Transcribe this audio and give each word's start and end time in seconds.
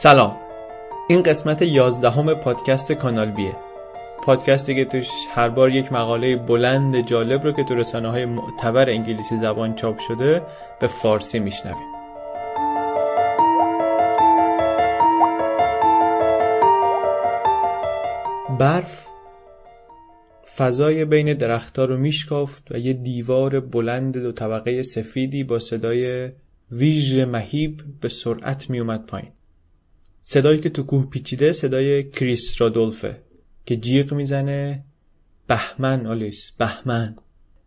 سلام. 0.00 0.36
این 1.08 1.22
قسمت 1.22 1.62
یازدهم 1.62 2.34
پادکست 2.34 2.92
کانال 2.92 3.30
بیه. 3.30 3.56
پادکستی 4.22 4.74
که 4.74 4.84
توش 4.84 5.08
هر 5.30 5.48
بار 5.48 5.70
یک 5.70 5.92
مقاله 5.92 6.36
بلند 6.36 7.06
جالب 7.06 7.42
رو 7.44 7.52
که 7.52 7.64
تو 7.64 7.74
رسانه 7.74 8.10
های 8.10 8.24
معتبر 8.24 8.90
انگلیسی 8.90 9.36
زبان 9.36 9.74
چاپ 9.74 9.98
شده 9.98 10.42
به 10.80 10.86
فارسی 10.86 11.38
میشنویم. 11.38 11.86
برف 18.58 19.06
فضای 20.56 21.04
بین 21.04 21.34
درختها 21.34 21.84
رو 21.84 21.96
میشکافت 21.96 22.62
و 22.70 22.78
یه 22.78 22.92
دیوار 22.92 23.60
بلند 23.60 24.18
دو 24.18 24.32
طبقه 24.32 24.82
سفیدی 24.82 25.44
با 25.44 25.58
صدای 25.58 26.30
ویژ 26.72 27.18
مهیب 27.18 27.82
به 28.00 28.08
سرعت 28.08 28.70
میومد 28.70 29.06
پایین. 29.06 29.30
صدایی 30.30 30.60
که 30.60 30.70
تو 30.70 30.82
کوه 30.82 31.10
پیچیده 31.10 31.52
صدای 31.52 32.10
کریس 32.10 32.60
رادولفه 32.60 33.16
که 33.66 33.76
جیغ 33.76 34.14
می‌زنه. 34.14 34.84
بهمن 35.46 36.06
آلیس 36.06 36.50
بهمن. 36.58 37.16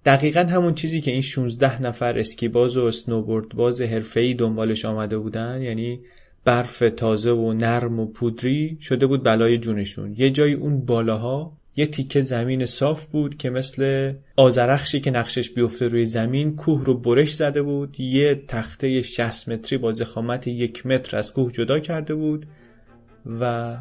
دقیقا 0.06 0.40
همون 0.40 0.74
چیزی 0.74 1.02
که 1.02 1.12
این 1.12 1.22
16 1.22 1.82
نفر 1.82 2.20
اسکیباز 2.20 2.78
و 2.78 2.82
اسنوبورد 2.82 3.50
باز 3.50 3.82
حرفه‌ای 3.82 4.34
دنبالش 4.34 4.86
آمده 4.86 5.18
بودن 5.18 5.62
یعنی 5.62 6.00
برف 6.46 6.84
تازه 6.98 7.32
و 7.32 7.54
نرم 7.54 8.00
و 8.00 8.06
پودری 8.06 8.78
شده 8.82 9.08
بود 9.08 9.24
بلای 9.24 9.58
جونشون. 9.58 10.16
یه 10.18 10.30
جای 10.30 10.54
اون 10.54 10.86
بالاها 10.86 11.58
یه 11.76 11.86
تیکه 11.86 12.22
زمین 12.22 12.66
صاف 12.66 13.06
بود 13.06 13.38
که 13.38 13.50
مثل 13.50 14.14
آزرخشی 14.38 15.00
که 15.00 15.12
نقشش 15.12 15.50
بیفته 15.50 15.88
روی 15.88 16.06
زمین 16.06 16.56
کوه 16.56 16.86
رو 16.86 16.94
برش 16.94 17.34
زده 17.34 17.62
بود. 17.62 18.00
یه 18.00 18.44
تخته 18.48 19.02
60 19.02 19.50
متری 19.50 19.78
با 19.78 19.92
زخامت 19.92 20.48
یک 20.48 20.86
متر 20.86 21.18
از 21.18 21.34
کوه 21.34 21.52
جدا 21.52 21.80
کرده 21.80 22.16
بود 22.16 22.46
و 23.40 23.78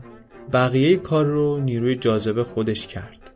بقیه 0.52 0.96
کار 0.96 1.24
رو 1.24 1.60
نیروی 1.60 1.96
جاذبه 1.96 2.44
خودش 2.44 2.86
کرد. 2.86 3.30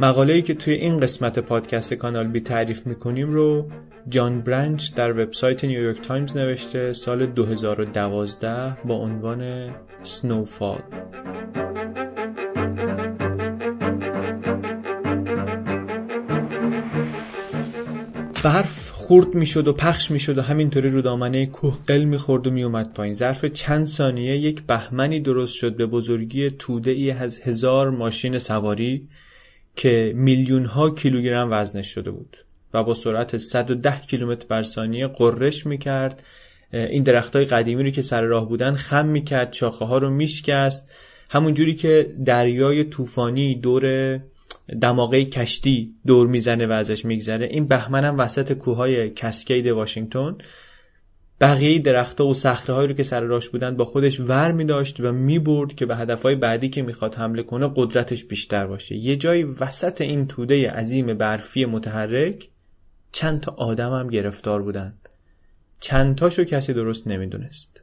مقاله‌ای 0.00 0.42
که 0.42 0.54
توی 0.54 0.74
این 0.74 1.00
قسمت 1.00 1.38
پادکست 1.38 1.94
کانال 1.94 2.26
بی 2.26 2.40
تعریف 2.40 2.86
می‌کنیم 2.86 3.32
رو 3.32 3.70
جان 4.08 4.40
برنچ 4.40 4.94
در 4.94 5.22
وبسایت 5.22 5.64
نیویورک 5.64 6.00
تایمز 6.00 6.36
نوشته 6.36 6.92
سال 6.92 7.26
2012 7.26 8.76
با 8.84 8.94
عنوان 8.94 9.70
Snow 10.02 10.42
Fall 10.42 10.82
برف 18.44 18.90
خرد 18.90 19.34
می‌شد 19.34 19.68
و 19.68 19.72
پخش 19.72 20.10
می‌شد 20.10 20.38
و 20.38 20.42
همینطوری 20.42 20.88
رو 20.88 21.02
دامنه 21.02 21.46
کوه 21.46 21.78
قل 21.86 22.04
می‌خورد 22.04 22.46
و 22.46 22.50
میومد 22.50 22.94
پایین. 22.94 23.14
ظرف 23.14 23.44
چند 23.44 23.86
ثانیه 23.86 24.36
یک 24.36 24.62
بهمنی 24.62 25.20
درست 25.20 25.54
شد 25.54 25.76
به 25.76 25.86
بزرگی 25.86 26.50
توده 26.50 26.90
ای 26.90 27.10
از 27.10 27.40
هزار 27.40 27.90
ماشین 27.90 28.38
سواری 28.38 29.08
که 29.76 30.12
میلیون 30.16 30.64
ها 30.64 30.90
کیلوگرم 30.90 31.48
وزنش 31.50 31.94
شده 31.94 32.10
بود 32.10 32.36
و 32.74 32.84
با 32.84 32.94
سرعت 32.94 33.36
110 33.36 34.00
کیلومتر 34.00 34.46
بر 34.48 34.62
ثانیه 34.62 35.06
قررش 35.06 35.66
می‌کرد. 35.66 36.22
این 36.72 37.02
درخت 37.02 37.36
های 37.36 37.44
قدیمی 37.44 37.82
رو 37.82 37.90
که 37.90 38.02
سر 38.02 38.22
راه 38.22 38.48
بودن 38.48 38.72
خم 38.74 39.06
می‌کرد 39.06 39.52
شاخه 39.52 39.84
ها 39.84 39.98
رو 39.98 40.10
میشکست. 40.10 40.92
همون 41.30 41.54
جوری 41.54 41.74
که 41.74 42.14
دریای 42.24 42.84
طوفانی 42.84 43.54
دور 43.54 44.20
دماغه 44.82 45.24
کشتی 45.24 45.94
دور 46.06 46.26
می‌زنه 46.26 46.66
و 46.66 46.72
ازش 46.72 47.04
میگذره. 47.04 47.46
این 47.46 47.66
بهمن 47.66 48.04
هم 48.04 48.18
وسط 48.18 48.52
کوههای 48.52 49.10
کسکید 49.10 49.66
واشنگتن 49.66 50.38
بقیه 51.40 51.78
درختها 51.78 52.26
و 52.26 52.34
صخره 52.34 52.74
هایی 52.74 52.88
رو 52.88 52.94
که 52.94 53.02
سر 53.02 53.20
راش 53.20 53.48
بودند 53.48 53.76
با 53.76 53.84
خودش 53.84 54.20
ور 54.20 54.52
می 54.52 54.64
داشت 54.64 55.00
و 55.00 55.12
می 55.12 55.38
برد 55.38 55.74
که 55.74 55.86
به 55.86 55.96
هدفهای 55.96 56.34
بعدی 56.34 56.68
که 56.68 56.82
می‌خواد 56.82 57.14
حمله 57.14 57.42
کنه 57.42 57.72
قدرتش 57.76 58.24
بیشتر 58.24 58.66
باشه. 58.66 58.96
یه 58.96 59.16
جایی 59.16 59.44
وسط 59.44 60.00
این 60.00 60.26
توده 60.26 60.70
عظیم 60.70 61.06
برفی 61.06 61.64
متحرک 61.64 62.48
چند 63.12 63.40
تا 63.40 63.52
آدم 63.52 63.92
هم 63.92 64.06
گرفتار 64.06 64.62
بودند 64.62 65.08
چند 65.80 66.16
تاشو 66.16 66.44
کسی 66.44 66.72
درست 66.72 67.06
نمی‌دونست. 67.06 67.82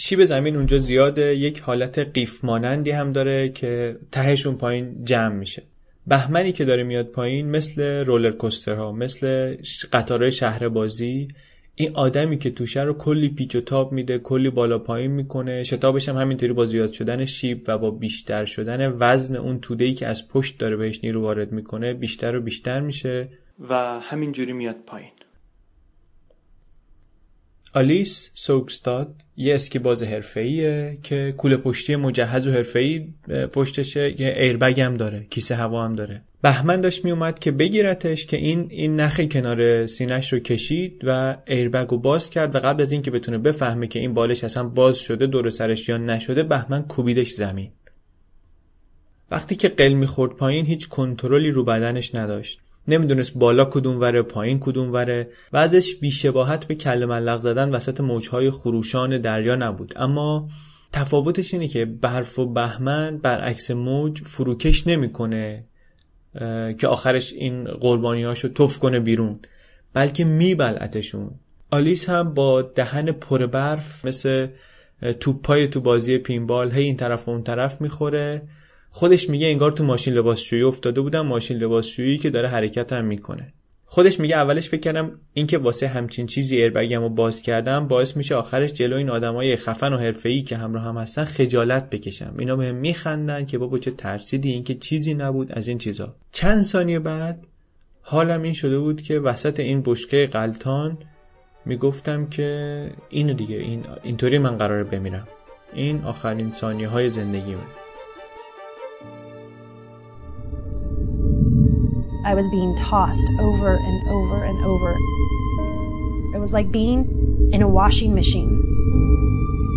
شیب 0.00 0.24
زمین 0.24 0.56
اونجا 0.56 0.78
زیاده 0.78 1.36
یک 1.36 1.60
حالت 1.60 1.98
قیف 1.98 2.44
مانندی 2.44 2.90
هم 2.90 3.12
داره 3.12 3.48
که 3.48 3.96
تهشون 4.12 4.54
پایین 4.54 5.04
جمع 5.04 5.34
میشه. 5.34 5.62
بهمنی 6.06 6.52
که 6.52 6.64
داره 6.64 6.82
میاد 6.82 7.06
پایین 7.06 7.50
مثل 7.50 8.04
رولر 8.04 8.30
کوسترها 8.30 8.92
مثل 8.92 9.56
قطارهای 9.92 10.32
شهر 10.32 10.68
بازی 10.68 11.28
این 11.74 11.90
آدمی 11.94 12.38
که 12.38 12.50
توشه 12.50 12.82
رو 12.82 12.94
کلی 12.94 13.28
پیچ 13.28 13.56
و 13.56 13.60
تاب 13.60 13.92
میده 13.92 14.18
کلی 14.18 14.50
بالا 14.50 14.78
پایین 14.78 15.10
می‌کنه. 15.10 15.62
شتابش 15.62 16.08
هم 16.08 16.16
همینطوری 16.16 16.52
با 16.52 16.66
زیاد 16.66 16.92
شدن 16.92 17.24
شیب 17.24 17.64
و 17.68 17.78
با 17.78 17.90
بیشتر 17.90 18.44
شدن 18.44 18.96
وزن 18.98 19.36
اون 19.36 19.60
توده 19.60 19.84
ای 19.84 19.94
که 19.94 20.06
از 20.06 20.28
پشت 20.28 20.58
داره 20.58 20.76
بهش 20.76 21.00
نیرو 21.02 21.22
وارد 21.22 21.52
می‌کنه 21.52 21.94
بیشتر 21.94 22.36
و 22.36 22.40
بیشتر 22.40 22.80
میشه. 22.80 23.28
و 23.68 24.00
همینجوری 24.00 24.52
میاد 24.52 24.76
پایین. 24.86 25.10
آلیس 27.74 28.30
سوکستاد 28.34 29.14
یه 29.36 29.54
اسکیباز 29.54 30.02
حرفه‌ایه 30.02 30.98
که 31.02 31.34
کوله 31.36 31.56
پشتی 31.56 31.96
مجهز 31.96 32.46
و 32.46 32.52
حرفه‌ای 32.52 33.06
پشتشه 33.52 34.20
یه 34.20 34.34
ایربگ 34.38 34.80
هم 34.80 34.94
داره 34.94 35.26
کیسه 35.30 35.54
هوا 35.54 35.84
هم 35.84 35.94
داره. 35.94 36.22
بهمن 36.42 36.80
داشت 36.80 37.04
میومد 37.04 37.38
که 37.38 37.50
بگیرتش 37.50 38.26
که 38.26 38.36
این 38.36 38.66
این 38.70 39.00
نخی 39.00 39.28
کنار 39.28 39.86
سینش 39.86 40.32
رو 40.32 40.38
کشید 40.38 41.00
و 41.04 41.36
ایربگ 41.46 41.88
رو 41.88 41.98
باز 41.98 42.30
کرد 42.30 42.54
و 42.54 42.58
قبل 42.58 42.82
از 42.82 42.92
اینکه 42.92 43.10
بتونه 43.10 43.38
بفهمه 43.38 43.86
که 43.86 43.98
این 43.98 44.14
بالش 44.14 44.44
اصلا 44.44 44.64
باز 44.64 44.98
شده 44.98 45.26
دور 45.26 45.50
سرش 45.50 45.88
یا 45.88 45.96
نشده 45.96 46.42
بهمن 46.42 46.82
کوبیدش 46.82 47.30
زمین. 47.30 47.70
وقتی 49.30 49.54
که 49.54 49.68
قل 49.68 49.92
می‌خورد 49.92 50.32
پایین 50.32 50.66
هیچ 50.66 50.88
کنترلی 50.88 51.50
رو 51.50 51.64
بدنش 51.64 52.14
نداشت. 52.14 52.60
نمی‌دونست 52.88 53.38
بالا 53.38 53.64
کدوم 53.64 54.00
وره 54.00 54.22
پایین 54.22 54.60
کدوم 54.60 54.92
وره 54.92 55.30
و 55.52 55.56
ازش 55.56 55.94
بیشباهت 55.94 56.64
به 56.64 56.74
کل 56.74 57.04
ملق 57.04 57.40
زدن 57.40 57.70
وسط 57.70 58.00
موجهای 58.00 58.50
خروشان 58.50 59.20
دریا 59.20 59.56
نبود. 59.56 59.94
اما 59.96 60.48
تفاوتش 60.92 61.54
اینه 61.54 61.68
که 61.68 61.84
برف 61.84 62.38
و 62.38 62.46
بهمن 62.46 63.18
برعکس 63.18 63.70
موج 63.70 64.22
فروکش 64.22 64.86
نمی‌کنه 64.86 65.64
که 66.78 66.86
آخرش 66.88 67.32
این 67.32 67.64
قربانی 67.64 68.22
هاشو 68.22 68.48
تف 68.48 68.78
کنه 68.78 69.00
بیرون 69.00 69.38
بلکه 69.94 70.24
میبلعتشون. 70.24 71.30
آلیس 71.70 72.10
هم 72.10 72.34
با 72.34 72.62
دهن 72.62 73.12
پر 73.12 73.46
برف 73.46 74.06
مثل 74.06 74.48
توپای 75.20 75.68
تو 75.68 75.80
بازی 75.80 76.18
پینبال 76.18 76.72
هی 76.72 76.84
این 76.84 76.96
طرف 76.96 77.28
و 77.28 77.30
اون 77.30 77.42
طرف 77.42 77.80
می‌خوره. 77.80 78.42
خودش 78.90 79.30
میگه 79.30 79.46
انگار 79.46 79.72
تو 79.72 79.84
ماشین 79.84 80.14
لباسشویی 80.14 80.62
افتاده 80.62 81.00
بودم 81.00 81.26
ماشین 81.26 81.58
لباسشویی 81.58 82.18
که 82.18 82.30
داره 82.30 82.48
حرکت 82.48 82.92
هم 82.92 83.04
می‌کنه. 83.04 83.52
خودش 83.90 84.20
میگه 84.20 84.36
اولش 84.36 84.68
فکر 84.68 84.80
کردم 84.80 85.12
اینکه 85.34 85.58
واسه 85.58 85.88
همچین 85.88 86.26
چیزی 86.26 86.56
ایربگم 86.56 87.02
رو 87.02 87.08
باز 87.08 87.42
کردم 87.42 87.88
باعث 87.88 88.16
میشه 88.16 88.34
آخرش 88.34 88.72
جلو 88.72 88.96
این 88.96 89.10
آدمای 89.10 89.56
خفن 89.56 89.92
و 89.92 89.96
حرفه‌ای 89.96 90.42
که 90.42 90.56
همراه 90.56 90.84
هم 90.84 90.96
هستن 90.96 91.24
خجالت 91.24 91.90
بکشم. 91.90 92.34
اینا 92.38 92.56
بهم 92.56 92.74
میخندن 92.74 93.46
که 93.46 93.58
بابا 93.58 93.78
چه 93.78 93.90
ترسیدی 93.90 94.50
اینکه 94.52 94.74
چیزی 94.74 95.14
نبود 95.14 95.52
از 95.52 95.68
این 95.68 95.78
چیزا. 95.78 96.14
چند 96.32 96.62
ثانیه 96.62 96.98
بعد 96.98 97.46
حالم 98.02 98.42
این 98.42 98.52
شده 98.52 98.78
بود 98.78 99.02
که 99.02 99.18
وسط 99.18 99.60
این 99.60 99.82
بشکه 99.84 100.28
قلتان 100.32 100.98
می‌گفتم 101.64 102.26
که 102.26 102.90
اینو 103.10 103.32
دیگه 103.32 103.56
این 103.56 103.84
اینطوری 104.02 104.38
من 104.38 104.58
قراره 104.58 104.84
بمیرم. 104.84 105.28
این 105.72 106.02
آخرین 106.04 106.50
ثانیه 106.50 106.88
های 106.88 107.10
زندگیمه. 107.10 107.62
I 112.30 112.34
was 112.34 112.46
being 112.48 112.72
tossed 112.76 113.28
over 113.48 113.70
and 113.88 113.98
over 114.16 114.38
and 114.50 114.58
over. 114.72 114.90
It 116.34 116.40
was 116.44 116.52
like 116.58 116.68
being 116.70 116.98
in 117.54 117.60
a 117.62 117.70
washing 117.78 118.12
machine. 118.20 118.52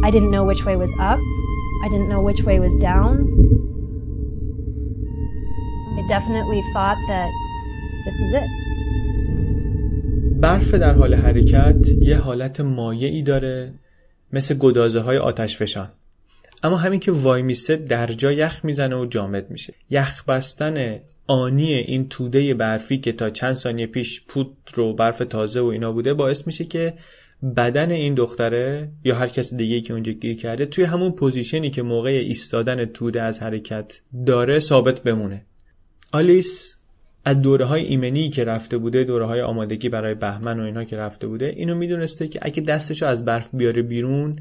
I 0.07 0.09
didn't 0.15 0.31
know 0.35 0.43
which 0.51 0.65
way 0.67 0.75
was 0.75 0.93
up. 1.11 1.19
I 1.85 1.87
didn't 1.93 2.09
know 2.13 2.21
which 2.29 2.41
way 2.47 2.57
was 2.59 2.75
down. 2.89 3.13
I 5.99 6.01
definitely 6.15 6.61
thought 6.73 6.99
that 7.13 7.31
this 8.05 8.17
is 8.25 8.31
it. 8.41 8.49
برف 10.41 10.73
در 10.73 10.93
حال 10.93 11.13
حرکت 11.13 11.87
یه 12.01 12.17
حالت 12.17 12.61
مایعی 12.61 13.23
داره 13.23 13.73
مثل 14.33 14.55
گدازه 14.55 14.99
های 14.99 15.17
آتش 15.17 15.57
فشان 15.57 15.89
اما 16.63 16.77
همین 16.77 16.99
که 16.99 17.11
وایمیسه 17.11 17.75
در 17.75 18.07
جا 18.07 18.31
یخ 18.31 18.65
می‌زنه 18.65 18.95
و 18.95 19.05
جامد 19.05 19.51
میشه 19.51 19.73
یخ 19.89 20.25
بستن 20.25 20.99
آنی 21.31 21.73
این 21.73 22.09
توده 22.09 22.53
برفی 22.53 22.97
که 22.97 23.11
تا 23.11 23.29
چند 23.29 23.53
ثانیه 23.53 23.87
پیش 23.87 24.21
پودر 24.21 24.79
و 24.79 24.93
برف 24.93 25.17
تازه 25.17 25.61
و 25.61 25.65
اینا 25.65 25.91
بوده 25.91 26.13
باعث 26.13 26.47
میشه 26.47 26.65
که 26.65 26.93
بدن 27.57 27.91
این 27.91 28.13
دختره 28.13 28.89
یا 29.03 29.15
هر 29.15 29.27
کس 29.27 29.53
دیگه 29.53 29.81
که 29.81 29.93
اونجا 29.93 30.11
گیر 30.11 30.37
کرده 30.37 30.65
توی 30.65 30.83
همون 30.83 31.11
position 31.11 31.63
ی 31.63 31.69
که 31.69 31.81
موقع 31.81 32.09
ایستادن 32.09 32.85
توده 32.85 33.21
از 33.21 33.41
حرکت 33.41 34.01
داره 34.25 34.59
ثابت 34.59 35.03
بمونه. 35.03 35.45
آلیس 36.11 36.75
از 37.25 37.41
دوره 37.41 37.65
های 37.65 37.83
ایمنی 37.85 38.29
که 38.29 38.43
رفته 38.43 38.77
بوده 38.77 39.03
دوره 39.03 39.25
های 39.25 39.41
آمادگی 39.41 39.89
برای 39.89 40.13
بهمن 40.13 40.59
و 40.59 40.63
اینها 40.63 40.83
که 40.83 40.97
رفته 40.97 41.27
بوده 41.27 41.45
اینو 41.45 41.75
می‌دونسته 41.75 42.27
که 42.27 42.39
اگه 42.41 42.61
دستشو 42.61 43.05
از 43.05 43.25
برف 43.25 43.49
بیاره 43.53 43.81
بیرون 43.81 44.39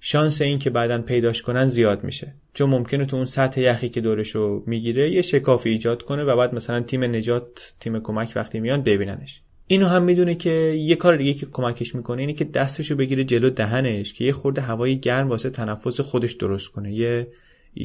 شانس 0.00 0.42
این 0.42 0.58
که 0.58 0.70
بعدا 0.70 1.02
پیداش 1.02 1.42
کنن 1.42 1.66
زیاد 1.66 2.04
میشه. 2.04 2.34
چون 2.54 2.70
ممکنه 2.70 3.04
تو 3.04 3.16
اون 3.16 3.24
سطح 3.24 3.60
یخی 3.60 3.88
که 3.88 4.00
دورشو 4.00 4.62
می‌گیره 4.66 5.10
یه 5.10 5.22
شکافی 5.22 5.70
ایجاد 5.70 6.02
کنه 6.02 6.24
و 6.24 6.36
بعد 6.36 6.54
مثلا 6.54 6.80
تیم 6.80 7.04
نجات 7.04 7.74
تیم 7.80 8.00
کمک 8.00 8.32
وقتی 8.36 8.60
میان 8.60 8.82
ببیننش. 8.82 9.40
اینو 9.66 9.86
هم 9.86 10.02
می‌دونه 10.02 10.34
که 10.34 10.50
یه 10.78 10.96
کار 10.96 11.16
دیگه 11.16 11.34
که 11.34 11.46
کمکش 11.52 11.94
می‌کنه 11.94 12.20
اینه 12.20 12.32
که 12.32 12.44
دستشو 12.44 12.96
بگیره 12.96 13.24
جلو 13.24 13.50
دهنش 13.50 14.12
که 14.12 14.24
یه 14.24 14.32
خورده 14.32 14.60
هوای 14.60 14.98
گرم 14.98 15.28
واسه 15.28 15.50
تنفس 15.50 16.00
خودش 16.00 16.32
درست 16.32 16.68
کنه. 16.68 16.92
یه 16.94 17.26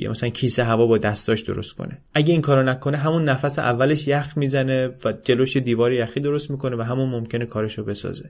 مثلا 0.09 0.29
کیسه 0.29 0.63
هوا 0.63 0.85
با 0.85 0.97
دستاش 0.97 1.41
درست 1.41 1.73
کنه. 1.73 1.97
اگه 2.13 2.31
این 2.31 2.41
کارو 2.41 2.63
نکنه 2.63 2.97
همون 2.97 3.23
نفس 3.23 3.59
اولش 3.59 4.07
یخ 4.07 4.37
می‌زنه 4.37 4.87
و 5.05 5.13
جلوش 5.23 5.57
دیوار 5.57 5.91
یخی 5.93 6.19
درست 6.19 6.51
می‌کنه 6.51 6.75
و 6.75 6.81
همون 6.81 7.09
ممکنه 7.09 7.45
کارشو 7.45 7.83
بسازه. 7.83 8.29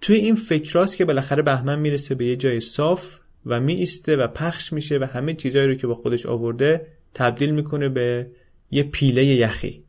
توی 0.00 0.16
این 0.16 0.34
فکراست 0.34 0.96
که 0.96 1.04
بالاخره 1.04 1.42
بهمن 1.42 1.78
می‌رسه 1.78 2.14
به 2.14 2.26
یه 2.26 2.36
جای 2.36 2.60
صاف 2.60 3.16
و 3.46 3.60
میایسته 3.60 4.16
و 4.16 4.26
پخش 4.26 4.72
میشه 4.72 4.98
و 4.98 5.04
همه 5.04 5.34
چیزایی 5.34 5.66
رو 5.66 5.74
که 5.74 5.86
با 5.86 5.94
خودش 5.94 6.26
آورده 6.26 6.86
تبدیل 7.14 7.50
می‌کنه 7.50 7.88
به 7.88 8.26
یه 8.70 8.82
پیله 8.82 9.24
یخی. 9.24 9.84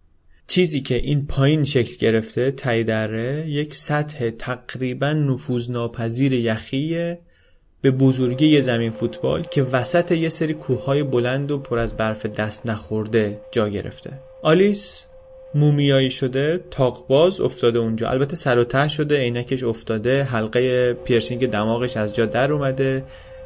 چیزی 0.47 0.81
که 0.81 0.95
این 0.95 1.25
پایین 1.27 1.63
شکل 1.63 1.95
گرفته 1.95 2.51
تای 2.51 2.83
دره 2.83 3.49
یک 3.49 3.75
سطح 3.75 4.29
تقریبا 4.29 5.13
نفوذناپذیر 5.13 6.33
یخیه 6.33 7.19
به 7.81 7.91
بزرگی 7.91 8.47
یه 8.47 8.61
زمین 8.61 8.89
فوتبال 8.89 9.43
که 9.43 9.63
وسط 9.63 10.11
یه 10.11 10.29
سری 10.29 10.53
کوههای 10.53 11.03
بلند 11.03 11.51
و 11.51 11.57
پر 11.57 11.79
از 11.79 11.97
برف 11.97 12.25
دست 12.25 12.69
نخورده 12.69 13.41
جا 13.51 13.69
گرفته. 13.69 14.13
آلیس 14.43 15.05
مومیایی 15.55 16.09
شده 16.09 16.59
تاقباز 16.71 17.41
افتاده 17.41 17.79
اونجا. 17.79 18.09
البته 18.09 18.35
سر 18.35 18.59
و 18.59 18.63
ته 18.63 18.87
شده 18.87 19.17
عینکش 19.17 19.63
افتاده 19.63 20.23
حلقه 20.23 20.93
پیرسینگ 20.93 21.49
دماغش 21.49 21.97
از 21.97 22.15
جا 22.15 22.25
در 22.25 22.53
اومده. 22.53 23.03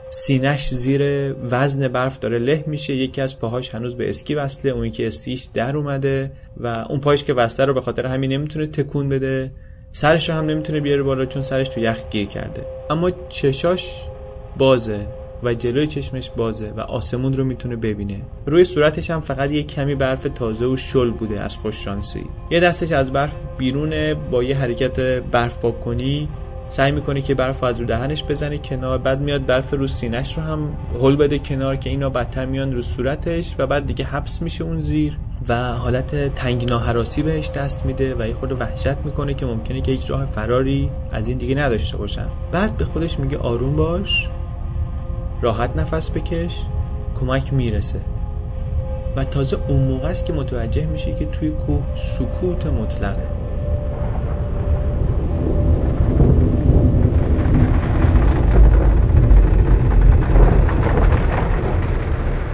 سینش 0.09 0.69
زیر 0.69 1.33
وزن 1.33 1.87
برف 1.87 2.19
داره 2.19 2.39
له 2.39 2.63
میشه. 2.67 2.93
یکی 2.93 3.21
از 3.21 3.39
پاهاش 3.39 3.75
هنوز 3.75 3.95
به 3.95 4.09
اسکی 4.09 4.35
وصله 4.35 4.71
اون 4.71 4.91
که 4.91 5.07
استیش 5.07 5.47
در 5.53 5.77
اومده 5.77 6.31
و 6.57 6.67
اون 6.67 6.99
پاهاش 6.99 7.23
که 7.23 7.33
وصله 7.33 7.65
رو 7.65 7.73
به 7.73 7.81
خاطر 7.81 8.05
همین 8.05 8.31
نمی‌تونه 8.31 8.67
تکون 8.67 9.09
بده. 9.09 9.51
سرش 9.91 10.29
رو 10.29 10.35
هم 10.35 10.45
نمی‌تونه 10.45 10.79
بیاره 10.79 11.03
بالا 11.03 11.25
چون 11.25 11.41
سرش 11.41 11.67
تو 11.67 11.79
یخ 11.79 12.01
گیر 12.09 12.27
کرده. 12.27 12.65
اما 12.89 13.11
چشاش 13.29 14.03
بازه. 14.57 15.07
و 15.45 15.53
جلوی 15.53 15.87
چشمش 15.87 16.29
بازه 16.29 16.73
و 16.77 16.79
آسمون 16.79 17.33
رو 17.33 17.43
می‌تونه 17.43 17.75
ببینه. 17.75 18.21
روی 18.45 18.63
صورتش 18.63 19.09
هم 19.09 19.19
فقط 19.19 19.51
یه 19.51 19.63
کمی 19.63 19.95
برف 19.95 20.27
تازه 20.35 20.65
و 20.65 20.77
شل 20.77 21.11
بوده 21.11 21.41
از 21.41 21.57
خوششانسی 21.57 22.25
یه 22.51 22.59
دستش 22.59 22.91
از 22.91 23.13
برف 23.13 23.35
بیرونه 23.57 24.13
با 24.13 24.43
یه 24.43 24.57
حرکت 24.57 24.99
برف 25.19 25.59
پاک 25.59 25.79
کنی 25.79 26.29
سعی 26.69 26.91
می‌کنه 26.91 27.21
که 27.21 27.35
برف 27.35 27.63
از 27.63 27.79
رو 27.79 27.85
دهنش 27.85 28.23
بزنه 28.23 28.57
کنار 28.57 28.97
بعد 28.97 29.21
میاد 29.21 29.45
برف 29.45 29.73
رو 29.73 29.87
سینش 29.87 30.37
رو 30.37 30.43
هم 30.43 30.77
هل 31.01 31.15
بده 31.15 31.39
کنار 31.39 31.75
که 31.75 31.89
اینا 31.89 32.09
بدتر 32.09 32.45
میان 32.45 32.73
رو 32.73 32.81
صورتش 32.81 33.55
و 33.59 33.67
بعد 33.67 33.85
دیگه 33.85 34.05
حبس 34.05 34.41
میشه 34.41 34.63
اون 34.63 34.79
زیر 34.79 35.17
و 35.47 35.73
حالت 35.73 36.35
تنگنا 36.35 36.79
حراسی 36.79 37.21
بهش 37.21 37.51
دست 37.51 37.85
میده 37.85 38.15
و 38.19 38.27
یه 38.27 38.33
خود 38.33 38.61
وحشت 38.61 38.97
می‌کنه 39.05 39.33
که 39.33 39.45
ممکنه 39.45 39.81
که 39.81 39.91
هیچ 39.91 40.09
راه 40.09 40.25
فراری 40.25 40.89
از 41.11 41.27
این 41.27 41.37
دیگه 41.37 41.55
نداشته 41.55 41.97
باشن. 41.97 42.27
بعد 42.51 42.77
به 42.77 42.85
خودش 42.85 43.19
میگه 43.19 43.37
آروم 43.37 43.75
باش. 43.75 44.29
راحت 45.41 45.75
نفس 45.75 46.09
بکش 46.09 46.61
کمک 47.19 47.53
می‌رسه. 47.53 47.99
و 49.15 49.23
تازه 49.23 49.57
اون 49.67 49.83
موقع 49.83 50.07
است 50.07 50.25
که 50.25 50.33
متوجه 50.33 50.85
میشه 50.85 51.13
که 51.13 51.25
توی 51.25 51.49
کوه 51.49 51.83
سکوت 51.95 52.65
مطلقه. 52.65 53.27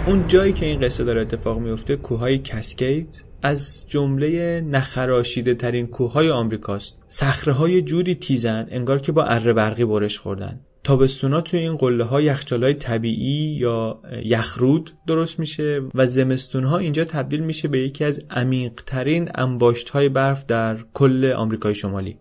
اون 0.07 0.27
جایی 0.27 0.53
که 0.53 0.65
این 0.65 0.79
قصه 0.79 1.03
داره 1.03 1.21
اتفاق 1.21 1.59
میفته 1.59 1.95
کوههای 1.95 2.37
کسکید 2.37 3.25
از 3.41 3.85
جمله 3.87 4.61
نخراشیده 4.61 5.53
ترین 5.53 5.87
کوههای 5.87 6.29
آمریکاست. 6.29 6.97
صخره 7.07 7.53
های 7.53 7.81
جوری 7.81 8.15
تیزن 8.15 8.67
انگار 8.71 8.99
که 8.99 9.11
با 9.11 9.23
اره 9.23 9.53
برقی 9.53 9.85
برش 9.85 10.19
خوردن. 10.19 10.59
تابستونا 10.83 11.41
توی 11.41 11.59
این 11.59 11.77
قله 11.77 12.03
ها 12.03 12.21
های 12.51 12.73
طبیعی 12.73 13.55
یا 13.59 13.99
یخرود 14.23 14.93
درست 15.07 15.39
میشه 15.39 15.81
و 15.93 16.05
زمستون 16.05 16.63
ها 16.63 16.77
اینجا 16.77 17.05
تبدیل 17.05 17.39
میشه 17.39 17.67
به 17.67 17.79
یکی 17.79 18.03
از 18.03 18.21
عمیق 18.29 18.73
ترین 18.85 19.31
انباشت 19.35 19.89
های 19.89 20.09
برف 20.09 20.45
در 20.45 20.77
کل 20.93 21.33
آمریکای 21.37 21.75
شمالی. 21.75 22.17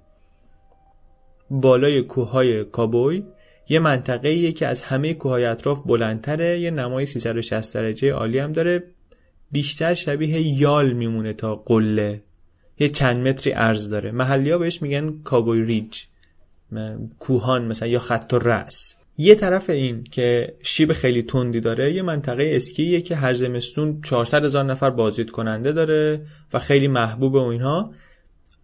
بالای 1.51 2.03
کوههای 2.03 2.65
کابوی 2.65 3.23
یه 3.69 3.79
منطقه 3.79 4.53
که 4.53 4.67
از 4.67 4.83
همه 4.83 5.15
کوههای 5.15 5.45
اطراف 5.45 5.83
بلندتره 5.87 6.61
یه 6.61 6.71
نمای 6.71 7.07
360 7.07 7.75
درجه 7.75 8.13
عالی 8.13 8.39
هم 8.39 8.53
داره. 8.53 8.83
بیشتر 9.51 9.95
شبیه 9.95 10.41
یال 10.41 10.93
میمونه 10.93 11.33
تا 11.33 11.57
قله. 11.57 12.23
یه 12.79 12.89
چند 12.89 13.29
متری 13.29 13.53
عرض 13.53 13.91
داره. 13.91 14.11
محلی 14.11 14.51
ها 14.51 14.59
بهش 14.59 14.83
میگن 14.83 15.23
کابوی 15.25 15.63
ریج. 15.63 16.03
کوهان 17.19 17.65
مثلا 17.65 17.89
یا 17.89 17.99
خط 17.99 18.33
و 18.33 18.39
رأس. 18.39 18.95
یه 19.19 19.35
طرف 19.35 19.71
این 19.71 20.05
که 20.05 20.55
شیب 20.63 20.93
خیلی 20.93 21.23
تندی 21.23 21.61
داره 21.61 21.95
یه 21.95 22.03
منطقه 22.03 22.53
اسکیه 22.55 23.01
که 23.01 23.17
هر 23.17 23.35
زمستون 23.35 24.01
400 24.03 24.45
هزار 24.45 24.65
نفر 24.65 24.91
بازدید 24.91 25.31
کننده 25.31 25.73
داره 25.73 26.27
و 26.53 26.59
خیلی 26.59 26.89
محبوب 26.89 27.35
و 27.35 27.39
اینها. 27.39 27.93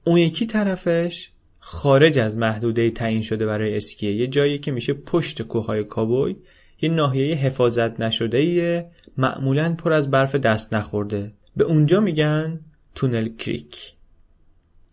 اون 0.04 0.18
یکی 0.18 0.46
طرفش 0.46 1.30
خارج 1.60 2.18
از 2.18 2.36
محدوده 2.36 2.90
تعیین 2.90 3.22
شده 3.22 3.46
برای 3.46 3.76
اسکیه. 3.76 4.12
یه 4.12 4.26
جایی 4.26 4.58
که 4.58 4.70
میشه 4.70 4.92
پشت 4.92 5.42
کوههای 5.42 5.84
کابوی. 5.84 6.36
یه 6.80 6.88
ناحیه 6.88 7.34
حفاظت 7.34 8.00
نشده 8.00 8.86
معمولا 9.16 9.74
پر 9.78 9.92
از 9.92 10.10
برف 10.10 10.34
دست 10.34 10.74
نخورده. 10.74 11.32
به 11.56 11.64
اونجا 11.64 12.00
میگن 12.00 12.60
تونل 12.94 13.28
کریک. 13.38 13.95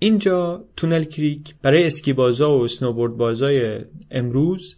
اینجا 0.04 0.64
تونل 0.78 1.04
کریک 1.04 1.56
برای 1.62 1.86
اسکی 1.86 2.14
بازا 2.14 2.60
و 2.60 2.68
سنوبورد 2.68 3.18
بازای 3.18 3.80
امروز 4.12 4.76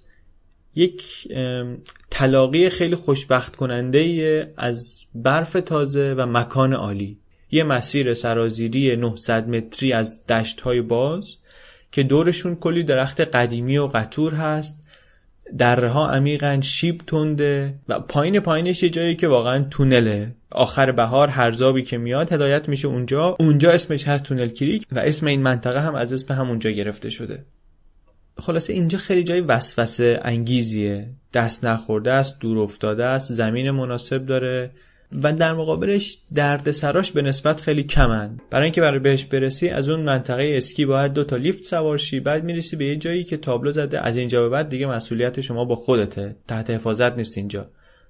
یک 0.75 1.27
تلاقی 2.11 2.69
خیلی 2.69 2.95
خوشبخت 2.95 3.55
کننده 3.55 4.53
از 4.57 5.01
برف 5.15 5.53
تازه 5.53 6.15
و 6.17 6.25
مکان 6.25 6.73
عالی. 6.73 7.17
یه 7.51 7.63
مسیر 7.63 8.13
سرازیری 8.13 8.95
900 8.95 9.49
متری 9.49 9.93
از 9.93 10.25
دشت 10.25 10.61
های 10.61 10.81
باز 10.81 11.37
که 11.91 12.03
دورشون 12.03 12.55
کلی 12.55 12.83
درخت 12.83 13.21
قدیمی 13.21 13.77
و 13.77 13.87
قطور 13.87 14.33
هست 14.33 14.84
دره 15.57 15.89
ها 15.89 16.09
عمیقا 16.09 16.59
شیب 16.61 17.01
تنده 17.07 17.73
و 17.89 17.99
پایین 17.99 18.39
پایینش 18.39 18.83
یه 18.83 18.89
جایی 18.89 19.15
که 19.15 19.27
واقعا 19.27 19.65
تونله. 19.71 20.35
آخر 20.51 20.91
بهار 20.91 21.27
هر 21.27 21.51
زابی 21.51 21.83
که 21.83 21.97
میاد 21.97 22.33
هدایت 22.33 22.69
میشه 22.69 22.87
اونجا. 22.87 23.35
اونجا 23.39 23.71
اسمش 23.71 24.07
هست 24.07 24.23
تونل 24.23 24.49
کریک 24.49 24.87
و 24.91 24.99
اسم 24.99 25.25
این 25.25 25.41
منطقه 25.41 25.81
هم 25.81 25.95
از 25.95 26.13
اسم 26.13 26.33
همونجا 26.33 26.69
گرفته 26.69 27.09
شده. 27.09 27.45
خلاصه 28.37 28.73
اینجا 28.73 28.97
خیلی 28.97 29.23
جای 29.23 29.41
وسوسه 29.41 30.19
انگیزیه. 30.23 31.09
دست 31.33 31.65
نخورده 31.65 32.11
است 32.11 32.39
دور 32.39 32.59
افتاده 32.59 33.05
است 33.05 33.33
زمین 33.33 33.71
مناسب 33.71 34.25
داره. 34.25 34.71
و 35.23 35.33
در 35.33 35.53
مقابلش 35.53 36.17
درد 36.35 36.71
سراش 36.71 37.11
به 37.11 37.21
نسبت 37.21 37.61
خیلی 37.61 37.83
کمن. 37.83 38.39
برای 38.49 38.63
اینکه 38.63 38.81
برای 38.81 38.99
بهش 38.99 39.25
برسی 39.25 39.69
از 39.69 39.89
اون 39.89 39.99
منطقه 39.99 40.53
اسکی 40.57 40.85
باید 40.85 41.13
دو 41.13 41.23
تا 41.23 41.35
لیفت 41.35 41.63
سوار 41.63 41.97
شی 41.97 42.19
بعد 42.19 42.43
می‌رسی 42.43 42.75
به 42.75 42.85
یه 42.85 42.95
جایی 42.95 43.23
که 43.23 43.37
تابلو 43.37 43.71
زده. 43.71 43.99
از 43.99 44.17
اینجا 44.17 44.41
به 44.41 44.49
بعد 44.49 44.69
دیگه 44.69 44.87
مسئولیت 44.87 45.41
شما 45.41 45.65
با 45.65 45.75
خودته. 45.75 46.35
تحت 46.47 46.69
حفاظت 46.69 47.17
نیست 47.17 47.37
اینجا. 47.37 47.69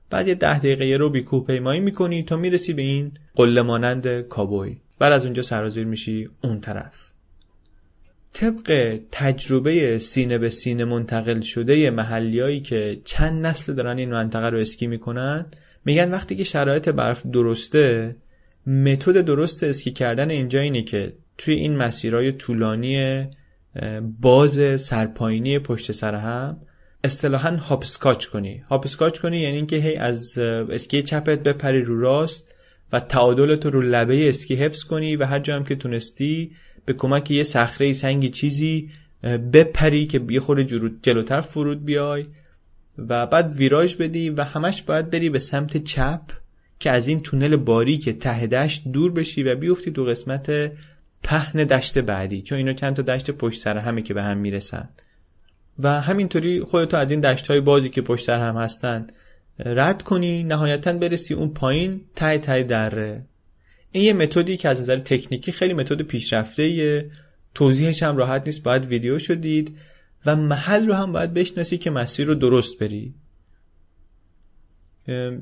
بعد 0.10 0.28
یه 0.28 0.36
ده 0.36 0.60
دقیقه 0.60 0.98
رو 0.98 1.10
بی 1.10 1.26
پیمایی 1.48 1.80
می‌کنی 1.80 2.24
تا 2.24 2.38
می‌رسی 2.38 2.74
به 2.74 2.82
این 2.82 3.12
قله 3.36 3.62
مانند 3.62 4.22
کابوی. 4.22 4.78
بعد 5.00 5.14
از 5.14 5.26
اونجا 5.26 5.42
سرازیر 5.42 5.86
میشی 5.86 6.28
اون 6.44 6.60
طرف. 6.60 6.94
طبق 8.34 9.00
تجربه 9.12 10.00
سینه 10.00 10.38
به 10.38 10.50
سینه 10.50 10.86
منتقل 10.86 11.42
شده 11.42 11.90
محلیایی 11.90 12.62
که 12.62 12.98
چند 13.04 13.46
نسل 13.46 13.74
دارن 13.74 13.98
این 13.98 14.12
منطقه 14.12 14.50
رو 14.50 14.58
اسکی 14.58 14.88
می‌کنن 14.88 15.46
میگن 15.86 16.12
وقتی 16.12 16.36
که 16.36 16.44
شرایط 16.44 16.90
برف 16.90 17.26
درسته 17.26 18.16
متد 18.68 19.22
درست 19.22 19.64
اسکی 19.64 19.92
کردن 19.92 20.30
اینجا 20.30 20.60
اینه 20.60 20.82
که 20.82 21.14
توی 21.38 21.54
این 21.54 21.78
مسیرهای 21.78 22.32
طولانی 22.32 23.26
باز 24.22 24.82
سرپایینی 24.82 25.60
پشت 25.60 25.92
سر 25.92 26.16
هم 26.16 26.58
اصطلاحا 27.04 27.50
هاپسکاچ 27.50 28.26
کنی. 28.26 28.64
هاپسکاچ 28.70 29.20
کنی 29.20 29.40
یعنی 29.40 29.56
اینکه 29.56 29.76
هی 29.76 29.96
از 29.96 30.38
اسکی 30.38 31.04
چپت 31.04 31.44
بپری 31.44 31.82
رو 31.82 32.00
راست 32.00 32.56
و 32.94 33.00
تعادلت 33.00 33.66
رو 33.66 33.82
لبه 33.82 34.30
اسکی 34.30 34.56
حفظ 34.56 34.84
کنی 34.84 35.16
و 35.16 35.26
هر 35.26 35.40
جا 35.40 35.56
هم 35.56 35.64
که 35.64 35.76
تونستی 35.76 36.52
به 36.86 36.94
کمک 36.94 37.32
یه 37.32 37.44
صخره 37.44 37.94
سنگی 37.94 38.30
چیزی 38.30 38.90
بپری 39.54 40.08
که 40.08 40.22
یه 40.30 40.40
خورده 40.40 40.64
جلوتر 41.02 41.42
فرود 41.42 41.86
بیای. 41.86 42.26
و 42.98 43.26
بعد 43.26 43.54
ویراژ 43.56 43.96
بدی 43.96 44.30
و 44.30 44.44
همش 44.44 44.82
باید 44.82 45.10
بری 45.10 45.30
به 45.30 45.40
سمت 45.40 45.84
چپ 45.84 46.22
که 46.80 46.92
از 46.92 47.08
این 47.08 47.20
تونل 47.20 47.56
باریک 47.56 48.10
ته 48.10 48.48
دشت 48.48 48.88
دور 48.88 49.12
بشی 49.12 49.44
و 49.44 49.56
بیفتی 49.56 49.92
تو 49.92 50.04
قسمت 50.04 50.72
پهن 51.24 51.64
دشت 51.64 51.98
بعدی 51.98 52.42
چون 52.42 52.58
اینا 52.58 52.74
چند 52.74 52.96
تا 52.96 53.02
دشت 53.02 53.32
پشت 53.32 53.62
سر 53.62 53.78
همه 53.78 54.02
که 54.02 54.14
به 54.14 54.24
هم 54.24 54.38
می‌رسن. 54.38 54.90
و 55.80 56.02
همینطوری 56.02 56.60
خودتو 56.60 56.98
از 56.98 57.12
این 57.12 57.20
دشت 57.20 57.48
های 57.48 57.60
بازی 57.60 57.90
که 57.90 58.02
پشت 58.02 58.30
هم 58.30 58.58
هستن 58.58 59.08
رد 59.60 60.02
کنی 60.02 60.44
نهایتا 60.44 60.94
برسی 60.94 61.34
اون 61.34 61.50
پایین 61.50 62.02
تای 62.16 62.38
تای 62.38 62.64
دره. 62.64 63.26
این 63.92 64.04
یه 64.04 64.14
متدی 64.14 64.58
که 64.58 64.70
از 64.70 64.82
نظر 64.82 65.00
تکنیکی 65.00 65.52
خیلی 65.52 65.74
متد 65.74 66.02
پیشرفته 66.02 67.06
توضیحش 67.54 68.04
هم 68.04 68.18
راحت 68.18 68.44
نیست 68.46 68.64
باید 68.64 68.86
ویدیو 68.86 69.20
شدید. 69.20 69.78
و 70.26 70.36
محل 70.36 70.88
رو 70.88 70.94
هم 70.94 71.12
باید 71.12 71.34
بشناسی 71.34 71.78
که 71.78 71.90
مسیر 71.90 72.28
رو 72.28 72.36
درست 72.36 72.80
بری. 72.80 73.14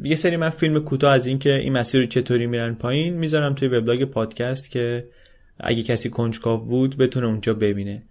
یه 0.04 0.16
سری 0.16 0.38
من 0.38 0.50
فیلم 0.50 0.80
کوتاه 0.80 1.14
از 1.14 1.26
اینکه 1.26 1.56
این 1.56 1.74
مسیر 1.74 2.02
رو 2.02 2.08
چطوری 2.08 2.48
میرن 2.48 2.74
پایین 2.74 3.14
می‌ذارم 3.14 3.54
توی 3.54 3.68
وبلاگ 3.68 4.04
پادکست 4.04 4.70
که 4.70 5.08
اگه 5.60 5.84
کسی 5.84 6.10
کنجکاو 6.10 6.66
بود 6.66 6.98
بتونه 6.98 7.28
اونجا 7.28 7.54
ببینه. 7.54 8.04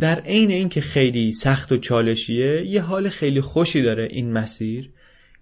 در 0.00 0.20
عین 0.20 0.50
اینکه 0.50 0.80
خیلی 0.80 1.32
سخت 1.32 1.72
و 1.72 1.76
چالشیه 1.76 2.66
یه 2.66 2.82
حال 2.82 3.08
خیلی 3.08 3.40
خوشی 3.40 3.82
داره 3.82 4.08
این 4.10 4.32
مسیر 4.32 4.90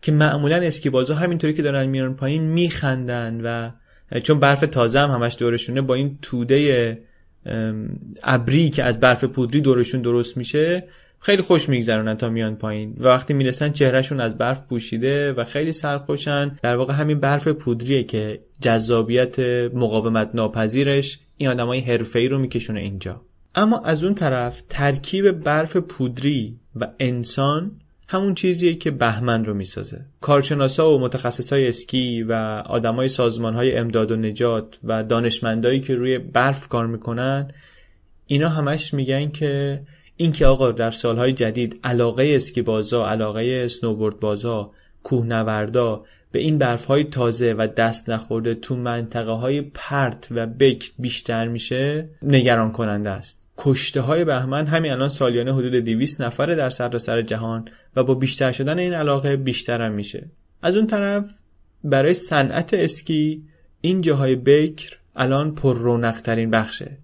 که 0.02 0.12
معمولا 0.12 0.56
اسکیبازا 0.56 1.14
همینطوری 1.14 1.54
که 1.54 1.62
دارن 1.62 1.86
میرن 1.86 2.14
پایین 2.14 2.42
میخندن 2.42 3.40
و 3.40 3.70
چون 4.20 4.40
برف 4.40 4.60
تازه 4.60 4.98
هم 4.98 5.10
همش 5.10 5.36
دورشونه 5.38 5.80
با 5.80 5.94
این 5.94 6.18
توده 6.22 6.98
ابری 8.22 8.70
که 8.70 8.84
از 8.84 9.00
برف 9.00 9.24
پودری 9.24 9.60
دورشون 9.60 10.02
درست 10.02 10.36
میشه 10.36 10.88
خیلی 11.20 11.42
خوش 11.42 11.68
میگذرونن 11.68 12.14
تا 12.14 12.28
میان 12.28 12.56
پایین. 12.56 12.96
و 12.98 13.08
وقتی 13.08 13.34
می‌رسن 13.34 13.72
چهرهشون 13.72 14.20
از 14.20 14.38
برف 14.38 14.60
پوشیده 14.68 15.32
و 15.32 15.44
خیلی 15.44 15.72
سرخوشن. 15.72 16.58
در 16.62 16.76
واقع 16.76 16.94
همین 16.94 17.20
برف 17.20 17.48
پودریه 17.48 18.04
که 18.04 18.40
جذابیت 18.60 19.38
مقاومت 19.74 20.34
ناپذیرش 20.34 21.18
این 21.36 21.48
آدمای 21.48 21.80
حرفه‌ای 21.80 22.28
رو 22.28 22.38
میکشونه 22.38 22.80
اینجا. 22.80 23.20
اما 23.54 23.78
از 23.78 24.04
اون 24.04 24.14
طرف 24.14 24.62
ترکیب 24.68 25.30
برف 25.30 25.76
پودری 25.76 26.56
و 26.76 26.88
انسان 27.00 27.70
همون 28.10 28.34
چیزیه 28.34 28.74
که 28.74 28.90
بهمن 28.90 29.44
رو 29.44 29.54
می‌سازه. 29.54 30.04
کارشناسا 30.20 30.94
و 30.94 31.00
متخصصای 31.00 31.68
اسکی 31.68 32.22
و 32.22 32.32
آدمای 32.66 33.08
سازمانهای 33.08 33.76
امداد 33.76 34.10
و 34.10 34.16
نجات 34.16 34.78
و 34.84 35.04
دانشمندایی 35.04 35.80
که 35.80 35.94
روی 35.94 36.18
برف 36.18 36.68
کار 36.68 36.86
می‌کنن 36.86 37.50
اینا 38.26 38.48
همش 38.48 38.94
میگن 38.94 39.30
که 39.30 39.80
اینکه 40.16 40.46
آقا 40.46 40.72
در 40.72 40.90
سالهای 40.90 41.32
جدید 41.32 41.80
علاقه 41.84 42.32
اسکی 42.34 42.62
بازا 42.62 43.06
علاقه 43.06 43.68
سنوبورد 43.68 44.20
بازا 44.20 44.70
کوهنوردا 45.02 46.04
به 46.32 46.38
این 46.38 46.58
برف 46.58 46.84
های 46.84 47.04
تازه 47.04 47.54
و 47.58 47.66
دست 47.76 48.10
نخورده 48.10 48.54
تو 48.54 48.76
منطقه 48.76 49.30
های 49.30 49.60
پرت 49.60 50.28
و 50.30 50.46
بکر 50.46 50.90
بیشتر 50.98 51.48
میشه 51.48 52.08
نگران 52.22 52.72
کننده 52.72 53.10
است. 53.10 53.47
کشته 53.58 54.00
های 54.00 54.24
بهمن 54.24 54.66
همین 54.66 54.92
الان 54.92 55.08
سالیانه 55.08 55.54
حدود 55.54 55.74
200 55.74 56.20
نفره 56.20 56.54
در 56.54 56.70
سرتاسر 56.70 57.06
سر 57.06 57.22
جهان 57.22 57.68
و 57.96 58.04
با 58.04 58.14
بیشتر 58.14 58.52
شدن 58.52 58.78
این 58.78 58.94
علاقه 58.94 59.36
بیشتر 59.36 59.82
هم 59.82 59.92
میشه. 59.92 60.26
از 60.62 60.76
اون 60.76 60.86
طرف 60.86 61.24
برای 61.84 62.14
صنعت 62.14 62.74
اسکی 62.74 63.42
این 63.80 64.00
جاهای 64.00 64.36
بکر 64.36 64.96
الان 65.16 65.54
پر 65.54 65.78
رونق 65.78 66.20
ترین 66.20 66.50
بخشه. 66.50 66.98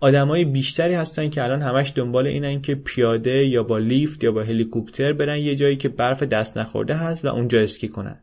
آدمای 0.00 0.44
بیشتری 0.44 0.94
هستن 0.94 1.30
که 1.30 1.44
الان 1.44 1.62
همش 1.62 1.92
دنبال 1.94 2.26
اینن 2.26 2.62
که 2.62 2.74
پیاده 2.74 3.46
یا 3.46 3.62
با 3.62 3.78
لیفت 3.78 4.24
یا 4.24 4.32
با 4.32 4.42
هلیکوپتر 4.42 5.12
برن 5.12 5.38
یه 5.38 5.54
جایی 5.54 5.76
که 5.76 5.88
برف 5.88 6.22
دست 6.22 6.58
نخورده 6.58 6.94
هست 6.94 7.24
و 7.24 7.28
اونجا 7.28 7.60
اسکی 7.60 7.88
کنن. 7.88 8.18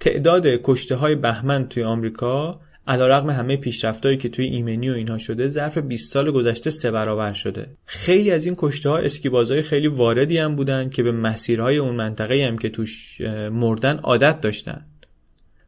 تعداد 0.00 0.46
کشته 0.46 0.96
های 0.96 1.14
بهمن 1.14 1.68
توی 1.68 1.84
آمریکا 1.84 2.60
علیرغم 2.88 3.30
همه 3.30 3.56
پیشرفتایی 3.56 4.16
که 4.16 4.28
توی 4.28 4.44
ایمنی 4.44 4.90
و 4.90 4.92
اینها 4.92 5.18
شده 5.18 5.48
ظرف 5.48 5.78
20 5.78 6.12
سال 6.12 6.30
گذشته 6.30 6.70
سه 6.70 6.90
برابر 6.90 7.32
شده. 7.32 7.66
خیلی 7.84 8.30
از 8.30 8.46
این 8.46 8.54
کشته 8.58 8.88
ها 8.88 8.98
اسکیبازهای 8.98 9.62
خیلی 9.62 9.88
واردی 9.88 10.38
هم 10.38 10.56
بودن 10.56 10.88
که 10.88 11.02
به 11.02 11.12
مسیرهای 11.12 11.76
اون 11.76 11.94
منطقه 11.94 12.46
هم 12.46 12.58
که 12.58 12.68
توش 12.68 13.20
مردن 13.52 13.96
عادت 13.96 14.40
داشتن. 14.40 14.86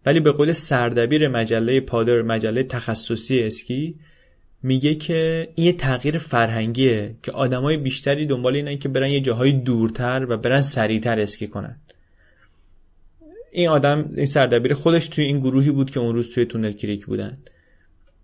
ولی 0.07 0.21
به 0.21 0.33
قول 0.33 0.53
سردبیر 0.53 1.29
مجله 1.29 1.81
پادر 1.81 2.23
مجله 2.23 2.63
تخصصی 2.63 3.43
اسکی 3.43 3.95
میگه 4.63 4.95
که 4.95 5.49
این 5.55 5.67
یه 5.67 5.73
تغییر 5.73 6.19
فرهنگیه 6.19 7.15
که 7.23 7.33
آدمای 7.33 7.77
بیشتری 7.77 8.27
دنبال 8.27 8.57
اینن 8.57 8.79
که 8.79 8.89
برن 8.89 9.11
یه 9.11 9.21
جاهای 9.21 9.53
دورتر 9.53 10.27
و 10.29 10.37
برن 10.37 10.61
سریعتر 10.61 11.21
اسکی 11.21 11.47
کنن. 11.47 11.81
این 13.51 13.69
آدم 13.69 14.11
این 14.17 14.27
سردبیر 14.27 14.75
خودش 14.75 15.09
توی 15.09 15.25
این 15.25 15.41
گروهی 15.41 15.71
بود 15.71 15.91
که 15.91 16.01
اون 16.01 16.15
روز 16.15 16.31
توی 16.31 16.45
تونل 16.45 16.73
کریک 16.73 17.07
بودن. 17.07 17.39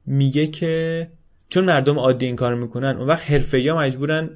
میگه 0.06 0.47
که 0.47 1.09
چون 1.49 1.64
مردم 1.64 1.99
عادی 1.99 2.26
این 2.26 2.37
کار 2.37 2.54
می‌کنن 2.54 2.97
اون 2.97 3.06
وقت 3.06 3.30
حرفه 3.30 3.73
مجبورن 3.76 4.30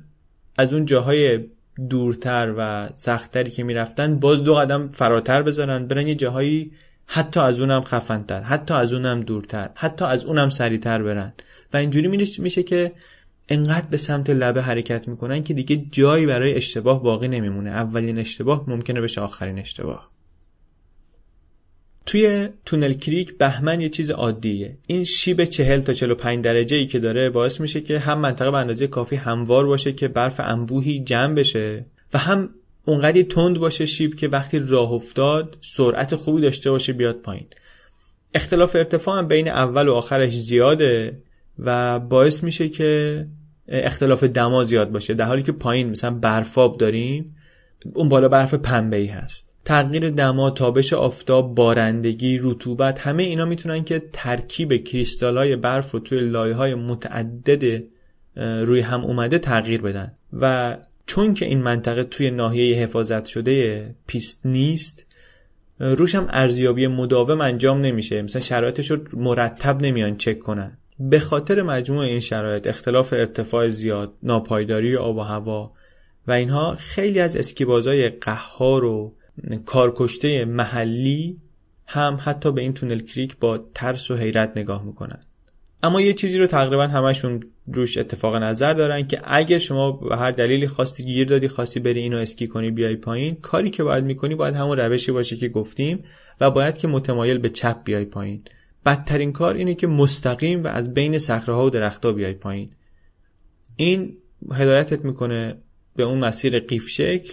از 0.59 0.73
اون 0.75 0.85
جاهای 0.85 1.41
دورتر 1.89 2.55
و 2.59 2.89
سختتری 2.95 3.51
که 3.51 3.63
می‌رفتن 3.63 4.19
باز 4.19 4.45
دو 4.45 4.55
قدم 4.55 4.89
فراتر 4.89 5.43
بذارن 5.43 5.87
برن 5.87 6.07
یه 6.07 6.15
جاهایی 6.15 6.73
حتی 7.07 7.41
از 7.41 7.61
اونم 7.61 7.81
خفنتر 7.81 8.41
حتی 8.41 8.75
از 8.75 8.93
اونم 8.93 9.21
دورتر 9.21 9.71
حتی 9.75 10.05
از 10.05 10.25
اونم 10.25 10.51
سریعتر 10.51 11.03
برن. 11.03 11.33
و 11.73 11.77
اینجوری 11.77 12.09
میشه 12.39 12.63
که 12.63 12.93
انقدر 13.49 13.87
به 13.91 13.97
سمت 13.97 14.31
لبه 14.31 14.63
حرکت 14.63 15.09
می‌کنن 15.09 15.43
که 15.43 15.55
دیگه 15.55 15.85
جایی 15.91 16.27
برای 16.27 16.55
اشتباه 16.55 17.03
باقی 17.03 17.29
نمیمونه. 17.29 17.71
اولین 17.71 18.19
اشتباه 18.19 18.65
ممکنه 18.67 19.01
بشه 19.01 19.21
آخرین 19.21 19.59
اشتباه. 19.59 20.11
توی 22.11 22.49
تونل 22.67 22.93
کریک 22.93 23.39
بهمن 23.39 23.81
یه 23.81 23.89
چیز 23.89 24.11
عادیه. 24.11 24.79
این 24.87 25.05
شیب 25.05 25.45
40 25.45 25.81
تا 25.81 25.93
45 25.93 26.45
درجه 26.45 26.77
ای 26.77 26.87
که 26.87 26.99
داره 26.99 27.31
باعث 27.31 27.61
میشه 27.61 27.81
که 27.81 27.99
هم 27.99 28.19
منطقه 28.19 28.51
به 28.51 28.57
اندازه 28.57 28.87
کافی 28.87 29.17
هموار 29.17 29.67
باشه 29.67 29.93
که 29.93 30.09
برف 30.09 30.41
انبوهی 30.41 31.01
جمع 31.01 31.35
بشه 31.35 31.85
و 32.15 32.19
هم 32.19 32.51
اونقدی 32.85 33.23
تند 33.23 33.59
باشه 33.59 33.87
شیب 33.87 34.15
که 34.15 34.29
وقتی 34.29 34.59
راه 34.59 34.93
افتاد 34.93 35.57
سرعت 35.61 36.15
خوبی 36.15 36.43
داشته 36.43 36.71
باشه 36.71 36.93
بیاد 36.93 37.17
پایین. 37.17 37.47
اختلاف 38.35 38.77
ارتفاع 38.77 39.19
هم 39.19 39.29
بین 39.29 39.49
اول 39.49 39.89
و 39.89 39.95
آخرش 39.95 40.33
زیاده 40.33 41.23
و 41.59 41.99
باعث 41.99 42.43
میشه 42.45 42.69
که 42.69 43.27
اختلاف 43.69 44.25
دما 44.25 44.65
زیاد 44.65 44.91
باشه. 44.91 45.15
در 45.15 45.27
حالی 45.27 45.43
که 45.43 45.53
پایین 45.53 45.91
مثلا 45.91 46.11
برفاب 46.11 46.79
داریم 46.79 47.37
اون 47.95 48.09
بالا 48.09 48.29
برف 48.29 48.55
پنبه 48.55 48.97
ای 48.97 49.07
هست. 49.07 49.50
تغییر 49.65 50.11
دما 50.11 50.51
تابش 50.51 50.93
آفتاب 50.93 51.55
بارندگی 51.55 52.39
رطوبت 52.43 52.99
همه 52.99 53.23
اینا 53.23 53.45
می‌تونن 53.45 53.85
که 53.85 54.03
ترکیب 54.13 54.85
کریستال 54.85 55.39
های 55.39 55.57
برف 55.57 55.91
رو 55.91 56.01
توی 56.01 56.21
لایه 56.21 56.55
های 56.55 56.75
متعدد 56.75 57.83
روی 58.37 58.81
هم 58.81 59.05
اومده 59.05 59.39
تغییر 59.39 59.83
بدن. 59.83 60.13
و 60.33 60.77
چون 61.07 61.35
که 61.35 61.47
این 61.47 61.63
منطقه 61.63 62.05
توی 62.05 62.31
ناحیه 62.31 62.77
حفاظت 62.77 63.27
شده 63.27 63.87
پیست 64.07 64.41
نیست 64.45 65.07
روش 65.81 66.15
هم 66.15 66.27
ارزیابی 66.31 66.87
مداوم 66.87 67.41
انجام 67.41 67.81
نمیشه. 67.81 68.23
مثلا 68.23 68.43
شرایطش 68.43 68.91
رو 68.91 68.99
مرتب 69.13 69.83
نمیان 69.83 70.17
چک 70.17 70.39
کنن. 70.39 70.79
به 70.99 71.19
خاطر 71.19 71.63
مجموع 71.63 72.05
این 72.05 72.21
شرایط 72.21 72.67
اختلاف 72.67 73.13
ارتفاع 73.13 73.69
زیاد 73.69 74.13
ناپایداری 74.23 74.97
آب 74.97 75.17
و 75.17 75.21
هوا 75.21 75.73
و 76.27 76.33
اینها 76.33 76.75
خیلی 76.75 77.21
از 77.21 77.37
اسکیبازای 77.37 78.09
قهار 78.09 78.85
و 78.85 79.15
کارکشته 79.65 80.45
محلی 80.45 81.37
هم 81.87 82.19
حتی 82.21 82.53
به 82.53 82.61
این 82.61 82.75
تونل 82.75 83.01
کریک 83.01 83.37
با 83.37 83.59
ترس 83.75 84.11
و 84.11 84.17
حیرت 84.17 84.53
نگاه 84.57 84.85
می‌کنن. 84.85 85.21
اما 85.83 86.01
یه 86.01 86.13
چیزی 86.13 86.39
رو 86.39 86.47
تقریبا 86.47 86.87
همشون 86.87 87.41
روش 87.67 87.99
اتفاق 87.99 88.37
نظر 88.37 88.75
دارن 88.75 89.07
که 89.07 89.21
اگر 89.25 89.59
شما 89.59 89.93
به 89.93 90.17
هر 90.17 90.31
دلیلی 90.31 90.67
خواستی 90.67 91.05
گیر 91.05 91.29
دادی 91.29 91.49
خواستی 91.49 91.81
بری 91.81 92.01
اینو 92.01 92.17
اسکی 92.17 92.47
کنی 92.47 92.71
بیای 92.71 92.97
پایین 92.97 93.35
کاری 93.35 93.71
که 93.71 93.83
باید 93.83 94.05
می‌کنی 94.05 94.35
باید 94.35 94.55
همون 94.55 94.79
روشی 94.79 95.13
باشه 95.13 95.37
که 95.37 95.49
گفتیم 95.49 96.05
و 96.41 96.51
باید 96.51 96.79
که 96.79 96.89
متمایل 96.89 97.39
به 97.39 97.49
چپ 97.49 97.85
بیای 97.85 98.05
پایین. 98.05 98.43
بدترین 98.87 99.33
کار 99.33 99.55
اینه 99.55 99.75
که 99.75 99.87
مستقیم 99.87 100.65
و 100.65 100.67
از 100.67 100.95
بین 100.95 101.19
صخره 101.19 101.55
و 101.55 101.71
درختها 101.71 102.13
بیای 102.13 102.35
پایین. 102.35 102.71
این 103.77 104.17
هدایتت 104.53 105.05
می‌کنه 105.05 105.57
به 105.97 106.03
اون 106.03 106.19
مسیر 106.19 106.59
قیف 106.59 106.89
شکل 106.89 107.33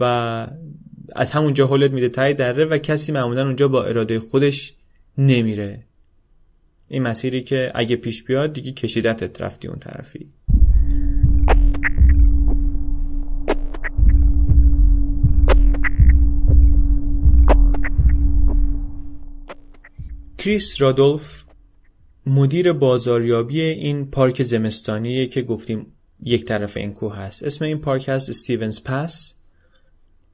و 0.00 0.46
از 1.12 1.30
همونجا 1.30 1.66
حلت 1.66 1.90
میده 1.90 2.08
تای 2.08 2.34
دره 2.34 2.64
و 2.64 2.78
کسی 2.78 3.12
معمولا 3.12 3.46
اونجا 3.46 3.68
با 3.68 3.84
اراده 3.84 4.20
خودش 4.20 4.74
نمیره. 5.18 5.84
این 6.88 7.02
مسیری 7.02 7.42
که 7.42 7.72
اگه 7.74 7.96
پیش 7.96 8.22
بیاد 8.22 8.52
دیگه 8.52 8.72
کشیدتت 8.72 9.40
رفتی 9.40 9.68
اون 9.68 9.78
طرفی. 9.78 10.28
کریس 20.38 20.82
رادولف 20.82 21.44
مدیر 22.26 22.72
بازاریابی 22.72 23.60
این 23.60 24.10
پارک 24.10 24.42
زمستانیه 24.42 25.26
که 25.26 25.42
گفتیم 25.42 25.86
یک 26.22 26.44
طرف 26.44 26.76
این 26.76 26.92
کوه 26.92 27.16
هست. 27.16 27.42
اسم 27.42 27.64
این 27.64 27.78
پارک 27.78 28.08
هست 28.08 28.28
استیونز 28.28 28.82
پس 28.84 29.34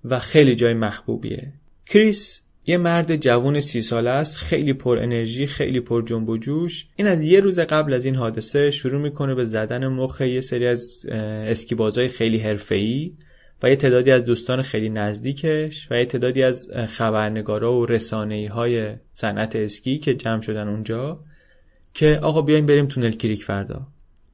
و 0.04 0.18
خیلی 0.18 0.54
جای 0.54 0.74
محبوبیه. 0.74 1.52
کریس 1.86 2.40
یه 2.66 2.76
مرد 2.76 3.16
جوون 3.16 3.60
سی 3.60 3.82
ساله 3.82 4.10
است 4.10 4.36
خیلی 4.36 4.72
پر 4.72 4.98
انرژی 4.98 5.46
خیلی 5.46 5.80
پر 5.80 6.02
جنب 6.02 6.28
و 6.28 6.36
جوش. 6.36 6.86
این 6.96 7.06
از 7.06 7.22
یه 7.22 7.40
روز 7.40 7.58
قبل 7.58 7.92
از 7.92 8.04
این 8.04 8.14
حادثه 8.14 8.70
شروع 8.70 9.00
می‌کنه 9.00 9.34
به 9.34 9.44
زدن 9.44 9.86
مخ 9.86 10.20
یه 10.20 10.40
سری 10.40 10.66
از 10.66 11.06
اسکیبازای 11.46 12.08
خیلی 12.08 12.38
حرفه‌ای 12.38 13.12
و 13.62 13.70
یه 13.70 13.76
تعدادی 13.76 14.10
از 14.10 14.24
دوستان 14.24 14.62
خیلی 14.62 14.88
نزدیکش 14.88 15.88
و 15.90 15.98
یه 15.98 16.04
تعدادی 16.04 16.42
از 16.42 16.70
خبرنگارا 16.88 17.74
و 17.74 17.86
رسانه‌ای 17.86 18.46
های 18.46 18.94
صنعت 19.14 19.56
اسکی 19.56 19.98
که 19.98 20.14
جمع 20.14 20.40
شدن 20.42 20.68
اونجا 20.68 21.20
که 21.94 22.18
آقا 22.22 22.42
بیایم 22.42 22.66
بریم 22.66 22.86
تونل 22.86 23.12
کریک 23.12 23.44
فردا. 23.44 23.86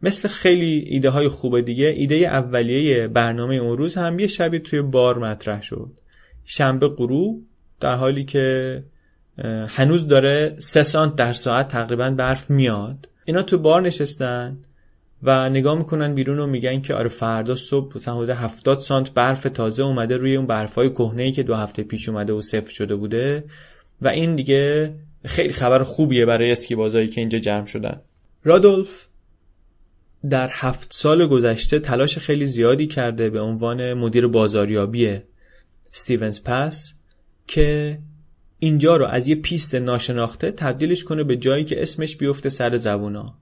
مثل 0.03 0.29
خیلی 0.29 0.85
ایده 0.87 1.11
های 1.11 1.29
خوب 1.29 1.61
دیگه 1.61 1.87
ایده 1.87 2.15
اولیه 2.15 3.09
برنامه 3.09 3.55
اون 3.55 3.79
روز 3.79 3.95
هم 3.95 4.19
یه 4.19 4.27
شبی 4.27 4.59
توی 4.59 4.83
بار 4.83 5.19
مطرح 5.19 5.63
شد. 5.63 5.91
شنبه 6.45 6.89
غروب 6.89 7.43
در 7.81 7.95
حالی 7.95 8.25
که 8.25 8.83
هنوز 9.69 10.09
داره 10.09 10.57
سه 10.59 10.83
سانت 10.83 11.15
در 11.15 11.33
ساعت 11.33 11.69
تقریبا 11.69 12.11
برف 12.11 12.51
میاد. 12.51 13.09
اینا 13.25 13.43
تو 13.43 13.59
بار 13.59 13.83
نشستن 13.83 14.59
و 15.23 15.51
نگاه 15.51 15.79
می‌کنن 15.79 16.15
بیرون 16.15 16.39
و 16.39 16.47
میگن 16.47 16.81
که 16.81 16.95
آره 16.95 17.09
فردا 17.09 17.55
صبح 17.55 17.97
مثلا 17.97 18.15
حدود 18.15 18.31
70 18.31 18.79
سانت 18.79 19.11
برف 19.11 19.43
تازه 19.43 19.83
اومده 19.83 20.17
روی 20.17 20.37
اون 20.37 20.47
برفای 20.47 20.91
کهنه 20.91 21.33
که 21.33 21.43
دو 21.43 21.55
هفته 21.55 21.83
پیش 21.83 22.09
اومده 22.09 22.33
و 22.33 22.41
صفر 22.41 22.73
شده 22.73 22.97
بوده. 22.97 23.45
و 24.03 24.09
این 24.09 24.35
دیگه 24.35 24.95
خیلی 25.25 25.53
خبر 25.53 25.83
خوبیه 25.83 26.27
برای 26.27 26.53
اسکی 26.53 26.75
بازایی 26.75 27.09
که 27.09 27.21
اینجا 27.21 27.39
جمع 27.39 27.67
شدن. 27.67 28.01
رادولف 28.45 29.07
در 30.31 30.49
هفت 30.53 30.89
سال 30.93 31.27
گذشته 31.27 31.79
تلاش 31.79 32.19
خیلی 32.19 32.47
زیادی 32.47 32.87
کرده 32.87 33.31
به 33.31 33.41
عنوان 33.41 33.95
مدیر 33.95 34.27
بازاریابی 34.27 35.19
ستیونز 35.91 36.41
پس 36.45 36.95
که 37.47 37.99
اینجا 38.59 38.97
رو 38.97 39.07
از 39.07 39.29
یه 39.29 39.35
پیست 39.35 39.75
ناشناخته 39.75 40.51
تبدیلش 40.51 41.05
کنه 41.05 41.25
به 41.25 41.37
جایی 41.37 41.65
که 41.65 41.83
اسمش 41.83 42.17
بیفته 42.17 42.49
سر 42.49 42.77
زبونا. 42.77 43.35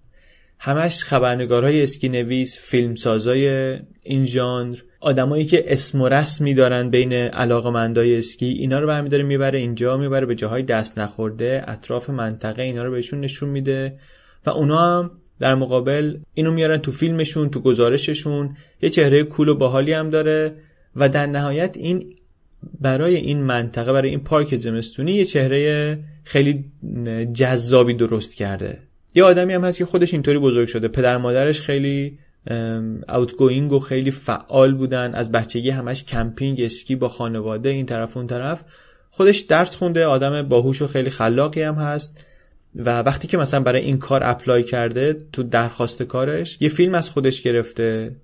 همش 0.59 1.05
خبرنگارهای 1.05 1.83
اسکی 1.83 2.09
نویس 2.09 2.59
فیلمسازای 2.61 3.77
این 4.03 4.25
ژانر 4.25 4.77
آدمایی 5.01 5.45
که 5.45 5.73
اسم 5.73 6.01
و 6.01 6.09
رسمی 6.09 6.55
دارن 6.55 6.91
بین 6.91 7.13
علاقمندای 7.13 8.19
اسکی 8.19 8.47
اینا 8.47 8.81
رو 8.81 8.87
برمیداره 8.87 9.23
می‌بره 9.23 9.59
اینجا 9.59 9.97
می‌بره 9.97 10.27
به 10.27 10.35
جاهای 10.35 10.63
دست 10.63 10.99
نخورده 10.99 11.65
اطراف 11.67 12.11
منطقه 12.11 12.63
اینا 12.63 12.85
رو 12.85 12.91
بهشون 12.91 13.21
نشون 13.21 13.49
میده 13.49 13.99
و 14.47 14.51
اونا 14.51 14.99
هم 14.99 15.11
در 15.45 15.55
مقابل 15.55 16.17
اینو 16.35 16.53
میارن 16.53 16.79
تو 16.79 16.93
فیلمشون 16.93 17.51
تو 17.51 17.61
گزارششون. 17.61 18.57
یه 18.83 18.91
چهره 18.91 19.23
cool 19.25 19.49
و 19.49 19.55
باحالی 19.55 19.93
هم 19.93 20.11
داره 20.11 20.53
و 20.97 21.09
در 21.09 21.27
نهایت 21.27 21.77
این 21.77 22.15
برای 22.81 23.17
این 23.17 23.43
منطقه 23.43 23.93
برای 23.93 24.11
این 24.11 24.21
پارک 24.21 24.57
زمستونی 24.57 25.13
یه 25.13 25.25
چهره 25.25 25.99
خیلی 26.25 26.65
جذابی 27.33 27.95
درست 27.95 28.37
کرده. 28.37 28.79
یه 29.15 29.25
آدمی 29.25 29.53
هم 29.53 29.65
هست 29.65 29.79
که 29.79 29.85
خودش 29.85 30.13
اینطوری 30.13 30.39
بزرگ 30.39 30.69
شده. 30.69 30.89
پدر 30.89 31.17
مادرش 31.17 31.61
خیلی 31.61 32.19
outgoing 33.09 33.73
و 33.73 33.79
خیلی 33.79 34.11
فعال 34.11 34.75
بودن. 34.75 35.15
از 35.15 35.33
بچگی 35.33 35.71
همش 35.71 36.05
کمپینگ 36.05 36.61
اسکی 36.61 36.97
با 36.97 37.09
خانواده 37.09 37.69
این 37.69 37.87
طرف 37.87 38.17
اون 38.17 38.27
طرف. 38.27 38.65
خودش 39.11 39.39
درس 39.39 39.77
خونده 39.77 40.07
آدم 40.07 40.43
باهوش 40.43 40.83
و 40.83 40.87
خیلی 40.87 41.11
خلاقی 41.11 41.63
هم 41.63 41.75
هست. 41.75 42.27
و 42.77 43.01
وقتی 43.01 43.29
که 43.29 43.37
مثلا 43.37 43.61
برای 43.61 43.83
این 43.83 43.99
کار 43.99 44.21
apply 44.25 44.63
کرده 44.63 45.17
تو 45.33 45.43
درخواست 45.43 46.03
کارش 46.03 46.57
یه 46.61 46.69
فیلم 46.69 46.95
از 46.95 47.11
خودش 47.11 47.43
گرفته 47.43 48.17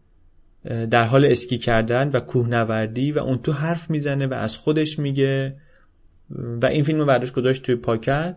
در 0.91 1.05
حال 1.05 1.25
اسکی 1.25 1.59
کردن 1.59 2.09
و 2.09 2.21
کوهنوردی 2.21 3.13
و 3.13 3.19
اون 3.19 3.39
تو 3.39 3.53
حرف 3.53 3.91
می‌زنه 3.91 4.27
و 4.27 4.35
از 4.35 4.57
خودش 4.57 4.99
میگه 4.99 5.55
و 6.63 6.67
این 6.67 6.85
فیلم 6.85 6.99
رو 6.99 7.07
برداشت 7.07 7.33
گذاشت 7.33 7.63
توی 7.63 7.75
پاکت 7.75 8.37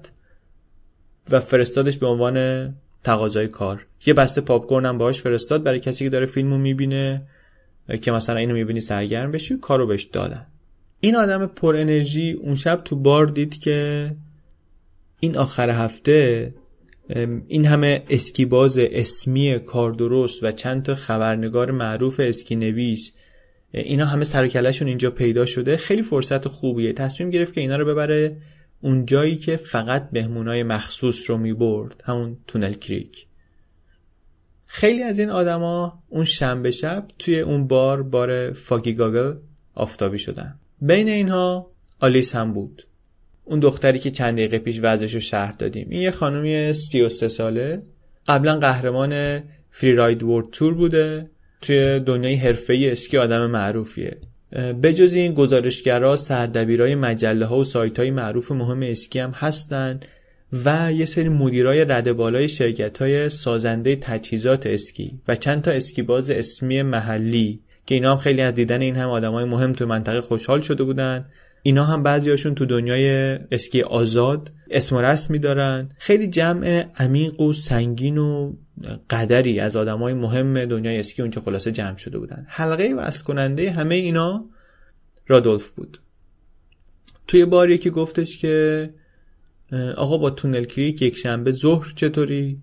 و 1.29 1.39
فرستادش 1.39 1.97
به 1.97 2.07
عنوان 2.07 2.67
تقاضای 3.03 3.47
کار. 3.47 3.85
یه 4.05 4.13
بسته 4.13 4.41
پاپکورن 4.41 4.85
هم 4.85 4.97
باهاش 4.97 5.21
فرستاد 5.21 5.63
برای 5.63 5.79
کسی 5.79 6.03
که 6.03 6.09
داره 6.09 6.25
فیلمو 6.25 6.57
می‌بینه 6.57 7.21
که 8.01 8.11
مثلا 8.11 8.35
اینو 8.35 8.53
می‌بینی 8.53 8.81
سرگرم 8.81 9.31
بشی 9.31 9.57
کارو 9.57 9.87
بهش 9.87 10.03
دادن. 10.03 10.45
این 10.99 11.15
آدم 11.15 11.45
پر 11.45 11.75
انرژی 11.75 12.31
اون 12.31 12.55
شب 12.55 12.81
تو 12.85 12.95
بار 12.95 13.25
دید 13.25 13.59
که 13.59 14.11
این 15.23 15.37
آخر 15.37 15.69
هفته 15.69 16.53
این 17.47 17.65
همه 17.65 18.03
اسکیباز 18.09 18.77
اسمی 18.77 19.59
کار 19.59 19.91
درست 19.91 20.43
و 20.43 20.51
چند 20.51 20.83
تا 20.83 20.95
خبرنگار 20.95 21.71
معروف 21.71 22.19
اسکی 22.19 22.55
نویس 22.55 23.11
اینا 23.71 24.05
همه 24.05 24.23
سرکلشون 24.23 24.87
اینجا 24.87 25.11
پیدا 25.11 25.45
شده. 25.45 25.77
خیلی 25.77 26.01
فرصت 26.01 26.47
خوبیه. 26.47 26.93
تصمیم 26.93 27.29
گرفت 27.29 27.53
که 27.53 27.61
اینا 27.61 27.75
رو 27.75 27.85
ببره 27.85 28.37
اون 28.81 29.05
جایی 29.05 29.35
که 29.35 29.55
فقط 29.55 30.09
بهمونای 30.11 30.63
مخصوص 30.63 31.29
رو 31.29 31.37
می 31.37 31.53
برد 31.53 32.03
همون 32.05 32.37
تونل 32.47 32.73
کریک. 32.73 33.27
خیلی 34.67 35.03
از 35.03 35.19
این 35.19 35.29
آدما 35.29 36.03
اون 36.09 36.23
شنبه 36.23 36.71
شب 36.71 37.07
توی 37.19 37.39
اون 37.39 37.67
بار 37.67 38.03
بار 38.03 38.51
فاگی 38.51 38.93
گاگل 38.93 39.33
آفتابی 39.75 40.19
شدن. 40.19 40.59
بین 40.81 41.09
اینها 41.09 41.71
آلیس 41.99 42.35
هم 42.35 42.53
بود. 42.53 42.87
اون 43.45 43.59
دختری 43.59 43.99
که 43.99 44.11
چند 44.11 44.33
دقیقه 44.33 44.57
پیش 44.57 44.79
وضعش 44.83 45.13
رو 45.13 45.19
شهر 45.19 45.51
دادیم. 45.51 45.87
این 45.89 46.01
یه 46.01 46.11
خانومی 46.11 46.73
33 46.73 47.27
ساله. 47.27 47.81
قبلا 48.27 48.59
قهرمان 48.59 49.43
فری 49.71 49.93
راید 49.93 50.23
ورد 50.23 50.45
تور 50.51 50.73
بوده. 50.73 51.29
توی 51.61 51.99
دنیای 51.99 52.35
حرفه‌ای 52.35 52.91
اسکی 52.91 53.17
آدم 53.17 53.45
معروفیه. 53.45 54.17
بجز 54.83 55.13
این 55.13 55.33
گزارشگرا 55.33 56.15
سردبیرای 56.15 56.95
مجله 56.95 57.45
ها 57.45 57.57
و 57.57 57.63
سایت 57.63 57.99
های 57.99 58.11
معروف 58.11 58.51
مهم 58.51 58.81
اسکی 58.81 59.19
هم 59.19 59.31
هستن 59.31 59.99
و 60.65 60.93
یه 60.93 61.05
سری 61.05 61.29
مدیرای 61.29 61.85
رده 61.85 62.13
بالای 62.13 62.49
شرکت 62.49 62.97
های 62.97 63.29
سازنده 63.29 63.95
تجهیزات 63.95 64.67
اسکی 64.67 65.19
و 65.27 65.35
چند 65.35 65.61
تا 65.61 65.71
اسکی 65.71 66.01
باز 66.01 66.29
اسمی 66.29 66.81
محلی 66.81 67.59
که 67.85 67.95
اینا 67.95 68.11
هم 68.11 68.17
خیلی 68.17 68.41
از 68.41 68.53
دیدن 68.53 68.81
این 68.81 68.95
هم 68.95 69.09
آدمای 69.09 69.45
مهم 69.45 69.73
تو 69.73 69.85
منطقه 69.85 70.21
خوشحال 70.21 70.61
شده 70.61 70.83
بودن. 70.83 71.25
اینا 71.63 71.83
هم 71.83 72.03
بعضیاشون 72.03 72.55
تو 72.55 72.65
دنیای 72.65 73.39
اسکی 73.51 73.81
آزاد 73.81 74.51
اسم 74.71 74.95
و 74.95 75.01
رسمی 75.01 75.39
دارن 75.39 75.89
خیلی 75.97 76.27
جمع 76.27 76.85
عمیق 76.97 77.41
و 77.41 77.53
سنگین 77.53 78.17
و 78.17 78.53
قدری 79.09 79.59
از 79.59 79.75
آدمای 79.75 80.13
مهم 80.13 80.65
دنیای 80.65 80.99
اسکی 80.99 81.21
اونجا 81.21 81.41
خلاصه 81.41 81.71
جمع 81.71 81.97
شده 81.97 82.19
بودن. 82.19 82.45
حلقه 82.49 82.93
وصل 82.97 83.23
کننده 83.23 83.71
همه 83.71 83.95
اینا 83.95 84.45
رادولف 85.27 85.69
بود. 85.69 85.99
توی 87.27 87.45
بار 87.45 87.69
یکی 87.69 87.89
گفتش 87.89 88.37
که 88.37 88.89
آقا 89.95 90.17
با 90.17 90.29
تونل 90.29 90.63
کریک 90.63 91.01
یک 91.01 91.17
شنبه 91.17 91.51
ظهر 91.51 91.93
چطوری؟ 91.95 92.61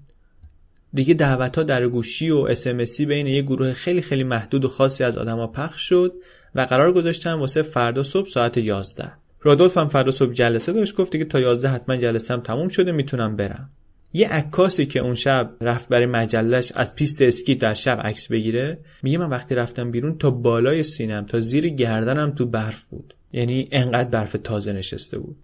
دیگه 0.95 1.15
دعوت 1.15 1.59
ها 1.59 1.63
در 1.63 1.89
گوشی 1.89 2.31
و 2.31 2.39
اسمسی 2.39 3.07
بین 3.07 3.27
یه 3.27 3.43
گروه 3.43 3.73
خیلی 3.73 4.03
خیلی 4.03 4.25
محدود 4.25 4.65
و 4.65 4.69
خاصی 4.69 5.05
از 5.05 5.19
آدما 5.19 5.47
پخش 5.47 5.89
شد 5.89 6.15
و 6.55 6.61
قرار 6.61 6.93
گذاشتم 6.93 7.41
واسه 7.41 7.63
فردا 7.63 8.03
صبح 8.03 8.29
ساعت 8.29 8.57
11 8.57 9.13
رادولف 9.43 9.79
هم 9.79 9.89
فردا 9.89 10.11
صبح 10.11 10.33
جلسه 10.33 10.73
داشت 10.73 10.97
گفت 10.97 11.13
دیگه 11.13 11.25
تا 11.25 11.41
11 11.41 11.69
حتما 11.69 11.97
جلسه 11.97 12.35
هم 12.35 12.41
تموم 12.41 12.69
شده 12.69 12.93
می‌تونم 12.93 13.37
برم. 13.37 13.71
یه 14.13 14.29
عکاسی 14.29 14.87
که 14.87 15.01
اون 15.01 15.15
شب 15.15 15.51
رفت 15.61 15.89
برای 15.89 16.07
مجلش 16.07 16.73
از 16.75 16.95
پیست 16.95 17.23
اسکی 17.23 17.55
در 17.55 17.75
شب 17.75 18.01
عکس 18.05 18.29
بگیره 18.29 18.79
میگه 19.03 19.19
من 19.19 19.29
وقتی 19.29 19.55
رفتم 19.55 19.91
بیرون 19.91 20.19
تا 20.19 20.31
بالای 20.31 20.83
سینم 20.83 21.27
تا 21.27 21.41
زیر 21.41 21.69
گردنم 21.69 22.31
تو 22.31 22.47
برف 22.47 22.85
بود. 22.85 23.15
یعنی 23.33 23.69
انقدر 23.73 24.09
برف 24.09 24.37
تازه 24.45 24.73
نشسته 24.73 25.19
بود. 25.19 25.37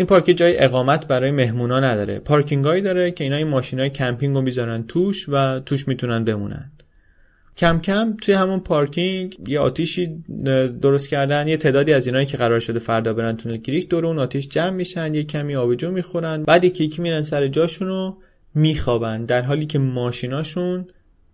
این 0.00 0.06
پارک 0.06 0.34
جای 0.36 0.58
اقامت 0.58 1.06
برای 1.06 1.30
مهمونا 1.30 1.80
نداره. 1.80 2.18
پارکینگایی 2.18 2.82
داره 2.82 3.10
که 3.10 3.24
اینا 3.24 3.36
این 3.36 3.48
ماشینای 3.48 3.90
کمپینگ 3.90 4.34
رو 4.34 4.42
می‌ذارن 4.42 4.82
توش 4.82 5.28
و 5.28 5.60
توش 5.60 5.88
می‌تونن 5.88 6.24
بمونن. 6.24 6.72
کم 7.56 7.80
کم 7.80 8.16
توی 8.22 8.34
همون 8.34 8.60
پارکینگ 8.60 9.48
یه 9.48 9.60
آتیشی 9.60 10.24
درست 10.82 11.08
کردن 11.08 11.48
یه 11.48 11.56
تعدادی 11.56 11.92
از 11.92 12.06
اینایی 12.06 12.26
که 12.26 12.36
قرار 12.36 12.60
شده 12.60 12.78
فردا 12.78 13.12
برن 13.12 13.36
تونل 13.36 13.56
کریک 13.56 13.88
دور 13.88 14.06
اون 14.06 14.18
آتیش 14.18 14.48
جمع 14.48 14.70
میشن 14.70 15.14
یه 15.14 15.24
کمی 15.24 15.56
آبجو 15.56 15.90
می‌خورن 15.90 16.42
بعد 16.42 16.64
یکی 16.64 16.84
یکی 16.84 17.02
میرن 17.02 17.22
سر 17.22 17.48
جاشون 17.48 17.88
رو 17.88 18.16
میخوابن 18.54 19.24
در 19.24 19.42
حالی 19.42 19.66
که 19.66 19.78
ماشیناشون 19.78 20.86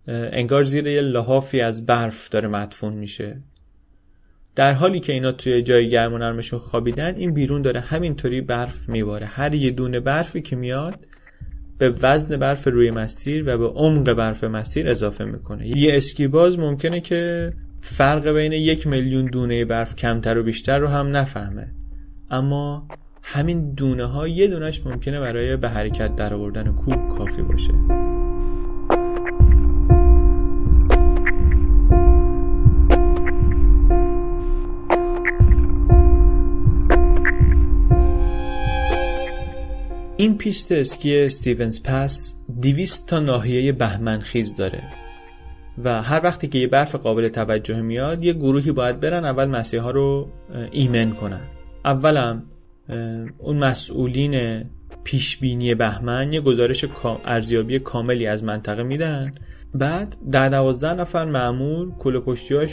انگار 0.07 0.63
زیر 0.63 0.87
یه 0.87 1.01
لحافی 1.01 1.61
از 1.61 1.85
برف 1.85 2.29
داره 2.29 2.47
مدفون 2.47 2.93
میشه. 2.93 3.37
در 4.57 4.73
حالی 4.73 4.99
که 4.99 5.13
اینا 5.13 5.31
توی 5.31 5.61
جای 5.61 5.89
گرم 5.89 6.13
و 6.13 6.17
نرمشون 6.17 6.59
خوابیدن 6.59 7.15
این 7.15 7.33
بیرون 7.33 7.61
داره 7.61 7.79
همینطوری 7.79 8.41
برف 8.41 8.89
میباره. 8.89 9.25
هر 9.25 9.55
یه 9.55 9.71
دونه 9.71 9.99
برفی 9.99 10.41
که 10.41 10.55
میاد 10.55 10.95
به 11.77 11.95
وزن 12.01 12.37
برف 12.37 12.67
روی 12.67 12.91
مسیر 12.91 13.43
و 13.47 13.57
به 13.57 13.67
عمق 13.67 14.13
برف 14.13 14.43
مسیر 14.43 14.89
اضافه 14.89 15.25
می‌کنه. 15.25 15.77
یه 15.77 15.97
اسکیباز 15.97 16.59
ممکنه 16.59 17.01
که 17.01 17.53
فرق 17.81 18.27
بین 18.27 18.51
یک 18.51 18.87
میلیون 18.87 19.25
دونه 19.25 19.65
برف 19.65 19.95
کمتر 19.95 20.37
و 20.37 20.43
بیشتر 20.43 20.79
رو 20.79 20.87
هم 20.87 21.17
نفهمه. 21.17 21.67
اما 22.31 22.87
همین 23.23 23.73
دونه 23.73 24.05
ها 24.05 24.27
یه 24.27 24.47
دونش 24.47 24.85
ممکنه 24.85 25.19
برای 25.19 25.57
به 25.57 25.69
حرکت 25.69 26.15
در 26.15 26.33
آوردن 26.33 26.71
کوه 26.71 27.17
کافی 27.17 27.41
باشه. 27.41 27.73
این 40.19 40.37
پیست 40.37 40.71
اسکی 40.71 41.19
استیونز 41.19 41.83
پس 41.83 42.33
200 42.61 43.07
تا 43.07 43.19
ناحیه 43.19 43.71
بهمن 43.71 44.19
خیز 44.19 44.55
داره 44.55 44.83
و 45.83 46.01
هر 46.01 46.21
وقتی 46.23 46.47
که 46.47 46.57
یه 46.57 46.67
برف 46.67 46.95
قابل 46.95 47.27
توجه 47.27 47.81
میاد 47.81 48.23
یه 48.23 48.33
گروهی 48.33 48.71
باید 48.71 48.99
برن 48.99 49.25
اول 49.25 49.45
مسیرا 49.45 49.91
رو 49.91 50.27
ایمن 50.71 51.11
کنن. 51.11 51.41
اولم 51.85 52.43
اون 53.37 53.57
مسئولین 53.57 54.63
پیشبینی 55.03 55.75
بهمن 55.75 56.33
یه 56.33 56.41
گزارش 56.41 56.85
ارزیابی 57.25 57.79
کاملی 57.79 58.27
از 58.27 58.43
منطقه 58.43 58.83
میدن. 58.83 59.33
بعد 59.73 60.15
ده 60.31 60.49
دوازده 60.49 60.93
نفر 60.93 61.25
معمول 61.25 61.91
کل 61.91 62.13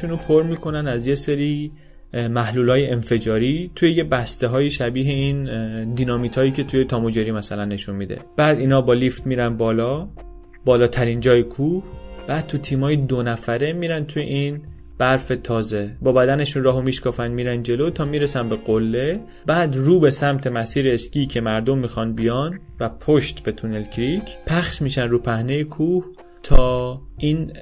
رو 0.08 0.16
پر 0.16 0.42
می‌کنن 0.42 0.88
از 0.88 1.06
یه 1.06 1.14
سری 1.14 1.72
محلول 2.14 2.70
های 2.70 2.90
انفجاری 2.90 3.70
توی 3.74 3.92
یه 3.92 4.04
بسته 4.04 4.46
های 4.46 4.70
شبیه 4.70 5.12
این 5.12 5.94
دینامیت 5.94 6.38
هایی 6.38 6.50
که 6.50 6.64
توی 6.64 6.84
تاموجری 6.84 7.32
مثلا 7.32 7.64
نشون 7.64 7.96
میده. 7.96 8.18
بعد 8.36 8.58
اینا 8.58 8.80
با 8.80 8.94
لیفت 8.94 9.26
میرن 9.26 9.56
بالا 9.56 10.08
بالاترین 10.64 11.20
جای 11.20 11.42
کوه. 11.42 11.82
بعد 12.26 12.46
تو 12.46 12.58
تیمای 12.58 12.96
دو 12.96 13.22
نفره 13.22 13.72
میرن 13.72 14.04
توی 14.04 14.22
این 14.22 14.62
برف 14.98 15.32
تازه. 15.42 15.96
با 16.02 16.12
بدنشون 16.12 16.62
راهو 16.62 16.82
میشکافن 16.82 17.30
میرن 17.30 17.62
جلو 17.62 17.90
تا 17.90 18.04
می‌رسن 18.04 18.48
به 18.48 18.56
قله. 18.56 19.20
بعد 19.46 19.76
رو 19.76 20.00
به 20.00 20.10
سمت 20.10 20.46
مسیر 20.46 20.88
اسکی 20.88 21.26
که 21.26 21.40
مردم 21.40 21.78
می‌خوان 21.78 22.14
بیان 22.14 22.60
و 22.80 22.88
پشت 22.88 23.42
به 23.42 23.52
تونل 23.52 23.82
کریک 23.82 24.22
پخش 24.46 24.82
میشن 24.82 25.08
رو 25.08 25.18
پهنه 25.18 25.64
کوه. 25.64 26.04
تا 26.44 27.00
این 27.18 27.52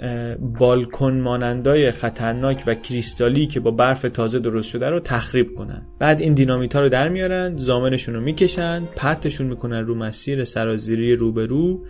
بالکن 0.58 1.12
مانندای 1.12 1.90
خطرناک 1.90 2.62
و 2.66 2.74
کریستالی 2.74 3.46
که 3.46 3.60
با 3.60 3.70
برف 3.70 4.02
تازه 4.02 4.38
درست 4.38 4.68
شده 4.68 4.90
رو 4.90 5.00
تخریب 5.00 5.54
کنن. 5.54 5.82
بعد 5.98 6.20
این 6.20 6.34
دینامیت 6.34 6.74
ها 6.74 6.80
رو 6.80 6.88
در 6.88 7.08
میارن 7.08 7.56
زامنشون 7.56 8.14
رو 8.14 8.20
می‌کشن 8.20 8.82
پرتشون 8.96 9.46
می‌کنن 9.46 9.86
رو 9.86 9.94
مسیر 9.94 10.44
سرازیری 10.44 11.16
روبرو 11.16 11.84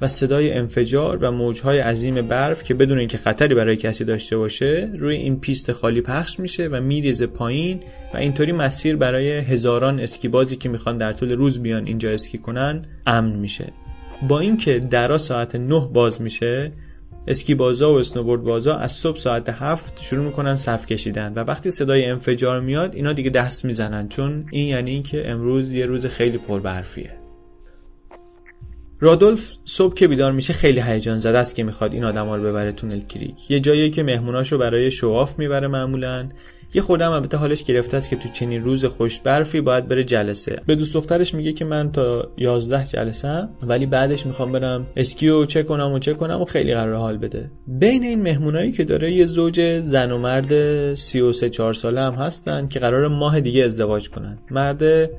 و 0.00 0.08
صدای 0.08 0.52
انفجار 0.52 1.18
و 1.20 1.30
موجهای 1.30 1.78
عظیم 1.78 2.28
برف 2.28 2.64
که 2.64 2.74
بدون 2.74 2.98
اینکه 2.98 3.18
خطری 3.18 3.54
برای 3.54 3.76
کسی 3.76 4.04
داشته 4.04 4.36
باشه 4.36 4.90
روی 4.98 5.16
این 5.16 5.40
پیست 5.40 5.72
خالی 5.72 6.00
پخش 6.00 6.40
میشه 6.40 6.68
و 6.68 6.80
میریزه 6.80 7.26
پایین 7.26 7.80
و 8.14 8.16
اینطوری 8.16 8.52
مسیر 8.52 8.96
برای 8.96 9.30
هزاران 9.30 10.00
اسکیبازی 10.00 10.56
که 10.56 10.68
می‌خوان 10.68 10.98
در 10.98 11.12
طول 11.12 11.32
روز 11.32 11.62
بیان 11.62 11.86
اینجا 11.86 12.10
اسکی 12.10 12.38
کنن 12.38 12.84
امن 13.06 13.36
میشه. 13.36 13.72
با 14.22 14.38
اینکه 14.40 14.78
درا 14.78 15.18
ساعت 15.18 15.56
9 15.56 15.88
باز 15.92 16.22
میشه 16.22 16.72
اسکی 17.28 17.54
بازا 17.54 17.94
و 17.94 17.98
اسنوبورد 17.98 18.42
بازا 18.42 18.74
از 18.74 18.92
صبح 18.92 19.18
ساعت 19.18 19.48
هفت 19.48 20.02
شروع 20.02 20.24
می‌کنن 20.24 20.54
صف 20.54 20.86
کشیدن 20.86 21.32
و 21.36 21.38
وقتی 21.38 21.70
صدای 21.70 22.04
انفجار 22.04 22.60
میاد 22.60 22.94
اینا 22.94 23.12
دیگه 23.12 23.30
دست 23.30 23.64
می‌زنن. 23.64 24.08
چون 24.08 24.46
این 24.50 24.68
یعنی 24.68 24.90
اینکه 24.90 25.30
امروز 25.30 25.74
یه 25.74 25.86
روز 25.86 26.06
خیلی 26.06 26.38
پربرفیه. 26.38 27.10
رادولف 29.00 29.52
صبح 29.64 29.94
که 29.94 30.08
بیدار 30.08 30.32
میشه 30.32 30.52
خیلی 30.52 30.80
هیجان 30.80 31.18
زده 31.18 31.38
است 31.38 31.54
که 31.54 31.64
می‌خواد 31.64 31.92
این 31.92 32.04
آدما 32.04 32.36
رو 32.36 32.42
ببره 32.42 32.72
تونل 32.72 33.00
کریک 33.00 33.50
یه 33.50 33.60
جایی 33.60 33.90
که 33.90 34.02
مهموناشو 34.02 34.58
برای 34.58 34.90
شواف 34.90 35.38
می‌بره 35.38 35.68
معمولا. 35.68 36.28
یه 36.74 36.82
خودم 36.82 37.10
البته 37.10 37.36
حالش 37.36 37.64
گرفته 37.64 37.96
است 37.96 38.10
که 38.10 38.16
تو 38.16 38.28
چنین 38.28 38.64
روز 38.64 38.84
خوش 38.84 39.20
برفی 39.20 39.60
باید 39.60 39.88
بره 39.88 40.04
جلسه. 40.04 40.60
به 40.66 40.74
دوست 40.74 40.94
دخترش 40.94 41.34
میگه 41.34 41.52
که 41.52 41.64
من 41.64 41.92
تا 41.92 42.28
11 42.36 42.86
جلسه 42.86 43.48
ولی 43.62 43.86
بعدش 43.86 44.26
می‌خوام 44.26 44.52
برم 44.52 44.86
اسکیو 44.96 45.44
چک 45.44 45.66
کنم 45.66 45.92
و 45.92 45.98
چک 45.98 46.16
کنم 46.16 46.40
و 46.40 46.44
خیلی 46.44 46.74
قرار 46.74 46.94
حال 46.94 47.16
بده. 47.16 47.50
بین 47.66 48.02
این 48.02 48.22
مهمونایی 48.22 48.72
که 48.72 48.84
داره 48.84 49.12
یه 49.12 49.26
زوج 49.26 49.80
زن 49.82 50.12
و 50.12 50.18
مرد 50.18 50.94
33 50.94 51.50
4 51.50 51.72
ساله 51.72 52.00
هم 52.00 52.14
هستن 52.14 52.68
که 52.68 52.80
قرار 52.80 53.08
ماه 53.08 53.40
دیگه 53.40 53.64
ازدواج 53.64 54.10
کنن. 54.10 54.38
مرد 54.50 55.10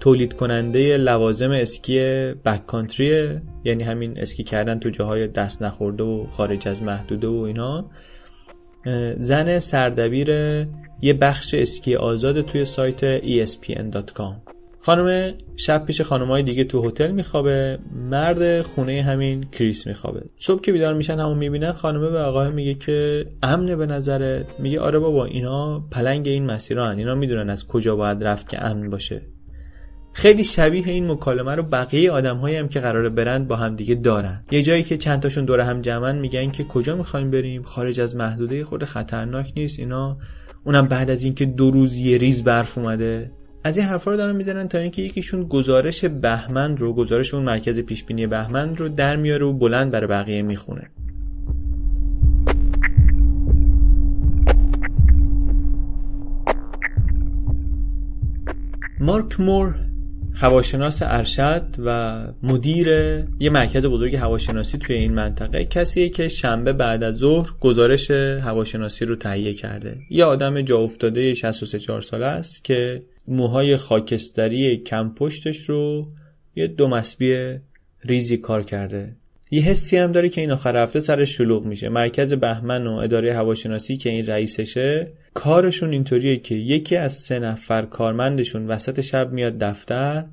تولید 0.00 0.32
کننده 0.32 0.96
لوازم 0.96 1.50
اسکی 1.50 1.98
backcountry 2.44 3.40
یعنی 3.64 3.82
همین 3.82 4.18
اسکی 4.18 4.44
کردن 4.44 4.78
تو 4.78 4.90
جاهای 4.90 5.26
دست 5.26 5.62
نخورده 5.62 6.04
و 6.04 6.26
خارج 6.26 6.68
از 6.68 6.82
محدوده 6.82 7.28
و 7.28 7.34
اینا. 7.40 7.84
زن 9.16 9.58
سردبیر 9.58 10.30
یه 11.04 11.12
بخش 11.12 11.54
اسکی 11.54 11.96
آزاد 11.96 12.40
توی 12.40 12.64
سایت 12.64 13.20
espn.com 13.20 14.32
خانم 14.80 15.34
شب 15.56 15.84
پیش 15.84 16.00
های 16.00 16.42
دیگه 16.42 16.64
تو 16.64 16.88
هتل 16.88 17.10
میخوابه 17.10 17.78
مرد 18.10 18.62
خونه 18.62 19.02
همین 19.02 19.44
کریس 19.52 19.86
میخوابه. 19.86 20.22
صبح 20.38 20.60
که 20.60 20.72
بیدار 20.72 20.94
میشن 20.94 21.18
همون 21.18 21.38
می‌بینن 21.38 21.72
خانمه 21.72 22.10
به 22.10 22.18
آقاهه 22.18 22.50
میگه 22.50 22.74
که 22.74 23.26
امنه 23.42 23.76
به 23.76 23.86
نظرت. 23.86 24.60
میگه 24.60 24.80
آره 24.80 24.98
بابا 24.98 25.24
اینا 25.24 25.80
پلنگ 25.90 26.28
این 26.28 26.46
مسیران 26.46 26.98
اینا 26.98 27.14
می‌دونن 27.14 27.50
از 27.50 27.66
کجا 27.66 27.96
باید 27.96 28.24
رفت 28.24 28.48
که 28.48 28.64
امن 28.64 28.90
باشه. 28.90 29.22
خیلی 30.12 30.44
شبیه 30.44 30.88
این 30.88 31.10
مکالمه 31.10 31.54
رو 31.54 31.62
بقیه 31.62 32.10
آدمهایی 32.10 32.56
هم 32.56 32.68
که 32.68 32.80
قراره 32.80 33.08
برند 33.08 33.48
با 33.48 33.56
هم 33.56 33.76
دیگه 33.76 33.94
دارن. 33.94 34.44
یه 34.50 34.62
جایی 34.62 34.82
که 34.82 34.96
چند 34.96 35.20
تاشون 35.20 35.44
دور 35.44 35.60
هم 35.60 35.80
جمعن 35.80 36.18
میگن 36.18 36.50
که 36.50 36.64
کجا 36.64 36.96
می‌خوایم 36.96 37.30
بریم؟ 37.30 37.62
خارج 37.62 38.00
از 38.00 38.16
محدوده 38.16 38.64
خود 38.64 38.84
خطرناک 38.84 39.52
نیست 39.56 39.78
اینا 39.78 40.16
اونم 40.64 40.86
بعد 40.86 41.10
از 41.10 41.22
اینکه 41.22 41.44
دو 41.44 41.70
روز 41.70 41.96
یه 41.96 42.18
ریز 42.18 42.44
برف 42.44 42.78
اومده. 42.78 43.30
از 43.64 43.76
این 43.76 43.86
حرفا 43.86 44.10
رو 44.10 44.16
دارن 44.16 44.36
می‌زنن 44.36 44.68
تا 44.68 44.78
اینکه 44.78 45.02
یکیشون 45.02 45.44
گزارش 45.44 46.04
بهمن 46.04 46.76
رو 46.76 46.92
گزارش 46.92 47.34
اون 47.34 47.42
مرکز 47.42 47.78
پیش 47.78 48.04
بینی 48.04 48.26
بهمن 48.26 48.76
رو 48.76 48.88
در 48.88 49.16
میاره 49.16 49.46
و 49.46 49.52
بلند 49.52 49.90
برای 49.90 50.06
بقیه 50.06 50.42
می‌خونه. 50.42 50.90
مارک 59.00 59.40
مور 59.40 59.83
هواشناس 60.36 61.02
ارشد 61.02 61.66
و 61.78 62.18
مدیر 62.42 62.88
یه 63.40 63.50
مرکز 63.50 63.86
بزرگ 63.86 64.16
هواشناسی 64.16 64.78
توی 64.78 64.96
این 64.96 65.14
منطقه 65.14 65.64
کسیه 65.64 66.08
که 66.08 66.28
شنبه 66.28 66.72
بعد 66.72 67.02
از 67.02 67.16
ظهر 67.16 67.50
گزارش 67.60 68.10
هواشناسی 68.10 69.04
رو 69.04 69.16
تهیه 69.16 69.54
کرده. 69.54 69.96
یه 70.10 70.24
آدم 70.24 70.62
جا 70.62 70.78
افتاده 70.78 71.34
63 71.34 72.00
ساله 72.00 72.26
است 72.26 72.64
که 72.64 73.02
موهای 73.28 73.76
خاکستری 73.76 74.76
کم 74.76 75.14
پشتش 75.14 75.56
رو 75.56 76.06
یه 76.56 76.66
دو 76.66 76.88
مسبی 76.88 77.58
ریزی 78.04 78.36
کار 78.36 78.62
کرده. 78.62 79.16
یه 79.50 79.62
حسی 79.62 79.96
هم 79.96 80.12
داره 80.12 80.28
که 80.28 80.40
این 80.40 80.50
آخر 80.50 80.76
هفته 80.76 81.00
سرش 81.00 81.36
شلوغ 81.36 81.64
میشه. 81.64 81.88
مرکز 81.88 82.32
بهمن 82.32 82.86
و 82.86 82.92
اداره 82.92 83.34
هواشناسی 83.34 83.96
که 83.96 84.10
این 84.10 84.26
رئیسشه 84.26 85.12
کارشون 85.34 85.92
اینطوریه 85.92 86.36
که 86.36 86.54
یکی 86.54 86.96
از 86.96 87.12
سه 87.12 87.38
نفر 87.38 87.82
کارمندشون 87.82 88.66
وسط 88.66 89.00
شب 89.00 89.32
میاد 89.32 89.58
دفتر 89.58 90.24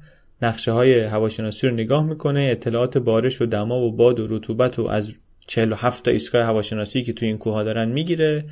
نقشه 0.42 0.72
های 0.72 1.00
هواشناسی 1.00 1.68
رو 1.68 1.74
نگاه 1.74 2.06
می‌کنه 2.06 2.48
اطلاعات 2.52 2.98
بارش 2.98 3.42
و 3.42 3.46
دما 3.46 3.80
و 3.80 3.92
باد 3.92 4.20
و 4.20 4.28
رطوبت 4.36 4.80
و 4.80 4.88
از 4.88 5.14
47 5.48 6.04
تا 6.04 6.12
ایستگاه 6.12 6.44
هواشناسی 6.44 7.04
که 7.04 7.14
توی 7.14 7.28
این 7.28 7.38
کوه 7.38 7.64
دارن 7.64 7.90
می‌گیره 7.90 8.46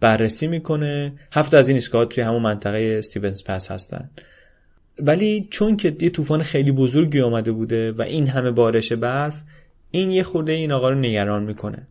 بررسی 0.00 0.46
می‌کنه. 0.46 1.12
هفت 1.32 1.54
از 1.54 1.68
این 1.68 1.74
ایستگاه 1.74 2.06
توی 2.06 2.24
همون 2.24 2.42
منطقه 2.42 2.96
استیونز 2.98 3.44
پس 3.44 3.70
هستن. 3.70 4.10
ولی 4.98 5.48
چون 5.50 5.76
که 5.76 5.96
یه 6.00 6.10
طوفان 6.10 6.42
خیلی 6.42 6.72
بزرگی 6.72 7.20
آمده 7.20 7.52
بوده 7.52 7.92
و 7.92 8.02
این 8.02 8.26
همه 8.26 8.50
بارش 8.50 8.92
برف 8.92 9.42
این 9.90 10.10
یه 10.10 10.22
خورده 10.22 10.52
این 10.52 10.72
آقا 10.72 10.90
رو 10.90 10.98
نگران 10.98 11.42
می‌کنه. 11.42 11.86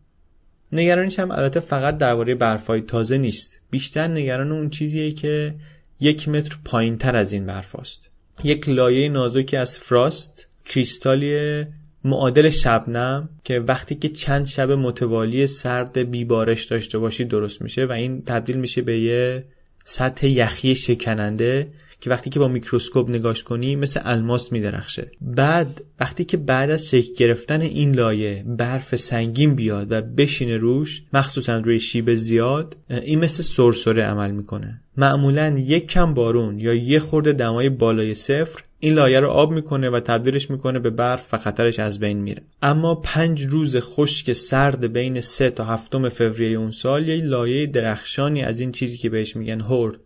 نگرانیش 0.72 1.18
هم 1.18 1.30
البته 1.30 1.60
فقط 1.60 1.98
درباره 1.98 2.34
برفای 2.34 2.80
تازه 2.80 3.18
نیست. 3.18 3.60
بیشتر 3.70 4.08
نگران 4.08 4.52
اون 4.52 4.70
چیزیه 4.70 5.12
که 5.12 5.54
یک 6.00 6.28
متر 6.28 6.56
پایین 6.64 6.98
تر 6.98 7.16
از 7.16 7.32
این 7.32 7.46
برفاست 7.46 8.10
یک 8.44 8.68
لایه 8.68 9.08
نازکی 9.08 9.56
از 9.56 9.78
فراست 9.78 10.46
کریستالی 10.64 11.64
معادل 12.04 12.50
شبنم 12.50 13.28
که 13.44 13.60
وقتی 13.60 13.94
که 13.94 14.08
چند 14.08 14.46
شب 14.46 14.70
متوالی 14.70 15.46
سرد 15.46 15.98
بیبارش 15.98 16.64
داشته 16.64 16.98
باشی 16.98 17.24
درست 17.24 17.62
میشه 17.62 17.84
و 17.84 17.92
این 17.92 18.22
تبدیل 18.22 18.56
میشه 18.56 18.82
به 18.82 19.00
یه 19.00 19.44
سطح 19.84 20.26
یخی 20.26 20.74
شکننده 20.76 21.68
که 22.04 22.10
وقتی 22.10 22.30
که 22.30 22.38
با 22.38 22.48
میکروسکوپ 22.48 23.10
نگاش 23.10 23.42
کنی 23.42 23.76
مثل 23.76 24.00
الماس 24.04 24.52
میدرخشه. 24.52 25.10
بعد 25.20 25.82
وقتی 26.00 26.24
که 26.24 26.36
بعد 26.36 26.70
از 26.70 26.88
شکل 26.88 27.14
گرفتن 27.14 27.60
این 27.60 27.94
لایه 27.94 28.44
برف 28.46 28.96
سنگین 28.96 29.54
بیاد 29.54 29.92
و 29.92 30.02
بشینه 30.02 30.56
روش 30.56 31.02
مخصوصا 31.12 31.58
روی 31.58 31.80
شیب 31.80 32.14
زیاد 32.14 32.76
این 32.90 33.18
مثل 33.18 33.42
سرسره 33.42 34.02
عمل 34.02 34.30
می‌کنه. 34.30 34.80
معمولا 34.96 35.58
یک 35.58 35.86
کم 35.86 36.14
بارون 36.14 36.58
یا 36.58 36.74
یه 36.74 36.98
خورده 36.98 37.32
دمای 37.32 37.68
بالای 37.68 38.14
صفر 38.14 38.62
این 38.78 38.94
لایه 38.94 39.20
رو 39.20 39.28
آب 39.28 39.52
می‌کنه 39.52 39.90
و 39.90 40.00
تبدیلش 40.00 40.50
می‌کنه 40.50 40.78
به 40.78 40.90
برف 40.90 41.34
و 41.34 41.38
خطرش 41.38 41.78
از 41.78 42.00
بین 42.00 42.18
میره. 42.18 42.42
اما 42.62 42.94
پنج 42.94 43.42
روز 43.42 43.76
خشک 43.76 44.32
سرد 44.32 44.92
بین 44.92 45.20
سه 45.20 45.50
تا 45.50 45.64
هفتم 45.64 46.08
فوریه 46.08 46.58
اون 46.58 46.70
سال 46.70 47.08
یه 47.08 47.24
لایه 47.24 47.66
درخشانی 47.66 48.42
از 48.42 48.60
این 48.60 48.72
چیزی 48.72 48.96
که 48.96 49.10
بهش 49.10 49.36
میگن 49.36 49.60
هورد 49.60 49.96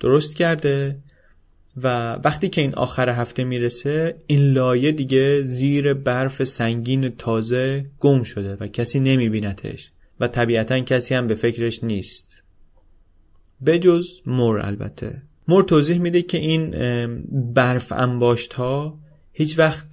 درست 0.00 0.36
کرده 0.36 0.96
و 1.82 2.12
وقتی 2.12 2.48
که 2.48 2.60
این 2.60 2.74
آخر 2.74 3.08
هفته 3.08 3.44
می‌رسه 3.44 4.16
این 4.26 4.52
لایه 4.52 4.92
دیگه 4.92 5.42
زیر 5.42 5.94
برف 5.94 6.44
سنگین 6.44 7.08
تازه 7.08 7.86
گم 7.98 8.22
شده 8.22 8.56
و 8.60 8.66
کسی 8.66 9.00
نمیبینتش 9.00 9.90
و 10.20 10.28
طبیعتا 10.28 10.80
کسی 10.80 11.14
هم 11.14 11.26
به 11.26 11.34
فکرش 11.34 11.84
نیست. 11.84 12.42
بجز 13.66 14.06
مور 14.26 14.60
البته. 14.60 15.22
مور 15.48 15.62
توضیح 15.62 15.98
میده 15.98 16.22
که 16.22 16.38
این 16.38 16.70
برف 17.54 17.92
انباشت 17.92 18.54
ها 18.54 18.98
هیچ 19.32 19.58
وقت 19.58 19.86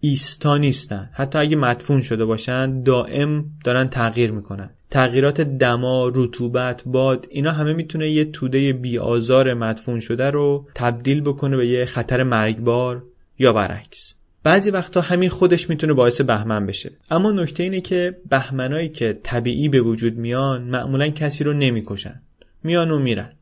ایستا 0.00 0.56
نیستن. 0.56 1.10
حتی 1.12 1.38
اگه 1.38 1.56
مدفون 1.56 2.02
شده 2.02 2.24
باشن 2.24 2.82
دائم 2.82 3.44
دارن 3.64 3.88
تغییر 3.88 4.30
می‌کنن. 4.30 4.70
تغییرات 4.90 5.40
دما، 5.40 6.08
رطوبت، 6.14 6.82
باد 6.86 7.26
اینا 7.30 7.52
همه 7.52 7.72
می‌تونه 7.72 8.10
یه 8.10 8.24
توده 8.24 8.72
بیآزار 8.72 9.54
مدفون 9.54 10.00
شده 10.00 10.30
رو 10.30 10.66
تبدیل 10.74 11.20
بکنه 11.20 11.56
به 11.56 11.68
یه 11.68 11.84
خطر 11.84 12.22
مرگبار 12.22 13.02
یا 13.38 13.52
برعکس. 13.52 14.14
بعضی 14.42 14.70
وقتا 14.70 15.00
همین 15.00 15.28
خودش 15.28 15.70
می‌تونه 15.70 15.92
باعث 15.92 16.20
بهمن 16.20 16.66
بشه. 16.66 16.90
اما 17.10 17.32
نکته 17.32 17.62
اینه 17.62 17.80
که 17.80 18.16
بهمنایی 18.30 18.88
که 18.88 19.18
طبیعی 19.22 19.68
به 19.68 19.80
وجود 19.80 20.16
میان 20.16 20.62
معمولا 20.62 21.08
کسی 21.08 21.44
رو 21.44 21.52
نمی‌کشن. 21.52 22.20
میان 22.62 22.90
و 22.90 22.98
میرن. 22.98 23.32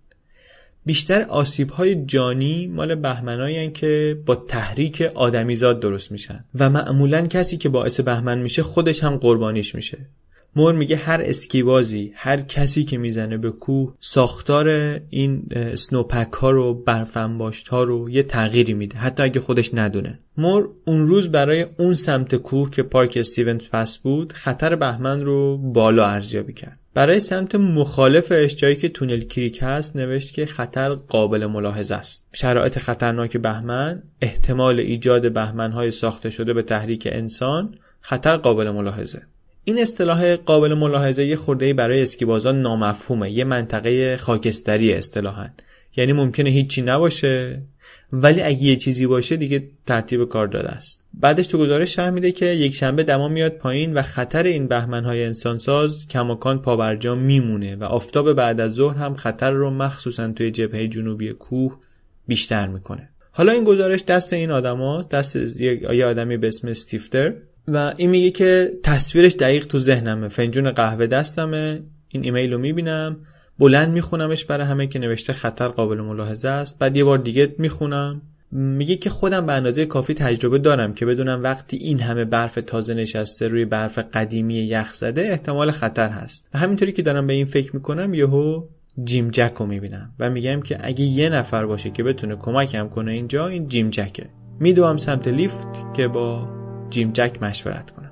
بیشتر 0.86 1.22
آسیب 1.22 1.70
های 1.70 2.04
جانی 2.04 2.66
مال 2.66 2.94
بهمنایی 2.94 3.70
که 3.70 4.18
با 4.26 4.34
تحریک 4.34 5.02
آدمیزاد 5.14 5.80
درست 5.80 6.12
میشن. 6.12 6.44
و 6.54 6.70
معمولا 6.70 7.26
کسی 7.26 7.56
که 7.56 7.68
باعث 7.68 8.00
بهمن 8.00 8.38
میشه 8.38 8.62
خودش 8.62 9.04
هم 9.04 9.16
قربانیش 9.16 9.74
میشه. 9.74 9.98
مور 10.56 10.74
میگه 10.74 10.96
هر 10.96 11.22
اسکیبازی 11.24 12.12
هر 12.14 12.40
کسی 12.40 12.84
که 12.84 12.98
می‌زنه 12.98 13.36
به 13.36 13.50
کوه 13.50 13.94
ساختار 14.00 14.68
این 15.10 15.48
سنوپک 15.74 16.32
ها 16.32 16.50
رو 16.50 16.74
برفنباشت 16.74 17.68
ها 17.68 17.84
رو 17.84 18.10
یه 18.10 18.22
تغییری 18.22 18.74
میده 18.74 18.98
حتی 18.98 19.22
اگه 19.22 19.40
خودش 19.40 19.70
ندونه. 19.74 20.18
مور 20.36 20.68
اون 20.84 21.06
روز 21.06 21.28
برای 21.28 21.66
اون 21.78 21.94
سمت 21.94 22.34
کوه 22.34 22.70
که 22.70 22.82
پارک 22.82 23.16
استیون 23.16 23.58
پس 23.72 23.98
بود 23.98 24.32
خطر 24.32 24.76
بهمن 24.76 25.20
رو 25.20 25.58
بالا 25.58 26.06
ارزیابی 26.06 26.52
کرد. 26.52 26.78
برای 26.94 27.20
سمت 27.20 27.54
مخالفش 27.54 28.56
جایی 28.56 28.76
که 28.76 28.88
تونل 28.88 29.20
کریک 29.20 29.58
هست 29.62 29.96
نوشت 29.96 30.34
که 30.34 30.46
خطر 30.46 30.88
قابل 30.88 31.46
ملاحظه 31.46 31.94
است. 31.94 32.26
شرایط 32.32 32.78
خطرناک 32.78 33.36
بهمن 33.36 34.02
احتمال 34.20 34.80
ایجاد 34.80 35.32
بهمن 35.32 35.72
های 35.72 35.90
ساخته 35.90 36.30
شده 36.30 36.52
به 36.52 36.62
تحریک 36.62 37.08
انسان 37.12 37.74
خطر 38.00 38.36
قابل 38.36 38.70
ملاحظه. 38.70 39.22
این 39.64 39.78
اصطلاح 39.78 40.36
قابل 40.36 40.74
ملاحظه 40.74 41.24
یه 41.24 41.36
خورده 41.36 41.74
برای 41.74 42.02
اسکیبازان 42.02 42.62
نامفهومه. 42.62 43.30
یه 43.30 43.44
منطقه 43.44 44.16
خاکستری 44.16 44.92
اصطلاحا. 44.92 45.48
یعنی 45.96 46.12
ممکنه 46.12 46.50
هیچی 46.50 46.82
نباشه 46.82 47.62
ولی 48.12 48.42
اگه 48.42 48.62
یه 48.62 48.76
چیزی 48.76 49.06
باشه 49.06 49.36
دیگه 49.36 49.68
ترتیب 49.86 50.28
کار 50.28 50.46
داده 50.46 50.68
است. 50.68 51.04
بعدش 51.14 51.46
تو 51.46 51.58
گزارش 51.58 51.94
شرح 51.94 52.10
میده 52.10 52.32
که 52.32 52.46
یک 52.46 52.74
شنبه 52.74 53.02
دما 53.02 53.28
میاد 53.28 53.52
پایین 53.52 53.94
و 53.94 54.02
خطر 54.02 54.42
این 54.42 54.66
بهمنهای 54.66 55.24
انسانساز 55.24 56.06
کماکان 56.08 56.62
پابرجا 56.62 57.14
میمونه 57.14 57.76
و 57.76 57.84
آفتاب 57.84 58.32
بعد 58.32 58.60
از 58.60 58.72
ظهر 58.72 58.96
هم 58.96 59.14
خطر 59.14 59.50
رو 59.50 59.70
مخصوصا 59.70 60.32
توی 60.32 60.50
جبهه 60.50 60.88
جنوبی 60.88 61.32
کوه 61.32 61.78
بیشتر 62.26 62.68
می‌کنه. 62.68 63.08
حالا 63.32 63.52
این 63.52 63.64
گزارش 63.64 64.04
دست 64.04 64.32
این 64.32 64.50
آدما 64.50 65.02
دست 65.02 65.60
یه 65.60 66.06
آدمی 66.06 66.36
به 66.36 66.48
اسم 66.48 66.68
استیفتر 66.68 67.34
و 67.68 67.94
این 67.96 68.10
میگه 68.10 68.30
که 68.30 68.72
تصویرش 68.82 69.32
دقیق 69.34 69.66
تو 69.66 69.78
ذهنمه. 69.78 70.28
فنجون 70.28 70.70
قهوه 70.70 71.06
دستمه. 71.06 71.82
این 72.08 72.24
ایمیل 72.24 72.52
رو 72.52 72.58
می‌بینم. 72.58 73.16
بلند 73.58 73.92
میخونمش 73.92 74.44
برای 74.44 74.66
همه 74.66 74.86
که 74.86 74.98
نوشته 74.98 75.32
خطر 75.32 75.68
قابل 75.68 76.00
ملاحظه 76.00 76.48
است. 76.48 76.78
بعد 76.78 76.96
یه 76.96 77.04
بار 77.04 77.18
دیگه 77.18 77.54
می‌خونم. 77.58 78.22
میگه 78.52 78.96
که 78.96 79.10
خودم 79.10 79.46
به 79.46 79.52
اندازه 79.52 79.86
کافی 79.86 80.14
تجربه 80.14 80.58
دارم 80.58 80.94
که 80.94 81.06
بدونم 81.06 81.42
وقتی 81.42 81.76
این 81.76 82.00
همه 82.00 82.24
برف 82.24 82.58
تازه 82.66 82.94
نشسته 82.94 83.48
روی 83.48 83.64
برف 83.64 83.98
قدیمی 83.98 84.54
یخ 84.54 84.94
زده 84.94 85.22
احتمال 85.22 85.70
خطر 85.70 86.08
هست. 86.08 86.48
و 86.54 86.58
همینطوری 86.58 86.92
که 86.92 87.02
دارم 87.02 87.26
به 87.26 87.32
این 87.32 87.46
فکر 87.46 87.76
می‌کنم 87.76 88.14
یهو 88.14 88.62
جیم 89.04 89.30
جک 89.30 89.52
رو 89.58 89.66
می‌بینم 89.66 90.10
و 90.18 90.30
میگم 90.30 90.60
که 90.60 90.78
اگه 90.80 91.04
یه 91.04 91.28
نفر 91.28 91.66
باشه 91.66 91.90
که 91.90 92.02
بتونه 92.02 92.36
کمکم 92.36 92.88
کنه 92.88 93.12
اینجا 93.12 93.46
این 93.46 93.68
جیم 93.68 93.90
جکه. 93.90 94.26
میدوام 94.60 94.96
سمت 94.96 95.28
لیفت 95.28 95.68
که 95.94 96.08
با 96.08 96.48
جیم 96.90 97.12
جک 97.12 97.42
مشورت 97.42 97.90
کنم. 97.90 98.10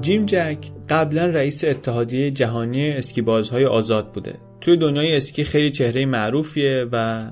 جیم 0.00 0.26
جک 0.26 0.58
قبلا 0.88 1.26
رئیس 1.26 1.64
اتحادیه 1.64 2.30
جهانی 2.30 2.90
اسکیبازهای 2.90 3.64
آزاد 3.64 4.12
بوده. 4.12 4.38
توی 4.60 4.76
دنیای 4.76 5.16
اسکی 5.16 5.44
خیلی 5.44 5.70
چهره 5.70 6.06
معروفیه 6.06 6.86
و 6.92 7.30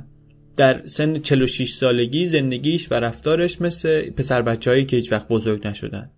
در 0.56 0.86
سن 0.86 1.18
46 1.18 1.72
سالگی 1.72 2.26
زندگیش 2.26 2.92
و 2.92 2.94
رفتارش 2.94 3.60
مثل 3.60 4.10
پسر 4.10 4.42
بچه 4.42 4.84
که 4.84 4.96
هیچ 4.96 5.12
وقت 5.12 5.28
بزرگ 5.28 5.66
نشدن. 5.66 6.10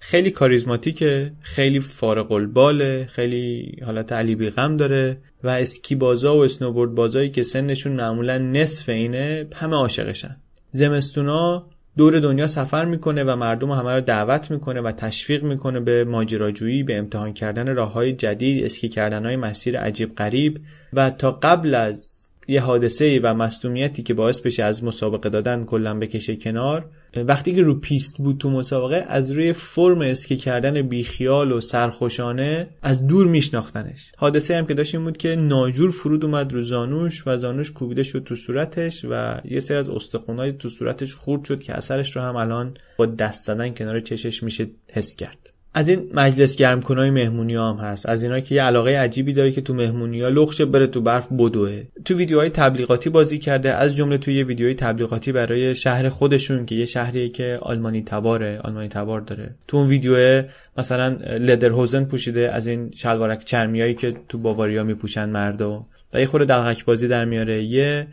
خیلی 0.00 0.30
کاریزماتیکه 0.30 1.32
خیلی 1.40 1.80
فارق 1.80 2.32
الباله 2.32 3.06
خیلی 3.06 3.76
حالت 3.86 4.12
علی 4.12 4.34
بیغم 4.34 4.76
داره 4.76 5.18
و 5.44 5.48
اسکی 5.48 5.94
بازا 5.94 6.36
و 6.36 6.44
اسنوبورد 6.44 6.94
بازایی 6.94 7.30
که 7.30 7.42
سنشون 7.42 7.92
معمولا 7.92 8.38
نصف 8.38 8.88
اینه 8.88 9.46
همه 9.54 9.76
عاشقشن. 9.76 10.36
زمستونا 10.72 11.66
دور 11.96 12.20
دنیا 12.20 12.46
سفر 12.46 12.84
می‌کنه 12.84 13.24
و 13.24 13.36
مردم 13.36 13.70
همه 13.70 13.94
رو 13.94 14.00
دعوت 14.00 14.50
می‌کنه 14.50 14.80
و 14.80 14.92
تشویق 14.92 15.42
می‌کنه 15.42 15.80
به 15.80 16.04
ماجراجویی 16.04 16.82
به 16.82 16.98
امتحان 16.98 17.32
کردن 17.32 17.74
راه 17.74 17.92
های 17.92 18.12
جدید 18.12 18.64
اسکی 18.64 18.88
کردن 18.88 19.26
های 19.26 19.36
مسیر 19.36 19.78
عجیب 19.78 20.14
غریب 20.14 20.58
و 20.92 21.10
تا 21.10 21.30
قبل 21.32 21.74
از 21.74 22.19
یه 22.48 22.60
حادثه 22.60 23.20
و 23.22 23.34
مصدومیتی 23.34 24.02
که 24.02 24.14
باعث 24.14 24.40
بشه 24.40 24.64
از 24.64 24.84
مسابقه 24.84 25.28
دادن 25.28 25.64
کلا 25.64 25.98
بکشه 25.98 26.36
کنار. 26.36 26.84
وقتی 27.16 27.54
که 27.54 27.62
رو 27.62 27.74
پیست 27.74 28.18
بود 28.18 28.38
تو 28.38 28.50
مسابقه 28.50 29.04
از 29.08 29.30
روی 29.30 29.52
فرم 29.52 30.00
اسکی 30.00 30.36
کردن 30.36 30.82
بیخیال 30.82 31.52
و 31.52 31.60
سرخوشانه 31.60 32.68
از 32.82 33.06
دور 33.06 33.26
میشناختنش. 33.26 34.12
حادثه 34.16 34.56
هم 34.56 34.66
که 34.66 34.74
داشت 34.74 34.94
این 34.94 35.04
بود 35.04 35.16
که 35.16 35.36
ناجور 35.36 35.90
فرود 35.90 36.24
اومد 36.24 36.52
رو 36.52 36.62
زانوش 36.62 37.22
و 37.26 37.36
زانوش 37.36 37.72
کوبیده 37.72 38.02
شد 38.02 38.22
تو 38.24 38.36
صورتش 38.36 39.04
و 39.10 39.40
یه 39.44 39.60
سری 39.60 39.76
از 39.76 39.88
استخونای 39.88 40.52
تو 40.52 40.68
صورتش 40.68 41.14
خورد 41.14 41.44
شد 41.44 41.62
که 41.62 41.74
اثرش 41.74 42.16
رو 42.16 42.22
هم 42.22 42.36
الان 42.36 42.74
با 42.96 43.06
دست 43.06 43.44
زدن 43.44 43.74
کنار 43.74 44.00
چشش 44.00 44.42
میشه 44.42 44.66
حس 44.92 45.16
کرد. 45.16 45.49
از 45.74 45.88
این 45.88 46.10
مجلس 46.14 46.56
گرم 46.56 46.82
کنای 46.82 47.10
مهمونی 47.10 47.54
هم 47.54 47.76
هست. 47.80 48.08
از 48.08 48.22
اینا 48.22 48.40
که 48.40 48.54
یه 48.54 48.62
علاقه 48.62 48.98
عجیبی 48.98 49.32
داره 49.32 49.52
که 49.52 49.60
تو 49.60 49.74
مهمونی 49.74 50.22
ها 50.22 50.28
لخشه 50.28 50.64
بره 50.64 50.86
تو 50.86 51.00
برف 51.00 51.32
بدوه. 51.32 51.82
تو 52.04 52.14
ویدیوهای 52.14 52.50
تبلیغاتی 52.50 53.10
بازی 53.10 53.38
کرده 53.38 53.74
از 53.74 53.96
جمله 53.96 54.18
توی 54.18 54.34
یه 54.34 54.44
ویدیوهای 54.44 54.74
تبلیغاتی 54.74 55.32
برای 55.32 55.74
شهر 55.74 56.08
خودشون 56.08 56.66
که 56.66 56.74
یه 56.74 56.84
شهریه 56.84 57.28
که 57.28 57.58
آلمانی 57.62 58.02
تباره 58.02 58.58
آلمانی 58.58 58.88
تبار 58.88 59.20
داره. 59.20 59.54
تو 59.68 59.76
اون 59.76 59.86
ویدیو 59.86 60.42
مثلا 60.78 61.08
لدرهوزن 61.38 62.04
پوشیده 62.04 62.52
از 62.52 62.66
این 62.66 62.90
شلوارک 62.94 63.44
چرمیایی 63.44 63.94
که 63.94 64.14
تو 64.28 64.38
باواریا 64.38 64.84
میپوشن 64.84 65.28
مردا. 65.28 65.86
و 66.14 66.20
یه 66.20 66.26
خورده 66.26 66.46
دلغک 66.46 66.84
بازی 66.84 67.08
در 67.08 67.24
میاره. 67.24 67.62
یه 67.64 68.06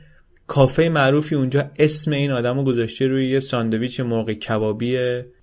کافه 0.48 0.90
معروفی 0.90 1.36
اونجا 1.36 1.72
اسم 1.80 2.12
این 2.12 2.32
آدمو 2.32 2.64
گذاشته 2.64 3.08
روی 3.08 3.30
یه 3.30 3.40
ساندویچ 3.40 4.00
مرغ 4.00 4.32
کبابی 4.32 4.98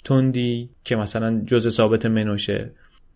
تندی 0.05 0.71
که 0.85 0.97
مثلا 0.97 1.43
جز 1.47 1.69
ثابت 1.69 2.07
منوشه. 2.07 2.71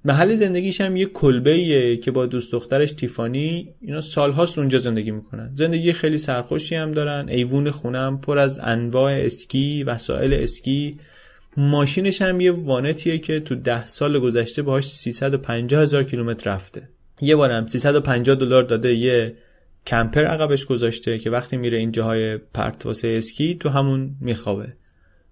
محل 0.05 0.35
زندگیش 0.35 0.81
هم 0.81 0.97
یه 0.97 1.07
کلبه 1.07 1.97
که 1.97 2.11
با 2.11 2.27
دوست 2.27 2.53
دخترش 2.53 2.93
تیفانی 2.93 3.69
اینا 3.81 4.01
سالهاست 4.01 4.59
اونجا 4.59 4.79
زندگی 4.79 5.11
می‌کنن. 5.11 5.51
زندگی 5.55 5.93
خیلی 5.93 6.19
سرخوشی 6.19 6.75
هم 6.75 6.93
دارن 6.93 7.29
ایوون 7.29 7.71
خونم 7.71 8.21
پر 8.21 8.39
از 8.39 8.61
انواع 8.63 9.13
اسکی 9.13 9.83
وسایل 9.83 10.35
اسکی. 10.35 10.99
ماشینش 11.57 12.23
هم 12.23 12.41
یه 12.41 12.53
وانتیه 12.53 13.19
که 13.19 13.41
تو 13.41 13.55
ده 13.55 13.87
سال 13.87 14.19
گذشته 14.19 14.63
باهاش 14.63 14.87
350 14.87 15.83
هزار 15.83 16.05
کیلومتر 16.05 16.51
رفته. 16.51 16.83
یه 17.21 17.37
بارم 17.37 17.67
350 17.67 18.37
دلار 18.37 18.63
داده 18.63 18.95
یه 18.95 19.35
کمپر 19.89 20.25
عقبش 20.25 20.67
گذاشته 20.67 21.19
که 21.19 21.31
وقتی 21.31 21.57
میره 21.57 21.79
این 21.79 21.93
جاهای 21.93 22.37
پرت 22.37 22.87
واسه 22.87 23.09
اسکی 23.09 23.55
تو 23.55 23.69
همون 23.69 24.11
میخوابه. 24.21 24.73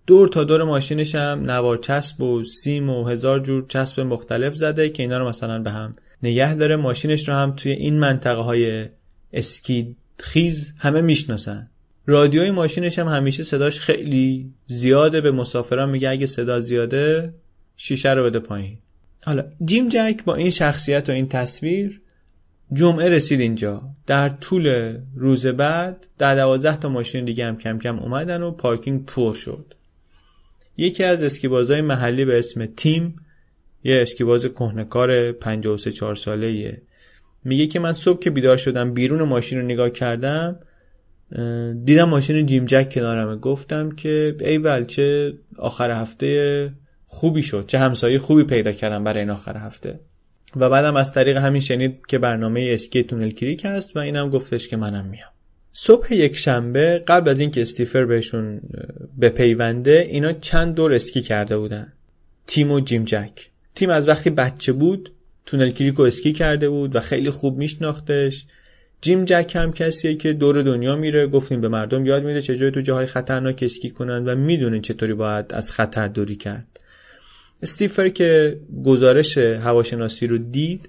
دور 0.07 0.29
تا 0.29 0.45
دور 0.45 0.64
ماشینش 0.64 1.14
هم 1.14 1.51
نوار 1.51 1.77
چسب 1.77 2.23
و 2.23 2.45
سیم 2.45 2.90
و 2.90 3.05
هزار 3.05 3.40
جور 3.40 3.64
چسب 3.69 4.01
مختلف 4.01 4.55
زده 4.55 4.88
که 4.88 5.03
اینا 5.03 5.19
رو 5.19 5.29
مثلا 5.29 5.59
به 5.59 5.71
هم 5.71 5.92
نگه 6.23 6.55
داره. 6.55 6.77
ماشینش 6.77 7.29
رو 7.29 7.35
هم 7.35 7.53
توی 7.57 7.73
این 7.73 7.99
منطقه 7.99 8.40
های 8.40 8.87
اسکی 9.33 9.97
خیز 10.19 10.73
همه 10.79 11.01
می‌شناسن. 11.01 11.69
رادیوی 12.07 12.51
ماشینش 12.51 12.99
هم 12.99 13.09
همیشه 13.09 13.42
صداش 13.42 13.81
خیلی 13.81 14.51
زیاده. 14.66 15.21
به 15.21 15.31
مسافران 15.31 15.90
میگه 15.90 16.11
اگه 16.11 16.27
صدا 16.27 16.61
زیاده 16.61 17.35
شیشه 17.77 18.12
رو 18.12 18.25
بده 18.25 18.38
پایین. 18.38 18.79
حالا 19.25 19.45
جیم 19.64 19.88
جک 19.88 20.25
با 20.25 20.35
این 20.35 20.51
شخصیت 20.51 21.09
و 21.09 21.12
این 21.12 21.29
تصویر 21.29 22.01
جمعه 22.72 23.09
رسید 23.09 23.40
اینجا. 23.40 23.83
در 24.07 24.29
طول 24.29 24.96
روز 25.16 25.46
بعد 25.46 26.07
در 26.18 26.35
دوازده 26.35 26.76
تا 26.76 26.88
ماشین 26.88 27.24
دیگه 27.24 27.46
هم 27.46 27.59
کم 27.59 27.79
کم 27.79 27.98
اومدن 27.98 28.42
و 28.42 28.50
پارکینگ 28.50 29.07
پر 29.07 29.35
شد. 29.35 29.74
یکی 30.76 31.05
از 31.05 31.22
اسکیبازهای 31.22 31.81
محلی 31.81 32.24
به 32.24 32.38
اسم 32.38 32.66
تیم 32.66 33.16
یه 33.85 34.02
اسکیباز 34.02 34.46
کهنکار 34.46 35.33
53 35.33 35.92
4 35.92 36.14
ساله 36.14 36.83
میگه 37.44 37.66
که 37.66 37.79
من 37.79 37.92
صبح 37.92 38.18
که 38.18 38.31
بیدار 38.31 38.57
شدم 38.57 38.94
بیرون 38.94 39.22
ماشین 39.22 39.59
رو 39.59 39.64
نگاه 39.64 39.90
کردم 39.90 40.59
دیدم 41.85 42.09
ماشین 42.09 42.46
جیم 42.46 42.64
جک 42.64 42.90
کنارمه. 42.90 43.37
گفتم 43.37 43.90
که 43.90 44.37
ای 44.40 44.85
چه 44.85 45.35
آخر 45.59 45.90
هفته 45.90 46.72
خوبی 47.07 47.42
شد 47.42 47.64
چه 47.66 47.79
همسایه 47.79 48.18
خوبی 48.18 48.44
پیدا 48.44 48.72
کردم 48.72 49.05
برای 49.05 49.20
این 49.20 49.31
آخر 49.31 49.57
هفته. 49.57 50.00
و 50.57 50.69
بعدم 50.69 50.97
از 50.97 51.12
طریق 51.12 51.37
همین 51.37 51.61
شنید 51.61 52.07
که 52.09 52.19
برنامه 52.19 52.69
اسکی 52.71 53.03
تونل 53.03 53.31
کریک 53.31 53.64
هست 53.64 53.97
و 53.97 53.99
اینم 53.99 54.31
گفتش 54.31 54.69
که 54.69 54.77
منم 54.77 55.05
میام. 55.05 55.31
صبح 55.73 56.14
یک 56.14 56.37
شنبه 56.37 57.03
قبل 57.09 57.31
از 57.31 57.40
اینکه 57.40 57.62
استیفر 57.62 58.05
بهشون 58.05 58.61
بپیونده 59.21 60.07
اینا 60.11 60.33
چند 60.33 60.75
دور 60.75 60.95
اسکی 60.95 61.21
کرده 61.21 61.59
بودن. 61.59 61.92
تیم 62.47 62.73
و 62.73 62.81
جیم 62.81 63.05
جک. 63.05 63.49
تیم 63.75 63.90
از 63.90 64.09
وقتی 64.09 64.31
بچه 64.31 64.73
بود 64.73 65.12
تونل 65.47 65.71
کریک 65.71 66.01
اسکی 66.01 66.33
کرده 66.33 66.69
بود 66.69 66.97
و 66.97 67.01
خیلی 67.01 67.31
خوب 67.31 67.59
میشناختش. 67.59 68.45
جیم 69.01 69.25
جک 69.25 69.53
هم 69.57 69.73
کسیه 69.73 70.14
که 70.14 70.33
دور 70.33 70.62
دنیا 70.62 70.97
میره 70.97 71.27
گفتیم 71.27 71.61
به 71.61 71.69
مردم 71.69 72.07
یاد 72.07 72.25
میده 72.25 72.42
چجوری 72.42 72.71
تو 72.71 72.81
جاهای 72.81 73.07
خطرناک 73.07 73.59
اسکی 73.62 73.90
کنن 73.90 74.25
و 74.25 74.35
می‌دونه 74.35 74.81
چطوری 74.81 75.14
باید 75.14 75.55
از 75.55 75.71
خطر 75.71 76.09
دوری 76.09 76.37
کرد. 76.37 76.66
استیفر 77.62 78.09
که 78.09 78.61
گزارش 78.85 79.38
هواشناسی 79.38 80.27
رو 80.27 80.38
دید 80.38 80.88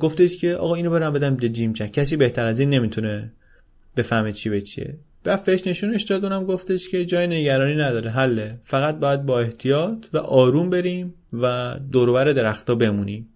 گفتش 0.00 0.36
که 0.36 0.54
آقا 0.54 0.74
اینو 0.74 0.90
برم 0.90 1.12
بدم 1.12 1.36
به 1.36 1.48
جیم 1.48 1.72
جک 1.72 1.92
کسی 1.92 2.16
بهتر 2.16 2.46
از 2.46 2.58
این 2.58 2.68
نمی‌تونه 2.68 3.32
بفهمه 3.96 4.32
چی 4.32 4.50
به 4.50 4.60
چیه. 4.60 4.94
رفت 5.26 5.44
بهش 5.44 5.66
نشونش 5.66 6.02
داد 6.02 6.24
اونم 6.24 6.44
گفتش 6.44 6.88
که 6.88 7.04
جای 7.04 7.26
نگرانی 7.26 7.76
نداره 7.76 8.10
حله. 8.10 8.58
فقط 8.64 8.98
باید 8.98 9.26
با 9.26 9.40
احتیاط 9.40 10.06
و 10.12 10.18
آروم 10.18 10.70
بریم 10.70 11.14
و 11.32 11.76
دورور 11.92 12.32
درختا 12.32 12.74
بمونیم. 12.74 13.28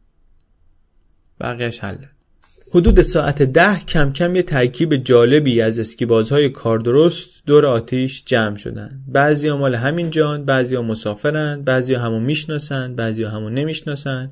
بقیهش 1.40 1.78
حله. 1.78 2.08
حدود 2.72 3.02
ساعت 3.02 3.42
ده 3.42 3.78
کم 3.78 4.12
کم 4.12 4.36
یه 4.36 4.42
ترکیب 4.42 4.96
جالبی 4.96 5.60
از 5.60 5.78
اسکیبازهای 5.78 6.48
کاردرست 6.48 7.42
دور 7.46 7.66
آتیش 7.66 8.22
جمع 8.26 8.56
شدن. 8.56 8.90
بعضی 9.08 9.48
ها 9.48 9.56
مال 9.56 9.74
همین 9.74 10.10
جان 10.10 10.44
بعضی 10.44 10.74
ها 10.74 10.82
مسافرن 10.82 11.62
بعضی 11.62 11.94
ها 11.94 12.02
همون 12.02 12.22
می‌شناسن 12.22 12.94
بعضی 12.94 13.22
ها 13.22 13.30
همون 13.30 13.54
نمی‌شناسن. 13.54 14.30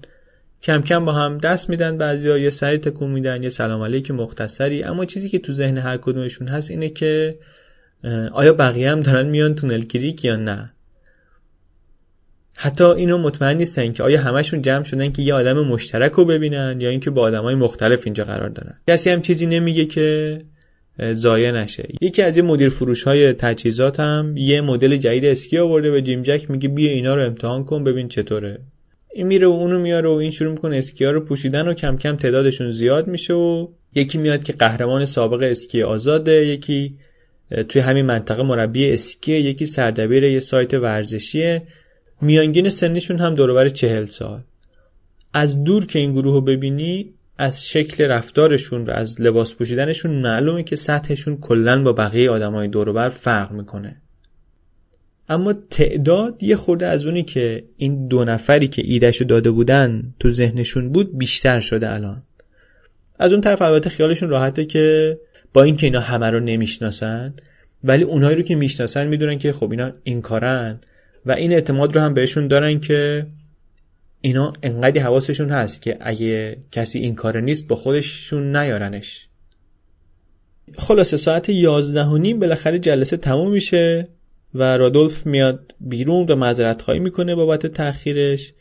کم 0.63 0.83
کم 0.83 1.05
با 1.05 1.13
هم 1.13 1.39
دست 1.39 1.71
میدن 1.71 1.99
بعضی 1.99 2.29
ها 2.29 2.39
یه 2.39 2.51
سری 2.51 2.79
تکون 2.79 3.11
میدن 3.11 3.43
یه 3.43 3.49
سلام 3.49 3.83
علیک 3.83 4.11
مختصری. 4.11 4.83
اما 4.83 5.05
چیزی 5.05 5.29
که 5.29 5.39
تو 5.39 5.53
ذهن 5.53 5.79
هر 5.79 5.97
کدومشون 5.97 6.49
هست 6.49 6.71
اینه 6.71 6.89
که 6.89 7.39
آیا 8.33 8.53
بقیه 8.53 8.91
هم 8.91 9.01
دارن 9.01 9.27
میان 9.27 9.55
تونل 9.55 9.83
کریک 9.83 10.25
یا 10.25 10.37
نه؟ 10.37 10.67
حتی 12.61 12.85
اینو 12.85 13.19
مطمئن 13.19 13.57
نیستن 13.57 13.93
که 13.93 14.03
آیا 14.03 14.21
همشون 14.21 14.63
جمع 14.63 14.85
شدن 14.85 15.13
که 15.13 15.23
یه 15.23 15.35
آدم 15.35 15.61
مشترک 15.61 16.13
رو 16.13 16.25
ببینن 16.25 16.81
یا 16.81 16.91
اینکه 16.91 17.11
با 17.11 17.23
آدمای 17.23 17.55
مختلف 17.55 18.01
اینجا 18.05 18.25
قرار 18.25 18.49
دارن. 18.49 18.75
کسی 18.89 19.11
هم 19.11 19.21
چیزی 19.21 19.47
نمیگه 19.47 19.85
که 19.85 20.39
ضایع 21.13 21.51
نشه. 21.51 21.89
یکی 22.01 22.23
از 22.23 22.37
این 22.37 22.47
مدیر 22.47 22.69
فروش 22.69 23.03
های 23.03 23.33
تجهیزات 23.33 24.01
هم 24.01 24.37
یه 24.37 24.61
مدل 24.61 24.97
جدید 24.97 25.25
اسکی 25.25 25.59
آورده 25.59 25.91
به 25.91 26.03
جیم 26.03 26.23
جک 26.23 26.51
میگه 26.51 26.69
بیا 26.69 26.91
اینا 26.91 27.15
رو 27.15 27.27
امتحان 27.27 27.65
کن 27.65 27.85
ببین 27.85 28.09
چطوره. 28.09 28.59
این 29.13 29.27
میره 29.27 29.47
و 29.47 29.51
اونو 29.51 29.79
میاره 29.79 30.09
و 30.09 30.13
این 30.13 30.31
شروع 30.31 30.53
می‌کنه 30.53 30.77
اسکی 30.77 31.05
ها 31.05 31.11
رو 31.11 31.21
پوشیدن 31.21 31.69
و 31.69 31.75
کم 31.75 31.97
کم 31.97 32.17
تعدادشون 32.17 32.71
زیاد 32.71 33.07
میشه 33.07 33.35
و 33.35 33.69
یکی 33.95 34.19
میاد 34.19 34.45
که 34.45 34.53
قهرمان 34.53 35.05
سابق 35.05 35.43
اسکی 35.43 35.83
آزاده 35.83 36.47
یکی 36.47 36.95
توی 37.69 37.83
همین 37.83 38.07
منطقه 38.07 38.43
مربی 38.43 38.93
اسکی 38.93 39.33
یکی 39.33 39.67
سردبیر 39.67 40.25
یه 40.25 40.41
سایت 40.41 40.75
ورزشیه. 40.75 41.63
میانگین 42.21 42.69
سنشون 42.69 43.19
هم 43.19 43.35
دوربر 43.35 43.69
چهل 43.69 44.05
سال. 44.05 44.41
از 45.33 45.65
دور 45.65 45.87
که 45.87 45.99
این 45.99 46.13
گروه 46.13 46.35
رو 46.35 46.41
ببینی 46.41 47.15
از 47.39 47.67
شکل 47.67 48.05
رفتارشون 48.05 48.85
و 48.85 48.91
از 48.91 49.21
لباس 49.21 49.55
پوشیدنشون 49.55 50.15
معلومه 50.15 50.63
که 50.63 50.77
سطحشون 50.77 51.37
کلا 51.37 51.83
با 51.83 51.93
بقیه 51.93 52.31
آدمای 52.31 52.69
دوربر 52.69 53.09
فرق 53.09 53.53
می‌کنه. 53.53 53.97
اما 55.29 55.53
تعداد 55.71 56.43
یه 56.43 56.57
خورده 56.57 56.87
از 56.87 57.07
اونی 57.07 57.23
که 57.23 57.65
این 57.77 58.09
دو 58.09 58.25
نفری 58.25 58.69
که 58.69 58.83
ایدهشو 58.85 59.25
داده 59.25 59.51
بودن 59.51 60.15
تو 60.21 60.31
ذهنشون 60.31 60.93
بود 60.93 61.19
بیشتر 61.19 61.61
شده 61.61 61.95
الان. 61.95 62.23
از 63.19 63.33
اون 63.33 63.41
طرف 63.41 63.63
البته 63.63 63.91
خیالشون 63.91 64.29
راحته 64.29 64.65
که 64.65 65.19
با 65.53 65.63
اینکه 65.63 65.87
اینا 65.87 66.01
همه 66.01 66.31
رو 66.31 66.41
نمی‌شناسن 66.41 67.35
ولی 67.85 68.05
اونایی 68.05 68.37
رو 68.37 68.43
که 68.43 68.55
می‌شناسن 68.55 69.07
می‌دونن 69.07 69.39
که 69.39 69.53
خب 69.53 69.71
اینا 69.71 69.93
این 70.03 70.21
کارن. 70.21 70.81
و 71.27 71.33
این 71.33 71.53
اعتماد 71.53 71.97
رو 71.97 72.03
هم 72.03 72.15
بهشون 72.15 72.49
دارن 72.49 72.81
که 72.81 73.27
اینا 74.21 74.53
انقدی 74.63 74.99
حواسشون 74.99 75.51
هست 75.51 75.83
که 75.83 75.97
اگه 76.01 76.57
کسی 76.73 76.99
این 76.99 77.15
کار 77.15 77.41
نیست 77.41 77.69
با 77.69 77.77
خودشون 77.77 78.57
نیارنش. 78.57 79.29
خلاصه 80.79 81.17
ساعت 81.17 81.49
یازده 81.49 82.05
و 82.05 82.17
نیم 82.17 82.39
بالاخره 82.39 82.79
جلسه 82.79 83.17
تموم 83.17 83.51
میشه 83.51 84.09
و 84.55 84.77
رادولف 84.77 85.27
میاد 85.27 85.75
بیرون 85.81 86.27
و 86.29 86.37
معذرت 86.37 86.83
خواهی 86.83 87.01
می‌کنه 87.01 87.35
بابت 87.35 87.67
تاخیرش 87.67 88.53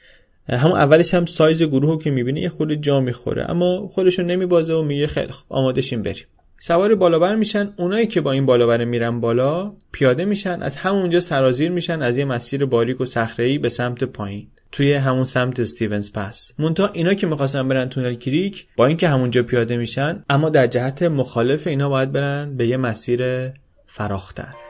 همون 0.49 0.77
اولش 0.77 1.13
هم 1.13 1.25
سایز 1.25 1.63
گروه 1.63 2.03
که 2.03 2.11
می‌بینه 2.11 2.41
یه 2.41 2.49
خورده 2.49 2.75
جا 2.75 2.99
می‌خوره 2.99 3.51
اما 3.51 3.87
خودشون 3.87 4.25
نمیبازه 4.25 4.73
و 4.73 4.81
میگه 4.81 5.07
خیلی 5.07 5.31
خوب 5.31 5.45
آماده 5.49 5.81
شیم 5.81 6.01
بریم. 6.01 6.25
سوار 6.59 6.95
بالابر 6.95 7.35
میشن 7.35 7.73
اونایی 7.77 8.07
که 8.07 8.21
با 8.21 8.31
این 8.31 8.45
بالابر 8.45 8.85
میرن 8.85 9.19
بالا 9.19 9.73
پیاده 9.91 10.25
میشن 10.25 10.61
از 10.61 10.75
همونجا 10.75 11.19
سرازیر 11.19 11.71
میشن 11.71 12.01
از 12.01 12.17
یه 12.17 12.25
مسیر 12.25 12.65
باریک 12.65 13.01
و 13.01 13.05
صخره‌ای 13.05 13.57
به 13.57 13.69
سمت 13.69 14.03
پایین 14.03 14.47
توی 14.71 14.93
همون 14.93 15.23
سمت 15.23 15.59
استیونز 15.59 16.11
پس 16.13 16.51
مونتا 16.59 16.89
اینا 16.93 17.13
که 17.13 17.27
می‌خواستن 17.27 17.67
برن 17.67 17.89
تونل 17.89 18.15
کریک 18.15 18.67
با 18.77 18.85
اینکه 18.85 19.07
همونجا 19.07 19.43
پیاده 19.43 19.77
میشن 19.77 20.23
اما 20.29 20.49
در 20.49 20.67
جهت 20.67 21.03
مخالف 21.03 21.67
اینا 21.67 21.89
باید 21.89 22.11
برن 22.11 22.57
به 22.57 22.67
یه 22.67 22.77
مسیر 22.77 23.49
فراختر 23.87 24.66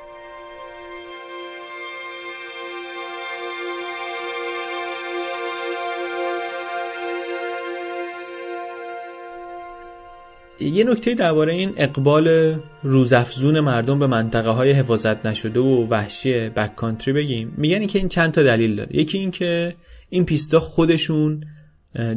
یه 10.59 10.83
نکته 10.83 11.13
درباره 11.13 11.53
این 11.53 11.73
اقبال 11.77 12.55
روزافزون 12.83 13.59
مردم 13.59 13.99
به 13.99 14.07
منطقه 14.07 14.49
های 14.49 14.71
حفاظت 14.71 15.25
نشده 15.25 15.59
و 15.59 15.87
وحشی 15.89 16.49
بک 16.49 16.75
کانتری 16.75 17.13
بگیم. 17.13 17.53
میگن 17.57 17.87
که 17.87 17.99
این 17.99 18.07
چند 18.07 18.31
تا 18.31 18.43
دلیل 18.43 18.75
داره. 18.75 18.95
یکی 18.95 19.17
این 19.17 19.31
که 19.31 19.75
این 20.09 20.25
پیستا 20.25 20.59
خودشون 20.59 21.43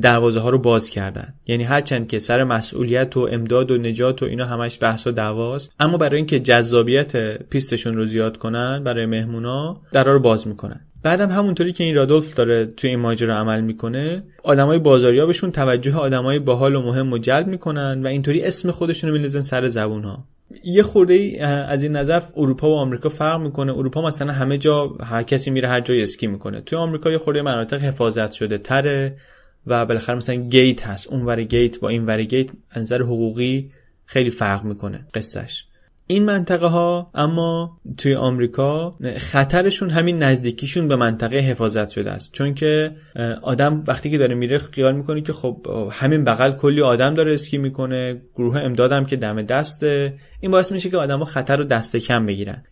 دروازه 0.02 0.40
ها 0.40 0.50
رو 0.50 0.58
باز 0.58 0.90
کردن. 0.90 1.34
یعنی 1.46 1.64
هرچند 1.64 2.08
که 2.08 2.18
سر 2.18 2.44
مسئولیت 2.44 3.16
و 3.16 3.28
امداد 3.32 3.70
و 3.70 3.78
نجات 3.78 4.22
و 4.22 4.26
اینا 4.26 4.44
همش 4.44 4.78
بحث 4.80 5.06
و 5.06 5.10
دواست 5.10 5.70
اما 5.80 5.96
برای 5.96 6.16
اینکه 6.16 6.40
جذابیت 6.40 7.36
پیستشون 7.36 7.94
رو 7.94 8.04
زیاد 8.04 8.36
کنن 8.36 8.84
برای 8.84 9.06
مهمونا 9.06 9.80
درا 9.92 10.12
رو 10.12 10.20
باز 10.20 10.48
می‌کنن. 10.48 10.80
بعدم 11.02 11.28
همونطوری 11.28 11.72
که 11.72 11.84
این 11.84 11.94
رادولف 11.94 12.34
داره 12.34 12.66
توی 12.66 12.90
این 12.90 12.98
ماجرا 12.98 13.36
عمل 13.36 13.60
می‌کنه 13.60 14.22
آدمای 14.42 14.78
بازاریابشون 14.78 15.52
توجه 15.52 15.96
آدمای 15.96 16.38
باحال 16.38 16.74
و 16.74 16.82
مهم 16.82 17.12
و 17.12 17.18
جلب 17.18 17.46
می‌کنن 17.46 18.02
و 18.02 18.06
اینطوری 18.06 18.42
اسم 18.42 18.70
خودشون 18.70 19.10
رو 19.10 19.16
میلزن 19.16 19.40
سر 19.40 19.68
زبون 19.68 20.04
ها 20.04 20.24
یه 20.64 20.82
خورده 20.82 21.46
از 21.68 21.82
این 21.82 21.92
نظر 21.92 22.20
اروپا 22.36 22.70
و 22.70 22.76
آمریکا 22.76 23.08
فرق 23.08 23.40
می‌کنه. 23.40 23.72
اروپا 23.72 24.02
مثلا 24.02 24.32
همه 24.32 24.58
جا 24.58 24.86
هر 24.86 25.22
کسی 25.22 25.50
میره 25.50 25.68
هر 25.68 25.80
جای 25.80 26.02
اسکی 26.02 26.26
می‌کنه. 26.26 26.60
توی 26.60 26.78
آمریکا 26.78 27.10
یه 27.10 27.18
خورده 27.18 27.42
مناطق 27.42 27.82
حفاظت 27.82 28.32
شده 28.32 28.58
تره 28.58 29.16
و 29.66 29.86
بالاخره 29.86 30.16
مثلا 30.16 30.34
گیت 30.34 30.86
هست. 30.86 31.08
اون 31.08 31.22
ور 31.22 31.42
گیت 31.42 31.80
با 31.80 31.88
این 31.88 32.06
ور 32.06 32.22
گیت 32.22 32.50
نظر 32.76 33.02
حقوقی 33.02 33.70
خیلی 34.06 34.30
فرق 34.30 34.64
می‌کنه 34.64 35.06
قصهش 35.14 35.64
این 36.10 36.24
منطقه 36.24 36.66
ها 36.66 37.10
اما 37.14 37.80
توی 37.96 38.14
آمریکا 38.14 38.90
خطرشون 39.16 39.90
همین 39.90 40.22
نزدیکیشون 40.22 40.88
به 40.88 40.96
منطقه 40.96 41.36
حفاظت 41.36 41.88
شده 41.88 42.10
است. 42.10 42.32
چون 42.32 42.54
که 42.54 42.92
آدم 43.42 43.84
وقتی 43.86 44.10
که 44.10 44.18
داره 44.18 44.34
میره 44.34 44.58
خیال 44.58 44.96
می‌کنه 44.96 45.20
که 45.20 45.32
خب 45.32 45.66
همین 45.92 46.24
بغل 46.24 46.52
کلی 46.52 46.82
آدم 46.82 47.14
داره 47.14 47.34
اسکی 47.34 47.58
می‌کنه 47.58 48.22
گروه 48.34 48.58
امدادم 48.58 49.04
که 49.04 49.16
دم 49.16 49.42
دسته 49.42 50.14
این 50.40 50.50
باعث 50.50 50.72
میشه 50.72 50.90
که 50.90 50.96
آدما 50.96 51.24
خطر 51.24 51.56
رو 51.56 51.64
دست 51.64 51.96
کم 51.96 52.26
بگیرن. 52.26 52.64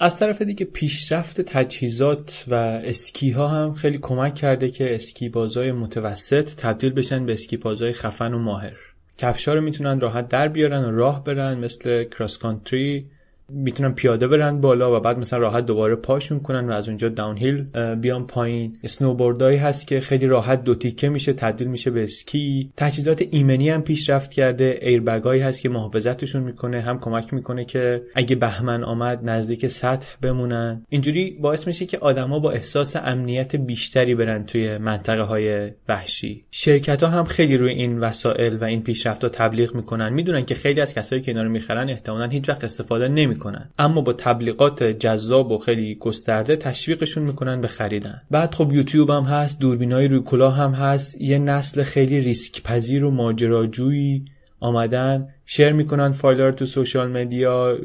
از 0.00 0.18
طرف 0.18 0.42
دیگه 0.42 0.66
پیشرفت 0.66 1.40
تجهیزات 1.40 2.44
و 2.48 2.54
اسکی 2.84 3.30
ها 3.30 3.48
هم 3.48 3.72
خیلی 3.72 3.98
کمک 4.02 4.34
کرده 4.34 4.70
که 4.70 4.94
اسکی 4.94 5.28
بازای 5.28 5.72
متوسط 5.72 6.54
تبدیل 6.54 6.92
بشن 6.92 7.26
به 7.26 7.32
اسکی 7.32 7.56
بازای 7.56 7.92
خفن 7.92 8.34
و 8.34 8.38
ماهر. 8.38 8.76
کفشا 9.18 9.54
رو 9.54 9.60
می‌تونن 9.60 10.00
راحت 10.00 10.28
در 10.28 10.48
بیارن 10.48 10.84
و 10.84 10.96
راه 10.96 11.24
برن 11.24 11.58
مثل 11.58 12.04
کراس 12.04 12.38
کانتری 12.38 13.10
می‌تونن 13.48 13.92
پیاده 13.92 14.28
برن 14.28 14.60
بالا 14.60 14.96
و 14.96 15.00
بعد 15.00 15.18
مثلا 15.18 15.38
راحت 15.38 15.66
دوباره 15.66 15.94
پاشون 15.94 16.40
کنن 16.40 16.68
و 16.68 16.72
از 16.72 16.88
اونجا 16.88 17.08
داون 17.08 17.36
هیل 17.36 17.62
بیان 17.94 18.26
پایین. 18.26 18.78
اسنوبوردایی 18.84 19.58
هست 19.58 19.86
که 19.86 20.00
خیلی 20.00 20.26
راحت 20.26 20.64
دو 20.64 20.74
تیکه 20.74 21.08
میشه 21.08 21.32
تبدیل 21.32 21.68
میشه 21.68 21.90
به 21.90 22.04
اسکی. 22.04 22.70
تجهیزات 22.76 23.24
ایمنی 23.30 23.70
هم 23.70 23.82
پیشرفت 23.82 24.30
کرده. 24.30 24.78
ایربگایی 24.82 25.40
هست 25.40 25.60
که 25.60 25.68
محافظتشون 25.68 26.42
می‌کنه. 26.42 26.80
هم 26.80 27.00
کمک 27.00 27.34
می‌کنه 27.34 27.64
که 27.64 28.02
اگه 28.14 28.36
بهمن 28.36 28.84
آمد 28.84 29.20
نزدیک 29.22 29.66
سطح 29.66 30.06
بمونن. 30.22 30.82
اینجوری 30.88 31.30
باعث 31.40 31.66
میشه 31.66 31.86
که 31.86 31.98
آدما 31.98 32.38
با 32.38 32.50
احساس 32.50 32.96
امنیت 32.96 33.56
بیشتری 33.56 34.14
برن 34.14 34.46
توی 34.46 34.78
منطقه 34.78 35.22
های 35.22 35.70
وحشی. 35.88 36.44
شرکت 36.50 37.02
ها 37.02 37.08
هم 37.08 37.24
خیلی 37.24 37.56
روی 37.56 37.72
این 37.72 37.98
وسایل 37.98 38.56
و 38.56 38.64
این 38.64 38.82
پیشرفت 38.82 39.24
ها 39.24 39.30
تبلیغ 39.30 39.74
می‌کنن. 39.74 40.12
می‌دونن 40.12 40.44
که 40.44 40.54
خیلی 40.54 40.80
از 40.80 40.94
کسایی 40.94 41.22
که 41.22 41.30
اینا 41.30 41.42
رو 41.42 41.50
می‌خرن 41.50 41.88
احتمالاً 41.88 42.26
هیچ 42.26 42.48
وقت 42.48 42.64
استفاده 42.64 43.08
نمی 43.08 43.33
نمی‌کنن 43.34 43.70
اما 43.78 44.00
با 44.00 44.12
تبلیغات 44.12 44.82
جذاب 44.82 45.50
و 45.50 45.58
خیلی 45.58 45.94
گسترده 45.94 46.56
تشویقشون 46.56 47.22
می‌کنن 47.22 47.60
به 47.60 47.68
خریدن. 47.68 48.18
بعد 48.30 48.54
خب 48.54 48.72
یوتیوب 48.72 49.10
هم 49.10 49.22
هست 49.22 49.60
دوربینای 49.60 50.08
روی 50.08 50.20
کلاه 50.20 50.56
هم 50.56 50.72
هست 50.72 51.20
یه 51.20 51.38
نسل 51.38 51.82
خیلی 51.82 52.20
ریسک 52.20 52.62
پذیر 52.62 53.04
و 53.04 53.10
ماجراجویی 53.10 54.24
آمدن 54.60 55.28
share 55.46 55.72
می‌کنن 55.72 56.12
فایل 56.12 56.50
تو 56.50 56.66
social 56.66 57.10
media 57.10 57.78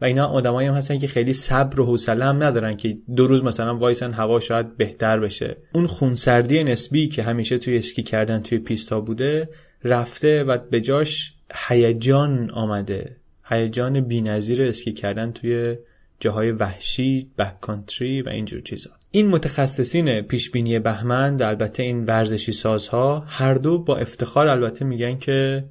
و 0.00 0.04
اینا 0.04 0.26
آدمایی 0.26 0.68
هم 0.68 0.74
هستن 0.74 0.98
که 0.98 1.08
خیلی 1.08 1.32
صبر 1.32 1.80
و 1.80 1.86
حوصله 1.86 2.24
هم 2.24 2.42
ندارن 2.42 2.76
که 2.76 2.98
دو 3.16 3.26
روز 3.26 3.44
مثلا 3.44 3.76
وایسن 3.76 4.12
هوا 4.12 4.40
شاید 4.40 4.76
بهتر 4.76 5.20
بشه. 5.20 5.56
اون 5.74 5.86
خونسردی 5.86 6.64
نسبی 6.64 7.08
که 7.08 7.22
همیشه 7.22 7.58
توی 7.58 7.76
اسکی 7.76 8.02
کردن 8.02 8.42
توی 8.42 8.58
پیستا 8.58 9.00
بوده 9.00 9.48
رفته 9.84 10.44
و 10.44 10.58
به 10.70 10.80
جاش 10.80 11.34
هیجان 11.68 12.50
آمده. 12.50 13.16
هیجان 13.52 14.00
بی‌نظیر 14.00 14.62
اسکی 14.62 14.92
کردن 14.92 15.32
توی 15.32 15.76
جاهای 16.20 16.50
وحشی 16.50 17.30
backcountry 17.38 18.22
و 18.22 18.28
اینجور 18.28 18.60
چیزا. 18.60 18.90
این 19.10 19.28
متخصصین 19.28 20.20
پیشبینی 20.20 20.78
بهمن 20.78 21.42
البته 21.42 21.82
این 21.82 22.04
ورزشی 22.04 22.52
سازها 22.52 23.24
هر 23.26 23.54
دو 23.54 23.78
با 23.78 23.96
افتخار 23.96 24.48
البته 24.48 24.84
میگن 24.84 25.18
که 25.18 25.64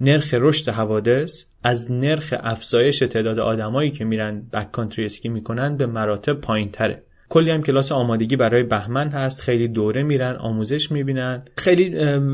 نرخ 0.00 0.34
رشد 0.34 0.68
حوادث 0.68 1.44
از 1.62 1.92
نرخ 1.92 2.34
افزایش 2.40 2.98
تعداد 2.98 3.38
آدمایی 3.38 3.90
که 3.90 4.04
میرن 4.04 4.42
بک 4.52 4.72
کانتری 4.72 5.04
اسکی 5.04 5.28
می‌کنن 5.28 5.76
به 5.76 5.86
مراتب 5.86 6.32
پایین 6.32 6.70
تره 6.70 7.02
کلی 7.28 7.50
هم 7.50 7.62
کلاس 7.62 7.92
آمادگی 7.92 8.36
برای 8.36 8.62
بهمن 8.62 9.08
هست 9.08 9.40
خیلی 9.40 9.68
دوره 9.68 10.02
میرن 10.02 10.36
آموزش 10.36 10.92
می‌بینن. 10.92 11.42
خیلی 11.56 11.90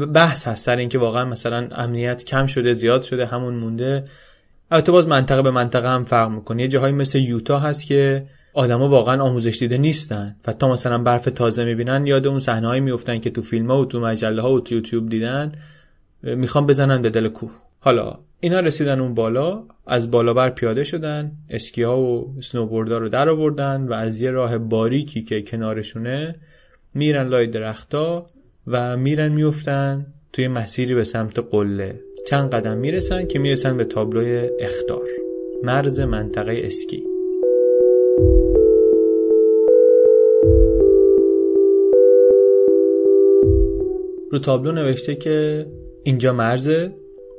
بحث 0.07 0.49
هست 0.49 0.65
سر 0.65 0.77
اینکه 0.77 0.99
واقعا 0.99 1.25
مثلا 1.25 1.69
امنیت 1.73 2.25
کم 2.25 2.47
شده 2.47 2.73
زیاد 2.73 3.03
شده 3.03 3.27
همون 3.27 3.55
مونده. 3.55 4.05
البته 4.71 4.93
باز 4.93 5.09
منطقه 5.09 5.43
به 5.43 5.51
منطقه 5.51 5.89
هم 5.89 6.05
فرق 6.05 6.31
می‌کنه. 6.31 6.63
یه 6.63 6.69
جاهایی 6.69 6.95
مثل 6.95 7.19
یوتا 7.19 7.59
هست 7.59 7.87
که 7.87 8.27
آدما 8.55 8.89
واقعا 8.89 9.23
آموزش 9.23 9.59
دیده 9.59 9.79
نیستن 9.79 10.37
و 10.47 10.53
تا 10.53 10.69
مثلا 10.69 10.99
برف 10.99 11.25
تازه 11.25 11.65
می‌بینن 11.65 12.07
یاد 12.07 12.27
اون 12.27 12.39
صحنه‌هایی 12.39 12.81
میفتن 12.81 13.19
که 13.19 13.31
تو 13.31 13.43
فیلم 13.43 13.71
ها 13.71 13.81
و 13.81 13.85
تو 13.85 14.01
مجله 14.01 14.43
ها 14.43 14.53
و 14.53 14.61
تو 14.61 14.75
یوتیوب 14.75 15.09
دیدن 15.09 15.53
می‌خوان 16.23 16.67
بزنن 16.67 17.03
به 17.03 17.11
دل 17.11 17.29
کوه. 17.29 17.51
حالا 17.81 18.19
اینا 18.41 18.61
رسیدن 18.61 19.01
اون 19.01 19.15
بالا 19.15 19.65
از 19.87 20.11
بالا 20.11 20.35
بر 20.35 20.51
پیاده 20.51 20.85
شدن 20.85 21.33
اسکی 21.51 21.83
ها 21.83 22.01
و 22.01 22.35
سنوبوردها 22.41 22.99
رو 22.99 23.09
در 23.09 23.29
آوردن 23.29 23.89
و 23.89 23.93
از 23.93 24.21
یه 24.21 24.31
راه 24.31 24.59
باریکی 24.59 25.23
که 25.23 25.43
کنارشونه 25.43 26.35
میرن 26.95 27.29
لای 27.29 27.47
درختا 27.47 28.27
و 28.67 28.97
میرن 28.97 29.33
میفتن 29.33 30.07
توی 30.33 30.49
مسیری 30.49 30.95
به 30.95 31.05
سمت 31.05 31.39
قله. 31.39 32.01
چند 32.27 32.51
قدم 32.51 32.79
می‌رسن 32.79 33.27
که 33.27 33.39
می‌رسن 33.39 33.77
به 33.77 33.85
تابلوی 33.85 34.51
اختار. 34.61 35.09
مرز 35.63 36.01
منطقه 36.01 36.61
اسکی. 36.65 37.05
رو 44.31 44.39
تابلو 44.39 44.73
نوشته 44.73 45.15
که 45.15 45.67
اینجا 46.03 46.33
مرزه 46.33 46.93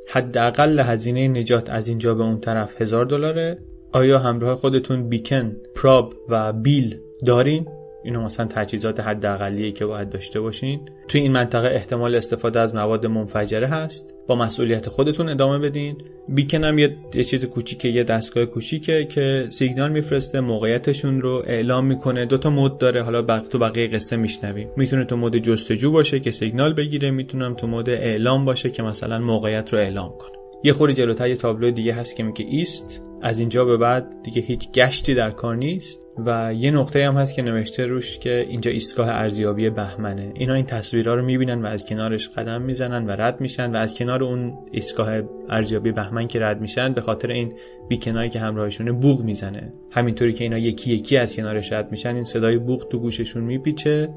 حداقل 0.09 0.79
هزینه 0.79 1.27
نجات 1.27 1.69
از 1.69 1.87
اینجا 1.87 2.13
به 2.13 2.23
اون 2.23 2.39
طرف 2.39 2.81
هزار 2.81 3.05
دلاره. 3.05 3.57
آیا 3.91 4.19
همراه 4.19 4.55
خودتون 4.55 5.09
بیکن 5.09 5.55
پراب 5.75 6.13
و 6.29 6.53
بیل 6.53 6.99
دارین؟ 7.25 7.67
اینو 8.07 8.21
مثلا 8.21 8.45
تجهیزات 8.45 8.99
حداقلیه 8.99 9.71
که 9.71 9.85
باید 9.85 10.09
داشته 10.09 10.39
باشین. 10.39 10.79
توی 11.07 11.21
این 11.21 11.31
منطقه 11.31 11.67
احتمال 11.67 12.15
استفاده 12.15 12.59
از 12.59 12.75
مواد 12.75 13.05
منفجره 13.05 13.67
هست. 13.67 14.13
با 14.27 14.35
مسئولیت 14.35 14.89
خودتون 14.89 15.29
ادامه 15.29 15.59
بدین. 15.59 15.97
بیکن 16.29 16.63
هم 16.63 16.79
یه, 16.79 16.95
یه 17.13 17.23
چیز 17.23 17.45
کوچیکه 17.45 17.87
یه 17.87 18.03
دستگاه 18.03 18.45
کوچیکه 18.45 19.05
که 19.05 19.47
سیگنال 19.49 19.91
میفرسته 19.91 20.39
موقعیتشون 20.39 21.21
رو 21.21 21.43
اعلام 21.47 21.85
می‌کنه. 21.85 22.25
دو 22.25 22.37
تا 22.37 22.49
مود 22.49 22.77
داره. 22.77 23.03
حالا 23.03 23.21
بق... 23.21 23.47
تو 23.47 23.57
بقیه 23.57 23.87
قصه 23.87 24.15
میشنویم. 24.15 24.69
می‌تونه 24.77 25.05
تو 25.05 25.17
مود 25.17 25.37
جستجو 25.37 25.91
باشه 25.91 26.19
که 26.19 26.31
سیگنال 26.31 26.73
بگیره. 26.73 27.11
می‌تونم 27.11 27.53
تو 27.53 27.67
مود 27.67 27.89
اعلام 27.89 28.45
باشه 28.45 28.69
که 28.69 28.83
مثلا 28.83 29.19
موقعیت 29.19 29.73
رو 29.73 29.79
اعلام 29.79 30.13
کنه. 30.17 30.37
یه 30.63 30.73
خوری 30.73 30.93
جلوتر 30.93 31.27
یه 31.27 31.35
تابلو 31.35 31.71
دیگه 31.71 31.93
هست 31.93 32.15
که 32.15 32.23
میگه 32.23 32.45
ایست 32.45 33.01
از 33.21 33.39
اینجا 33.39 33.65
به 33.65 33.77
بعد 33.77 34.15
دیگه 34.23 34.41
هیچ 34.41 34.71
گشتی 34.71 35.15
در 35.15 35.31
کار 35.31 35.55
نیست. 35.55 36.06
و 36.25 36.53
یه 36.53 36.71
نقطه 36.71 37.07
هم 37.07 37.17
هست 37.17 37.35
که 37.35 37.41
نوشته 37.41 37.85
روش 37.85 38.19
که 38.19 38.45
اینجا 38.49 38.71
ایستگاه 38.71 39.09
ارزیابی 39.09 39.69
بهمنه. 39.69 40.31
اینا 40.35 40.53
این 40.53 40.65
تصویرها 40.65 41.15
رو 41.15 41.25
می‌بینن 41.25 41.61
و 41.61 41.65
از 41.65 41.85
کنارش 41.85 42.29
قدم 42.29 42.61
می‌زنن 42.61 43.05
و 43.05 43.11
رد 43.11 43.41
میشن 43.41 43.71
و 43.71 43.75
از 43.75 43.93
کنار 43.93 44.23
اون 44.23 44.53
ایستگاه 44.71 45.09
ارزیابی 45.49 45.91
بهمن 45.91 46.27
که 46.27 46.39
رد 46.39 46.61
میشن 46.61 46.93
به 46.93 47.01
خاطر 47.01 47.31
این 47.31 47.53
بیکنایی 47.87 48.29
که 48.29 48.39
همراهشونه 48.39 48.91
بوغ 48.91 49.21
می‌زنه. 49.21 49.71
همینطوری 49.91 50.33
که 50.33 50.43
اینا 50.43 50.57
یکی 50.57 50.93
یکی 50.93 51.17
از 51.17 51.35
کنارش 51.35 51.73
رد 51.73 51.91
میشن 51.91 52.15
این 52.15 52.23
صدای 52.23 52.57
بوغ 52.57 52.87
تو 52.87 52.99
گوششون 52.99 53.43
میپیچه. 53.43 54.09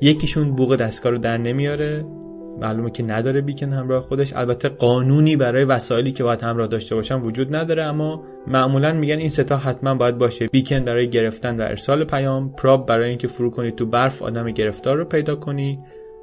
یکیشون 0.00 0.52
بوغ 0.52 0.76
دستگاه 0.76 1.12
رو 1.12 1.18
در 1.18 1.38
نمیاره. 1.38 2.04
معلومه 2.60 2.90
که 2.90 3.02
نداره 3.02 3.40
بیکن 3.40 3.72
همراه 3.72 4.02
خودش. 4.02 4.32
البته 4.36 4.68
قانونی 4.68 5.36
برای 5.36 5.64
وسایلی 5.64 6.12
که 6.12 6.24
باید 6.24 6.42
همراه 6.42 6.66
داشته 6.66 6.94
باشن 6.94 7.20
وجود 7.20 7.56
نداره 7.56 7.82
اما 7.82 8.22
معمولا 8.46 8.92
میگن 8.92 9.18
این 9.18 9.28
ستا 9.28 9.56
حتما 9.56 9.94
باید 9.94 10.18
باشه. 10.18 10.46
بیکن 10.46 10.84
برای 10.84 11.10
گرفتن 11.10 11.60
و 11.60 11.62
ارسال 11.62 12.04
پیام 12.04 12.52
پراب 12.52 12.86
برای 12.86 13.08
اینکه 13.08 13.28
فرو 13.28 13.50
کنی 13.50 13.70
تو 13.70 13.86
برف 13.86 14.22
آدم 14.22 14.50
گرفتار 14.50 14.96
رو 14.96 15.04
پیدا 15.04 15.36
کنی 15.36 15.78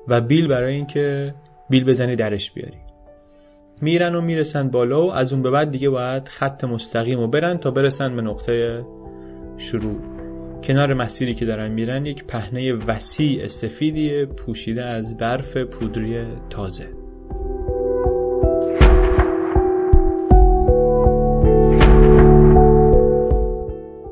و 0.08 0.22
بیل 0.22 0.48
برای 0.48 0.74
اینکه 0.74 1.36
بیل 1.70 1.84
بزنی 1.84 2.16
درش 2.16 2.52
بیاری. 2.52 2.78
میرن 3.82 4.16
و 4.16 4.22
می‌رسن 4.22 4.70
بالا 4.70 5.06
و 5.06 5.12
از 5.14 5.34
اون 5.34 5.42
به 5.42 5.50
بعد 5.50 5.72
دیگه 5.72 5.90
باید 5.90 6.28
خط 6.28 6.64
مستقیم 6.64 7.20
و 7.20 7.28
برن 7.28 7.58
تا 7.58 7.72
برسن 7.72 8.16
به 8.16 8.22
نقطه 8.22 8.86
شروع. 9.58 10.21
کنار 10.64 10.94
مسیری 10.94 11.34
که 11.34 11.46
دارن 11.46 11.72
میرن 11.72 12.06
یک 12.06 12.24
پهنه 12.24 12.74
وسیع 12.74 13.48
سفیدی 13.48 14.26
پوشیده 14.26 14.84
از 14.84 15.18
برف 15.18 15.58
پودری 15.58 16.24
تازه. 16.50 16.88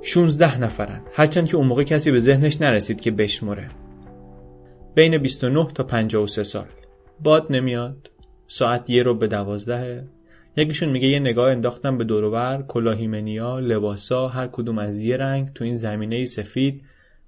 شونزده 0.01 0.59
نفرن. 0.59 1.01
هرچند 1.13 1.47
که 1.47 1.57
اون 1.57 1.67
موقع 1.67 1.83
کسی 1.83 2.11
به 2.11 2.19
ذهنش 2.19 2.61
نرسید 2.61 3.01
که 3.01 3.11
بشمره 3.11 3.69
بین 4.95 5.17
29 5.17 5.67
تا 5.73 5.83
53 5.83 6.43
سال. 6.43 6.65
باد 7.23 7.47
نمیاد. 7.49 8.11
ساعت 8.47 8.89
یه 8.89 9.03
رو 9.03 9.15
به 9.15 9.27
دوازده. 9.27 10.07
یکیشون 10.57 10.89
میگه 10.89 11.07
یه 11.07 11.19
نگاه 11.19 11.51
انداختم 11.51 11.97
به 11.97 12.03
دوروبر 12.03 12.63
کلاهیمنیا 12.67 13.59
لباسا 13.59 14.27
هر 14.27 14.47
کدوم 14.47 14.77
از 14.77 14.97
یه 14.97 15.17
رنگ 15.17 15.53
تو 15.53 15.63
این 15.63 15.75
زمینه 15.75 16.25
سفید 16.25 16.83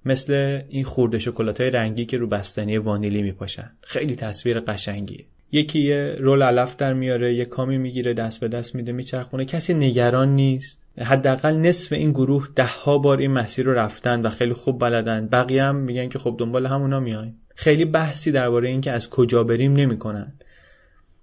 مثل 0.05 0.61
این 0.69 0.83
خورده 0.83 1.19
شکلات 1.19 1.61
های 1.61 1.69
رنگی 1.69 2.05
که 2.05 2.17
رو 2.17 2.27
بستنی 2.27 2.77
وانیلی 2.77 3.21
میپاشن. 3.21 3.71
خیلی 3.81 4.15
تصویر 4.15 4.59
قشنگیه. 4.59 5.25
یکی 5.51 5.79
یه 5.79 6.15
رول 6.19 6.43
علف 6.43 6.75
در 6.75 6.93
میاره 6.93 7.33
یه 7.33 7.45
کامی 7.45 7.77
می‌گیره 7.77 8.13
دست 8.13 8.39
به 8.39 8.47
دست 8.47 8.75
میده 8.75 8.91
میچرخونه. 8.91 9.45
کسی 9.45 9.73
نگران 9.73 10.35
نیست. 10.35 10.79
حداقل 10.97 11.55
نصف 11.55 11.93
این 11.93 12.11
گروه 12.11 12.47
ده 12.55 12.65
ها 12.65 12.97
بار 12.97 13.17
این 13.17 13.31
مسیر 13.31 13.65
رو 13.65 13.73
رفتن 13.73 14.21
و 14.21 14.29
خیلی 14.29 14.53
خوب 14.53 14.79
بلدن. 14.79 15.27
بقیه 15.27 15.63
هم 15.63 15.75
میگن 15.75 16.09
که 16.09 16.19
خب 16.19 16.35
دنبال 16.39 16.65
همونا 16.65 16.99
میایم. 16.99 17.35
خیلی 17.55 17.85
بحثی 17.85 18.31
درباره 18.31 18.69
اینکه 18.69 18.91
از 18.91 19.09
کجا 19.09 19.43
بریم 19.43 19.73
نمی‌کنن. 19.73 20.33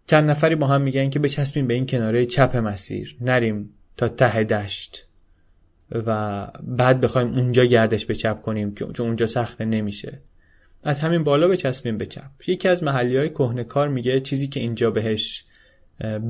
چند 0.08 0.30
نفری 0.30 0.54
با 0.54 0.66
هم 0.66 0.82
میگن 0.82 1.10
که 1.10 1.18
بچسبیم 1.18 1.66
به 1.66 1.74
این 1.74 1.86
کناره 1.86 2.26
چپ 2.26 2.56
مسیر 2.56 3.16
نریم 3.20 3.70
تا 3.96 4.08
ته 4.08 4.44
دشت 4.44 5.06
و 5.92 6.46
بعد 6.62 7.00
بخوایم 7.00 7.34
اونجا 7.34 7.64
گردش 7.64 8.06
به 8.06 8.14
چپ 8.14 8.42
کنیم 8.42 8.74
چون 8.74 9.06
اونجا 9.06 9.26
سخته 9.26 9.64
نمیشه. 9.64 10.20
از 10.84 11.00
همین 11.00 11.24
بالا 11.24 11.48
بچسبیم 11.48 11.98
به 11.98 12.06
چپ. 12.06 12.30
یکی 12.46 12.68
از 12.68 12.82
محلی 12.82 13.16
های 13.16 13.28
کار 13.64 13.88
میگه 13.88 14.20
چیزی 14.20 14.48
که 14.48 14.60
اینجا 14.60 14.90
بهش 14.90 15.44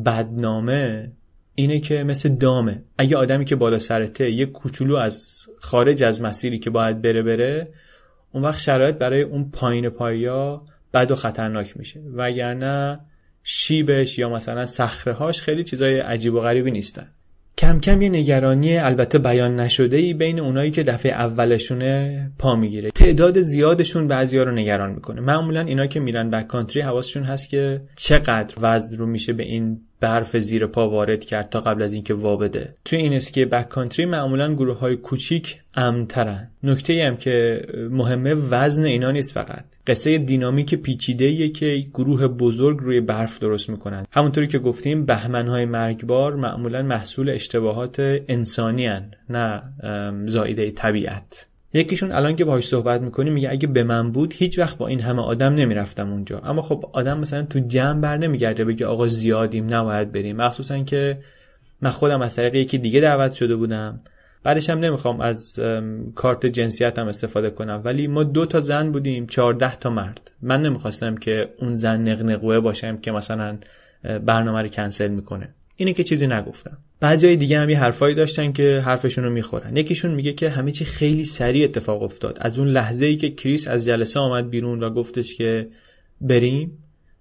بدنامه 0.04 1.12
اینه 1.54 1.80
که 1.80 2.04
مثل 2.04 2.28
دامه. 2.28 2.82
اگه 2.98 3.16
آدمی 3.16 3.44
که 3.44 3.56
بالا 3.56 3.78
سرته 3.78 4.30
یه 4.30 4.46
کوچولو 4.46 4.96
از 4.96 5.46
خارج 5.60 6.02
از 6.02 6.22
مسیری 6.22 6.58
که 6.58 6.70
باید 6.70 7.02
بره 7.02 7.22
بره 7.22 7.68
اون 8.32 8.42
وقت 8.42 8.60
شرایط 8.60 8.94
برای 8.94 9.22
اون 9.22 9.50
پایین 9.50 9.88
پایا 9.88 10.62
بد 10.94 11.10
و 11.10 11.14
خطرناک 11.14 11.76
میشه. 11.76 12.00
وگرنه 12.14 12.94
شیبش 13.44 14.18
یا 14.18 14.28
مثلا 14.28 14.66
صخره 14.66 15.12
هاش 15.12 15.40
خیلی 15.40 15.64
چیزای 15.64 15.98
عجیب 15.98 16.34
و 16.34 16.40
غریبی 16.40 16.70
نیستن. 16.70 17.06
کم 17.58 17.80
کم 17.80 18.02
یه 18.02 18.08
نگرانی 18.08 18.76
البته 18.76 19.18
بیان 19.18 19.60
نشده 19.60 19.96
ای 19.96 20.14
بین 20.14 20.40
اونایی 20.40 20.70
که 20.70 20.82
دفعه 20.82 21.12
اولشونه 21.12 22.30
پا 22.38 22.56
می‌گیره. 22.56 22.90
تعداد 22.90 23.40
زیادشون 23.40 24.08
بعضیا 24.08 24.42
رو 24.42 24.52
نگران 24.52 24.92
می‌کنه. 24.92 25.20
معمولا 25.20 25.60
اینا 25.60 25.86
که 25.86 26.00
میرن 26.00 26.30
بک 26.30 26.46
کانتری 26.46 26.82
حواسشون 26.82 27.22
هست 27.24 27.48
که 27.48 27.80
چقدر 27.96 28.54
وزن 28.60 28.96
رو 28.96 29.06
میشه 29.06 29.32
به 29.32 29.42
این 29.42 29.80
برف 30.00 30.36
زیر 30.36 30.66
پا 30.66 30.90
وارد 30.90 31.24
کرد 31.24 31.50
تا 31.50 31.60
قبل 31.60 31.82
از 31.82 31.92
اینکه 31.92 32.14
وا 32.14 32.36
بده. 32.36 32.74
توی 32.84 32.98
این 32.98 33.12
اسکی 33.12 33.44
بک 33.44 33.68
کانتری 33.68 34.06
معمولا 34.06 34.54
گروه 34.54 34.78
های 34.78 34.96
کوچیک 34.96 35.58
امترن 35.74 36.50
نکته 36.62 37.06
هم 37.06 37.16
که 37.16 37.66
مهمه 37.90 38.34
وزن 38.34 38.84
اینا 38.84 39.10
نیست 39.10 39.32
فقط. 39.32 39.64
قصه 39.86 40.18
دینامیک 40.18 40.74
پیچیده 40.74 41.48
که 41.48 41.86
گروه 41.94 42.28
بزرگ 42.28 42.78
روی 42.78 43.00
برف 43.00 43.38
درست 43.38 43.70
می‌کنن. 43.70 44.06
همونطوری 44.12 44.46
که 44.46 44.58
گفتیم 44.58 45.06
های 45.32 45.64
مرگبار 45.64 46.36
معمولا 46.36 46.82
محصول 46.82 47.30
اشتباهات 47.30 47.96
انسانی 48.28 48.86
هن. 48.86 49.10
نه 49.30 49.62
زایده 50.26 50.70
طبیعت. 50.70 51.46
یکیشون 51.72 52.12
الان 52.12 52.36
که 52.36 52.44
باهاش 52.44 52.68
صحبت 52.68 53.00
می‌کنیم 53.00 53.32
میگه 53.32 53.50
اگه 53.50 53.68
به 53.68 53.82
من 53.82 54.12
بود 54.12 54.34
هیچ 54.36 54.58
وقت 54.58 54.78
با 54.78 54.86
این 54.86 55.00
همه 55.00 55.22
آدم 55.22 55.54
نمی‌رفتم 55.54 56.10
اونجا. 56.10 56.38
اما 56.38 56.62
خب 56.62 56.90
آدم 56.92 57.18
مثلا 57.18 57.42
تو 57.42 57.58
جمع 57.58 58.00
بر 58.00 58.16
نمیگرده 58.16 58.64
بگه 58.64 58.86
آقا 58.86 59.08
زیادیم 59.08 59.74
نباید 59.74 60.12
بریم. 60.12 60.36
مخصوصا 60.36 60.78
که 60.78 61.18
من 61.82 61.90
خودم 61.90 62.22
از 62.22 62.36
طریق 62.36 62.54
یکی 62.54 62.78
دیگه 62.78 63.00
دعوت 63.00 63.32
شده 63.32 63.56
بودم. 63.56 64.00
بعدش 64.42 64.70
هم 64.70 64.78
نمی‌خوام 64.78 65.20
از 65.20 65.60
کارت 66.14 66.46
جنسیتم 66.46 67.08
استفاده 67.08 67.50
کنم. 67.50 67.82
ولی 67.84 68.06
ما 68.06 68.24
دو 68.24 68.46
تا 68.46 68.60
زن 68.60 68.92
بودیم 68.92 69.26
چهارده 69.26 69.74
تا 69.74 69.90
مرد. 69.90 70.30
من 70.42 70.62
نمی‌خواستم 70.62 71.14
که 71.14 71.54
اون 71.60 71.74
زن 71.74 72.08
نقنقوه 72.08 72.60
باشم 72.60 72.96
که 72.96 73.12
مثلا 73.12 73.58
برنامه 74.02 74.62
رو 74.62 74.68
کنسل 74.68 75.08
می‌کنه. 75.08 75.54
اینه 75.80 75.92
که 75.92 76.04
چیزی 76.04 76.26
نگفتم. 76.26 76.78
بعضی 77.00 77.36
دیگه 77.36 77.60
هم 77.60 77.70
یه 77.70 77.78
حرفایی 77.78 78.14
داشتن 78.14 78.52
که 78.52 78.82
حرفشون 78.84 79.24
رو 79.24 79.30
می‌خورن. 79.30 79.76
یکیشون 79.76 80.14
میگه 80.14 80.32
که 80.32 80.50
همه 80.50 80.72
چی 80.72 80.84
خیلی 80.84 81.24
سریع 81.24 81.64
اتفاق 81.64 82.02
افتاد. 82.02 82.38
از 82.40 82.58
اون 82.58 82.68
لحظه 82.68 83.06
ای 83.06 83.16
که 83.16 83.30
کریس 83.30 83.68
از 83.68 83.84
جلسه 83.84 84.20
آمد 84.20 84.50
بیرون 84.50 84.82
و 84.82 84.90
گفتش 84.90 85.34
که 85.34 85.68
بریم 86.20 86.78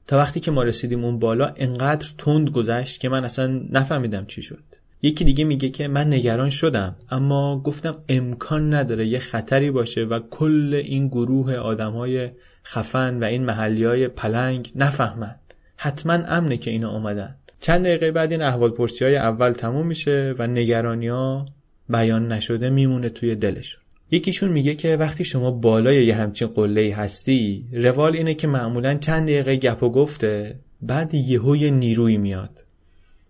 تا 0.08 0.18
وقتی 0.18 0.40
که 0.40 0.52
ما 0.52 0.64
رسیدیم 0.64 1.06
اون 1.06 1.20
بالا 1.20 1.54
انقدر 1.56 2.08
تند 2.18 2.50
گذشت 2.50 3.00
که 3.00 3.10
من 3.10 3.26
اصلا 3.26 3.62
نفهمیدم 3.72 4.26
چی 4.26 4.42
شد. 4.42 4.64
یکی 5.02 5.26
دیگه 5.26 5.44
میگه 5.44 5.70
که 5.70 5.88
من 5.88 6.14
نگران 6.14 6.50
شدم 6.50 6.96
اما 7.10 7.62
گفتم 7.66 7.96
امکان 8.10 8.74
نداره 8.74 9.08
یه 9.08 9.20
خطری 9.20 9.72
باشه 9.72 10.04
و 10.04 10.20
کل 10.30 10.82
این 10.84 11.08
گروه 11.08 11.56
آدم 11.56 11.92
های 11.92 12.30
خفن 12.66 13.20
و 13.20 13.24
این 13.24 13.46
محلی 13.46 13.84
های 13.84 14.08
پلنگ 14.08 14.72
نفهمن. 14.76 15.36
حتما 15.76 16.14
امنه 16.14 16.58
که 16.58 16.72
اینا 16.72 16.92
اومدن. 16.92 17.36
چند 17.60 17.86
دقیقه 17.86 18.12
بعد 18.12 18.32
این 18.32 18.42
احوال 18.42 18.70
پرسی 18.70 19.06
های 19.06 19.16
اول 19.16 19.52
تموم 19.52 19.88
میشه 19.88 20.36
و 20.40 20.48
نگرانی 20.48 21.08
ها 21.08 21.46
بیان 21.90 22.32
نشده 22.32 22.70
میمونه 22.70 23.10
توی 23.10 23.36
دلشون. 23.36 23.84
یکیشون 24.12 24.52
میگه 24.52 24.76
که 24.76 24.96
وقتی 24.96 25.26
شما 25.26 25.52
بالای 25.52 26.06
یه 26.06 26.16
همچین 26.16 26.48
قله 26.48 26.96
هستی 26.96 27.66
روال 27.72 28.16
اینه 28.16 28.34
که 28.34 28.48
معمولا 28.48 28.94
چند 28.94 29.24
دقیقه 29.24 29.56
گپ 29.56 29.84
و 29.84 29.90
گفته 29.90 30.60
بعد 30.82 31.14
یهو 31.14 31.56
یه 31.56 31.72
نیروی 31.72 32.18
میاد. 32.18 32.64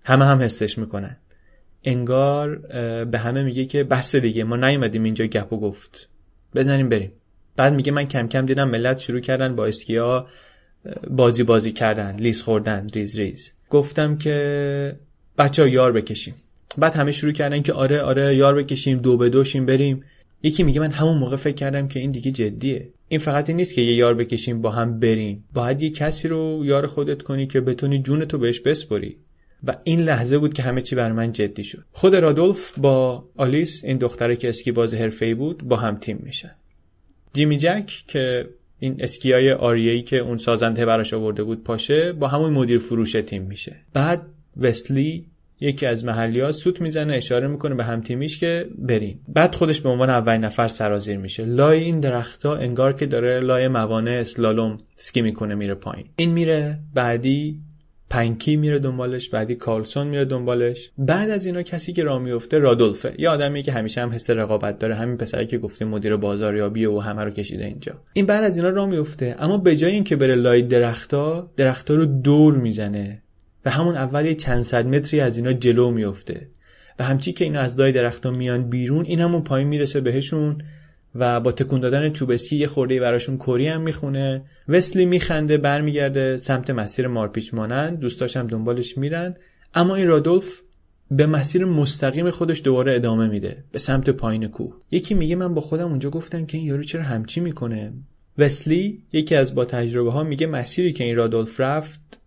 همه 0.04 0.26
هم 0.26 0.40
حسش 0.40 0.78
می‌کنن. 0.78 1.18
انگار 1.84 2.56
به 3.06 3.18
همه 3.18 3.44
میگه 3.44 3.66
که 3.66 3.84
بس 3.84 4.16
دیگه 4.16 4.44
ما 4.44 4.56
نیومدیم 4.56 5.04
اینجا 5.04 5.26
گپ 5.26 5.54
و 5.54 5.60
گفت. 5.60 6.10
بزنیم 6.56 6.90
بریم. 6.90 7.12
بعد 7.56 7.74
میگه 7.74 7.92
من 7.92 8.04
کم 8.04 8.28
کم 8.28 8.46
دیدم 8.46 8.70
ملت 8.70 8.98
شروع 8.98 9.20
کردن 9.20 9.56
با 9.56 9.66
اسکیا 9.66 10.28
بازی 11.10 11.44
بازی 11.44 11.72
کردن 11.72 12.16
لیز 12.16 12.42
خوردن 12.42 12.88
ریز 12.94 13.16
ریز. 13.16 13.54
گفتم 13.70 14.18
که 14.18 14.96
بچه 15.38 15.62
ها 15.62 15.68
یار 15.68 15.92
بکشیم. 15.92 16.36
بعد 16.78 16.94
همه 16.94 17.12
شروع 17.12 17.34
کردن 17.34 17.62
که 17.62 17.74
آره 17.74 18.02
آره 18.02 18.36
یار 18.36 18.56
بکشیم 18.56 18.98
دو 18.98 19.18
به 19.18 19.30
دو 19.30 19.42
شیم 19.42 19.66
بریم. 19.66 20.02
یکی 20.44 20.64
میگه 20.64 20.80
من 20.80 20.92
همون 20.92 21.18
موقع 21.18 21.36
فکر 21.36 21.56
کردم 21.56 21.88
که 21.88 22.00
این 22.00 22.12
دیگه 22.12 22.32
جدیه. 22.32 22.90
این 23.08 23.20
فقط 23.20 23.50
این 23.50 23.58
نیست 23.58 23.74
که 23.74 23.82
یه 23.82 23.96
یار 23.96 24.14
بکشیم 24.14 24.62
با 24.62 24.72
هم 24.72 25.00
بریم. 25.00 25.44
باید 25.54 25.82
یه 25.82 25.90
کسی 25.90 26.28
رو 26.28 26.62
یار 26.66 26.88
خودت 26.88 27.22
کنی 27.22 27.48
که 27.48 27.62
بتونی 27.62 28.00
جونتو 28.00 28.38
بهش 28.38 28.60
بسپری. 28.60 29.18
و 29.64 29.76
این 29.84 30.00
لحظه 30.00 30.38
بود 30.38 30.54
که 30.54 30.64
همه 30.64 30.82
چی 30.82 30.96
بر 30.96 31.12
من 31.12 31.32
جدی 31.32 31.64
شد. 31.64 31.84
خود 31.92 32.16
رادولف 32.16 32.80
با 32.80 33.26
آلیس 33.38 33.84
این 33.84 33.98
دختره 33.98 34.36
که 34.36 34.50
اسکی 34.50 34.72
باز 34.72 34.94
حرفه‌ای 34.94 35.34
بود 35.34 35.64
با 35.64 35.76
هم 35.76 35.98
تیم 35.98 36.20
میشن. 36.24 36.56
جیمی 37.34 37.58
جک 37.58 38.04
که 38.08 38.50
این 38.80 38.96
اسکیای 39.00 39.52
آریایی 39.52 40.02
که 40.02 40.18
اون 40.18 40.38
سازنده 40.38 40.86
براش 40.86 41.14
آورده 41.14 41.44
بود 41.44 41.64
پاشه 41.64 42.14
با 42.14 42.28
همون 42.28 42.54
مدیر 42.54 42.80
فروش 42.80 43.12
تیم 43.12 43.44
میشه. 43.44 43.76
بعد 43.94 44.22
وستلی 44.58 45.26
یکی 45.60 45.86
از 45.86 46.06
محلیات 46.06 46.52
سوت 46.52 46.82
می‌زنه 46.82 47.14
اشاره 47.14 47.48
می‌کنه 47.48 47.76
به 47.76 47.84
هم 47.84 48.02
تیمیش 48.02 48.38
که 48.38 48.66
برین. 48.78 49.20
بعد 49.28 49.56
خودش 49.56 49.82
به 49.82 49.90
عنوان 49.90 50.10
اولین 50.10 50.46
نفر 50.46 50.68
سرازیر 50.68 51.18
میشه. 51.18 51.46
لای 51.46 51.84
این 51.84 52.00
درختها 52.00 52.56
انگار 52.56 52.94
که 52.94 53.06
داره 53.06 53.40
لای 53.40 53.68
موانع 53.68 54.12
اسلالوم 54.12 54.78
سکی 54.96 55.22
می‌کنه 55.22 55.56
میره 55.56 55.76
پایین. 55.76 56.06
این 56.16 56.32
میره 56.32 56.80
بعدی 56.94 57.60
پنکی 58.10 58.56
میره 58.56 58.80
دنبالش 58.80 59.30
بعدی 59.30 59.56
کارلسون 59.56 60.08
میره 60.08 60.26
دنبالش. 60.26 60.92
بعد 60.98 61.30
از 61.30 61.46
اینا 61.46 61.62
کسی 61.62 61.94
که 61.94 62.04
راه 62.04 62.20
میفته 62.20 62.58
رادولفه. 62.58 63.14
یه 63.18 63.30
آدمی 63.30 63.64
که 63.64 63.72
همیشه 63.72 64.02
هم 64.02 64.12
حس 64.12 64.30
رقابت 64.30 64.80
داره 64.80 64.96
همین 64.96 65.18
پسری 65.18 65.46
که 65.46 65.58
گفته 65.58 65.86
مدیر 65.86 66.16
بازاریابی 66.16 66.86
و 66.86 67.00
همه 67.00 67.24
رو 67.24 67.32
کشیده 67.32 67.66
اینجا. 67.66 67.94
این 68.14 68.26
بعد 68.26 68.44
از 68.44 68.58
اینا 68.58 68.70
راه 68.70 68.90
میفته. 68.90 69.36
اما 69.40 69.58
به 69.58 69.76
جای 69.76 69.92
اینکه 69.92 70.16
بره 70.16 70.36
لای 70.36 70.62
درختا 70.62 71.52
درختا 71.58 71.96
رو 71.96 72.06
دور 72.06 72.58
می‌زنه. 72.58 73.22
و 73.66 73.70
همون 73.70 73.96
اول 73.96 74.26
یه 74.26 74.36
چند 74.36 74.62
صد 74.62 74.86
متری 74.88 75.20
از 75.20 75.38
اینا 75.38 75.54
جلو 75.54 75.92
میفته. 75.92 76.48
و 77.00 77.04
همچی 77.04 77.34
که 77.34 77.44
اینا 77.44 77.60
از 77.60 77.80
لای 77.80 77.92
درختا 77.92 78.32
میان 78.32 78.70
بیرون 78.70 79.06
این 79.06 79.20
همون 79.20 79.44
پایین 79.44 79.68
می‌رسه 79.68 80.02
بهشون. 80.02 80.58
و 81.18 81.40
با 81.40 81.52
تکون 81.52 81.80
دادن 81.80 82.10
چوبسکی 82.10 82.56
یه 82.56 82.68
خورده 82.68 83.00
براشون 83.00 83.38
کری 83.38 83.68
هم 83.68 83.82
می‌خونه. 83.82 84.42
وسلی 84.68 85.06
میخنده 85.06 85.58
برمیگرده 85.58 86.38
سمت 86.38 86.70
مسیر 86.70 87.08
مارپیچ 87.08 87.54
مانند. 87.54 88.00
دوستاش 88.00 88.38
هم 88.38 88.48
دنبالش 88.48 88.98
میرن. 88.98 89.34
اما 89.74 89.96
این 89.96 90.08
رادولف 90.08 90.62
به 91.12 91.26
مسیر 91.26 91.66
مستقیم 91.66 92.30
خودش 92.30 92.62
دوباره 92.64 92.96
ادامه 92.96 93.28
میده 93.28 93.64
به 93.72 93.80
سمت 93.80 94.10
پایین 94.10 94.48
کوه. 94.48 94.76
یکی 94.92 95.14
میگه 95.14 95.36
من 95.36 95.54
با 95.54 95.62
خودم 95.62 95.90
اونجا 95.90 96.10
گفتم 96.10 96.46
که 96.46 96.58
این 96.58 96.68
یارو 96.68 96.84
چرا 96.84 97.04
همچی 97.04 97.40
می‌کنه؟ 97.40 97.94
وسلی 98.38 99.04
یکی 99.14 99.36
از 99.36 99.56
با 99.56 99.66
تجربه 99.66 100.12
ها 100.12 100.24
میگه 100.24 100.48
مسیری 100.48 100.94
که 100.94 101.04
این 101.04 101.16
رادولف 101.16 101.60
رفت 101.60 102.20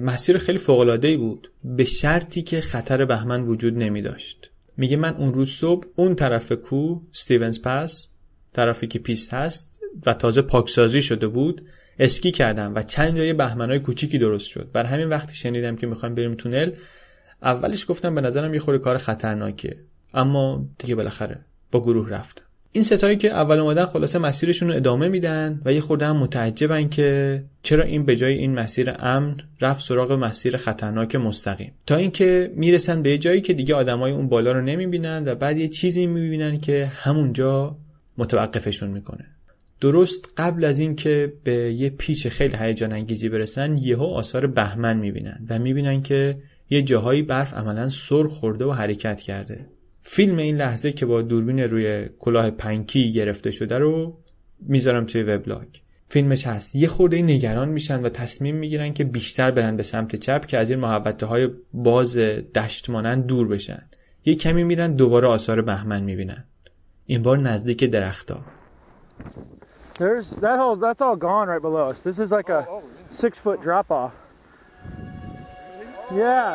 مسیر 0.00 0.38
خیلی 0.38 0.58
فوق 0.58 1.16
بود. 1.16 1.50
به 1.64 1.84
شرطی 1.84 2.42
که 2.42 2.60
خطر 2.60 3.04
بهمن 3.04 3.42
وجود 3.42 3.78
نمی 3.78 4.02
داشت 4.02 4.50
میگه 4.76 4.96
من 4.96 5.16
اون 5.16 5.34
روز 5.34 5.50
صبح 5.50 5.86
اون 5.96 6.14
طرف 6.14 6.52
کوه 6.52 7.02
ستیونز 7.12 7.62
پس 7.62 8.13
طرفی 8.54 8.86
که 8.86 8.98
پیست 8.98 9.34
هست 9.34 9.80
و 10.06 10.14
تازه 10.14 10.42
پاکسازی 10.42 11.02
شده 11.02 11.26
بود 11.26 11.62
اسکی 11.98 12.30
کردم 12.30 12.74
و 12.74 12.82
چند 12.82 13.16
جای 13.16 13.32
بهمنای 13.32 13.78
کوچیکی 13.78 14.18
درست 14.18 14.48
شد. 14.48 14.68
بر 14.72 14.84
همین 14.84 15.08
وقتی 15.08 15.34
شنیدم 15.34 15.76
که 15.76 15.86
می‌خوایم 15.86 16.14
بریم 16.14 16.34
تونل. 16.34 16.70
اولش 17.42 17.90
گفتم 17.90 18.14
به 18.14 18.20
نظرم 18.20 18.54
یه 18.54 18.60
خورده 18.60 18.78
کار 18.78 18.98
خطرناکه 18.98 19.76
اما 20.14 20.64
دیگه 20.78 20.94
بالاخره 20.94 21.40
با 21.72 21.80
گروه 21.80 22.10
رفتم. 22.10 22.42
این 22.72 22.84
ستایی 22.84 23.16
که 23.16 23.30
اول 23.30 23.58
اومدن 23.58 23.84
خلاصه 23.84 24.18
مسیرشون 24.18 24.68
رو 24.68 24.76
ادامه 24.76 25.08
میدن 25.08 25.60
و 25.64 25.72
یه 25.72 25.80
خورده 25.80 26.06
هم 26.06 26.16
متعجبن 26.16 26.88
که 26.88 27.42
چرا 27.62 27.84
این 27.84 28.04
به 28.04 28.16
جای 28.16 28.34
این 28.34 28.54
مسیر 28.54 28.92
امن 28.98 29.36
رفت 29.60 29.84
سراغ 29.84 30.12
مسیر 30.12 30.56
خطرناک 30.56 31.16
مستقیم. 31.16 31.72
تا 31.86 31.96
اینکه 31.96 32.52
می‌رسن 32.56 33.02
به 33.02 33.18
جایی 33.18 33.40
که 33.40 33.52
دیگه 33.52 33.74
آدمای 33.74 34.12
اون 34.12 34.28
بالا 34.28 34.52
رو 34.52 34.60
نمی‌بینن 34.60 35.22
و 35.26 35.34
بعد 35.34 35.58
یه 35.58 35.68
چیزی 35.68 36.06
می‌بینن 36.06 36.60
که 36.60 36.86
همونجا 36.94 37.76
متوقفشون 38.18 38.90
می‌کنه. 38.90 39.26
درست 39.80 40.32
قبل 40.36 40.64
از 40.64 40.78
اینکه 40.78 41.32
به 41.44 41.52
یه 41.52 41.90
پیچ 41.90 42.28
خیلی 42.28 42.56
هیجان 42.56 42.92
انگیزی 42.92 43.28
برسن 43.28 43.78
یهو 43.78 44.04
آثار 44.04 44.46
بهمن 44.46 44.96
می‌بینن 44.96 45.46
و 45.48 45.58
می‌بینن 45.58 46.02
که 46.02 46.38
یه 46.70 46.82
جاهایی 46.82 47.22
برف 47.22 47.54
عملا 47.54 47.90
سر 47.90 48.22
خورده 48.22 48.64
و 48.64 48.72
حرکت 48.72 49.20
کرده. 49.20 49.66
فیلم 50.02 50.36
این 50.36 50.56
لحظه 50.56 50.92
که 50.92 51.06
با 51.06 51.22
دوربین 51.22 51.60
روی 51.60 52.08
کلاه 52.18 52.50
پنکی 52.50 53.12
گرفته 53.12 53.50
شده 53.50 53.78
رو 53.78 54.18
می‌ذارم 54.60 55.06
توی 55.06 55.22
وبلاگ. 55.22 55.66
فیلمش 56.08 56.46
هست. 56.46 56.76
یه 56.76 56.88
خورده 56.88 57.22
نگران 57.22 57.68
میشن 57.68 58.02
و 58.02 58.08
تصمیم 58.08 58.56
می‌گیرن 58.56 58.92
که 58.92 59.04
بیشتر 59.04 59.50
برن 59.50 59.76
به 59.76 59.82
سمت 59.82 60.16
چپ 60.16 60.46
که 60.46 60.58
از 60.58 60.70
این 60.70 60.78
محبته 60.78 61.26
های 61.26 61.48
باز 61.72 62.16
دشت 62.18 62.90
مانند 62.90 63.26
دور 63.26 63.48
بشن. 63.48 63.82
یه 64.24 64.34
کمی 64.34 64.64
میرن 64.64 64.94
دوباره 64.94 65.28
آثار 65.28 65.62
بهمن 65.62 66.02
می‌بینن. 66.02 66.44
این 67.06 67.22
بار 67.22 67.38
نزدیک 67.38 67.84
درختا 67.84 68.40
There's 69.98 70.28
that 70.44 70.58
whole 70.58 70.76
that's 70.76 71.00
all 71.00 71.16
gone 71.16 71.46
right 71.52 71.62
below 71.62 71.90
us. 71.90 72.00
This 72.00 72.18
is 72.18 72.30
like 72.32 72.48
a 72.48 72.66
six 73.10 73.38
foot 73.38 73.62
drop 73.62 73.90
off. 73.90 74.14
Yeah. 76.10 76.54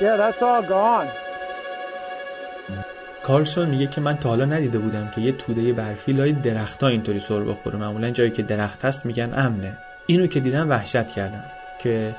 Yeah, 0.00 0.16
that's 0.16 0.42
all 0.42 0.62
gone. 0.62 1.08
کارلسون 3.22 3.68
میگه 3.68 3.86
که 3.86 4.00
من 4.00 4.14
تا 4.14 4.28
حالا 4.28 4.44
ندیده 4.44 4.78
بودم 4.78 5.10
که 5.14 5.20
یه 5.20 5.32
توده 5.32 5.72
برفی 5.72 6.12
لای 6.12 6.32
درختا 6.32 6.88
اینطوری 6.88 7.20
سر 7.20 7.40
بخوره 7.40 7.78
معمولا 7.78 8.10
جایی 8.10 8.30
که 8.30 8.42
درخت 8.42 8.84
هست 8.84 9.06
میگن 9.06 9.32
امنه 9.34 9.78
اینو 10.06 10.26
که 10.26 10.40
دیدم 10.40 10.70
وحشت 10.70 11.08
کردم 11.08 11.44
که 11.78 12.16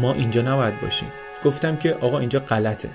ما 0.00 0.12
اینجا 0.12 0.42
نباید 0.42 0.80
باشیم 0.80 1.08
گفتم 1.44 1.76
که 1.76 1.94
آقا 1.94 2.18
اینجا 2.18 2.40
غلطه. 2.40 2.88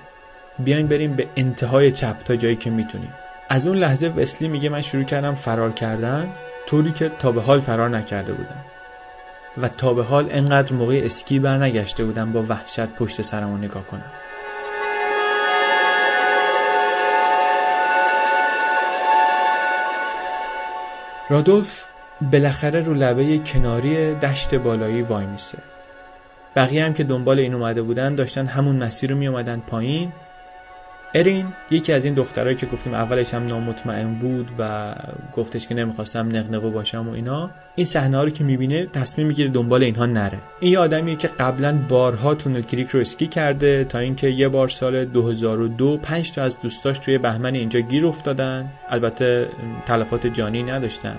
بیاین 0.58 0.86
بریم 0.86 1.16
به 1.16 1.28
انتهای 1.36 1.92
چپ 1.92 2.18
تا 2.18 2.36
جایی 2.36 2.56
که 2.56 2.70
می‌تونیم. 2.70 3.12
از 3.48 3.66
اون 3.66 3.76
لحظه 3.76 4.08
وسلی 4.08 4.48
میگه 4.48 4.68
من 4.68 4.82
شروع 4.82 5.04
کردم 5.04 5.34
فرار 5.34 5.72
کردن 5.72 6.28
طوری 6.66 6.92
که 6.92 7.08
تا 7.08 7.32
به 7.32 7.42
حال 7.42 7.60
فرار 7.60 7.88
نکرده 7.88 8.32
بودم. 8.32 8.64
و 9.62 9.68
تا 9.68 9.94
به 9.94 10.04
حال 10.04 10.28
انقدر 10.30 10.72
موقع 10.72 11.00
اسکی 11.04 11.38
برنگشته 11.38 12.04
بودم 12.04 12.32
با 12.32 12.44
وحشت 12.48 12.86
پشت 12.86 13.22
سرمو 13.22 13.58
نگاه 13.58 13.86
کنم. 13.86 14.12
رادولف 21.30 21.84
بالاخره 22.32 22.80
رو 22.80 22.94
لبه 22.94 23.38
کناری 23.38 24.14
دشت 24.14 24.54
بالایی 24.54 25.02
وای 25.02 25.26
میسه 25.26 25.58
بقیه 26.56 26.84
هم 26.84 26.94
که 26.94 27.04
دنبال 27.04 27.38
این 27.38 27.54
اومده 27.54 27.82
بودن 27.82 28.14
داشتن 28.14 28.46
همون 28.46 28.76
مسیر 28.76 29.10
رو 29.10 29.16
می 29.16 29.26
اومدن 29.26 29.62
پایین. 29.66 30.12
ارین 31.14 31.46
یکی 31.70 31.92
از 31.92 32.04
این 32.04 32.14
دخترهایی 32.14 32.56
که 32.56 32.66
گفتیم 32.66 32.94
اولش 32.94 33.34
هم 33.34 33.46
نامطمئن 33.46 34.14
بود 34.14 34.50
و 34.58 34.94
گفتش 35.36 35.66
که 35.66 35.74
نمی‌خواستم 35.74 36.26
نقنقو 36.26 36.70
باشم 36.70 37.08
و 37.08 37.12
اینا 37.12 37.50
این 37.74 37.86
صحنه 37.86 38.22
رو 38.22 38.30
که 38.30 38.44
می‌بینه 38.44 38.86
تصمیم 38.86 39.26
می‌گیره 39.26 39.48
دنبال 39.48 39.82
اینها 39.82 40.06
نره. 40.06 40.38
این 40.60 40.72
یه 40.72 40.78
آدمیه 40.78 41.16
که 41.16 41.28
قبلا 41.28 41.78
بارها 41.88 42.34
تونل 42.34 42.62
کریک 42.62 42.88
رو 42.88 43.00
اسکی 43.00 43.26
کرده 43.26 43.84
تا 43.84 43.98
اینکه 43.98 44.28
یه 44.28 44.48
بار 44.48 44.68
سال 44.68 45.04
2002 45.04 45.96
پنج 45.96 46.32
تا 46.32 46.42
از 46.42 46.60
دوستاش 46.60 46.98
توی 46.98 47.18
بهمن 47.18 47.54
اینجا 47.54 47.80
گیر 47.80 48.06
افتادن. 48.06 48.68
البته 48.88 49.48
تلفات 49.86 50.26
جانی 50.26 50.62
نداشتن. 50.62 51.16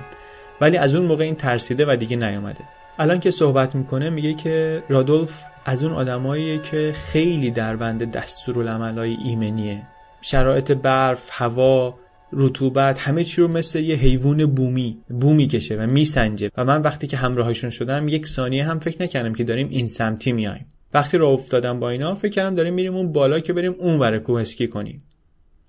ولی 0.62 0.78
از 0.78 0.96
اون 0.96 1.06
موقع 1.06 1.24
این 1.24 1.36
ترسیده 1.36 1.86
و 1.86 1.96
دیگه 1.96 2.18
نیومده. 2.18 2.64
الان 3.00 3.20
که 3.20 3.32
صحبت 3.32 3.76
می‌کنه 3.76 4.10
میگه 4.10 4.34
که 4.34 4.84
رادولف 4.90 5.44
از 5.66 5.84
اون 5.84 5.94
آدماییه 5.94 6.58
که 6.58 6.92
خیلی 6.96 7.52
در 7.52 7.76
بند 7.76 8.12
دستورالعملای 8.12 9.18
ایمنیه. 9.26 9.84
شرایط 10.22 10.72
برف، 10.72 11.28
هوا، 11.32 11.96
رطوبت 12.34 13.00
همه 13.00 13.24
چی 13.24 13.42
رو 13.42 13.48
مثل 13.48 13.80
یه 13.80 13.96
حیوان 13.96 14.46
بومی 14.46 14.98
بومی 15.10 15.48
کشه 15.48 15.76
و 15.76 15.88
میسنجه. 15.88 16.52
و 16.58 16.66
من 16.66 16.82
وقتی 16.82 17.08
که 17.08 17.18
همراهشون 17.18 17.70
شدم 17.70 18.08
یک 18.08 18.28
ثانیه 18.28 18.66
هم 18.66 18.80
فکر 18.80 19.04
نکردم 19.04 19.34
که 19.34 19.44
داریم 19.44 19.68
این 19.70 19.88
سمتی 19.88 20.32
میایم 20.32 20.66
وقتی 20.94 21.18
راه 21.18 21.32
افتادم 21.32 21.80
با 21.80 21.90
اینا 21.90 22.16
فکر 22.16 22.32
کردم 22.32 22.56
داریم 22.56 22.74
میریم 22.74 22.96
اون 22.96 23.12
بالا 23.12 23.40
که 23.40 23.54
بریم 23.54 23.76
اون 23.80 24.00
ور 24.00 24.20
کوه 24.20 24.44
کنیم. 24.68 24.98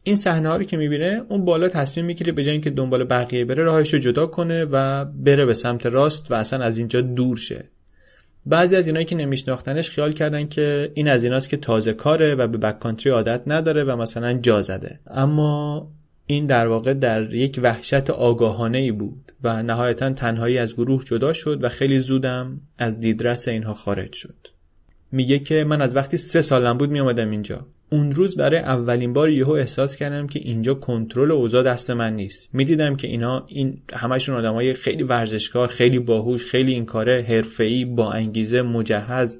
این 0.08 0.16
صحنه 0.16 0.48
ها 0.48 0.56
رو 0.56 0.64
که 0.64 0.76
می‌بینه 0.76 1.22
اون 1.28 1.44
بالا 1.44 1.68
تصمیم 1.68 2.06
می‌گیره 2.06 2.32
به 2.32 2.44
جای 2.44 2.52
اینکه 2.52 2.70
دنبال 2.70 3.04
بقیه 3.04 3.44
بره 3.44 3.62
راهش 3.64 3.94
رو 3.94 3.98
جدا 3.98 4.26
کنه 4.26 4.64
و 4.64 5.04
بره 5.04 5.46
به 5.46 5.54
سمت 5.54 5.86
راست 5.86 6.30
و 6.30 6.34
اصلا 6.34 6.64
از 6.64 6.78
اینجا 6.78 7.00
دور 7.00 7.36
شه. 7.36 7.64
بعضی 8.46 8.76
از 8.76 8.86
اینایی 8.86 9.06
که 9.06 9.16
نمیشناختنش 9.16 9.90
خیال 9.90 10.12
کردن 10.12 10.48
که 10.48 10.90
این 10.94 11.08
از 11.08 11.24
ایناست 11.24 11.48
که 11.48 11.56
تازه 11.56 11.92
کاره 11.92 12.34
و 12.34 12.46
به 12.46 12.58
بک 12.58 12.78
کانتری 12.78 13.12
عادت 13.12 13.42
نداره 13.46 13.84
و 13.84 13.96
مثلا 13.96 14.32
جا 14.32 14.62
زده. 14.62 15.00
اما 15.06 15.88
این 16.26 16.46
در 16.46 16.66
واقع 16.66 16.94
در 16.94 17.34
یک 17.34 17.60
وحشت 17.62 18.10
آگاهانه 18.10 18.78
ای 18.78 18.92
بود 18.92 19.32
و 19.42 19.62
نهایتا 19.62 20.12
تنهایی 20.12 20.58
از 20.58 20.74
گروه 20.74 21.04
جدا 21.04 21.32
شد 21.32 21.64
و 21.64 21.68
خیلی 21.68 21.98
زودم 21.98 22.60
از 22.78 23.00
دیدرس 23.00 23.48
اینها 23.48 23.74
خارج 23.74 24.12
شد. 24.12 24.57
میگه 25.12 25.38
که 25.38 25.64
من 25.64 25.80
از 25.80 25.96
وقتی 25.96 26.16
سه 26.16 26.42
سالم 26.42 26.78
بود 26.78 26.90
میامدم 26.90 27.30
اینجا. 27.30 27.66
اون 27.90 28.12
روز 28.12 28.36
برای 28.36 28.58
اولین 28.58 29.12
بار 29.12 29.30
یهو 29.30 29.50
احساس 29.50 29.96
کردم 29.96 30.26
که 30.26 30.38
اینجا 30.38 30.74
کنترل 30.74 31.30
اوضاع 31.30 31.62
دست 31.62 31.90
من 31.90 32.12
نیست. 32.12 32.48
می‌دیدم 32.52 32.96
که 32.96 33.08
اینا 33.08 33.44
این 33.48 33.78
همشون 33.92 34.36
آدمای 34.36 34.74
خیلی 34.74 35.02
ورزشکار 35.02 35.68
خیلی 35.68 35.98
باهوش 35.98 36.46
خیلی 36.46 36.72
این 36.72 36.84
کاره 36.84 37.26
حرفه‌ای 37.28 37.84
با 37.84 38.12
انگیزه 38.12 38.62
مجهز. 38.62 39.38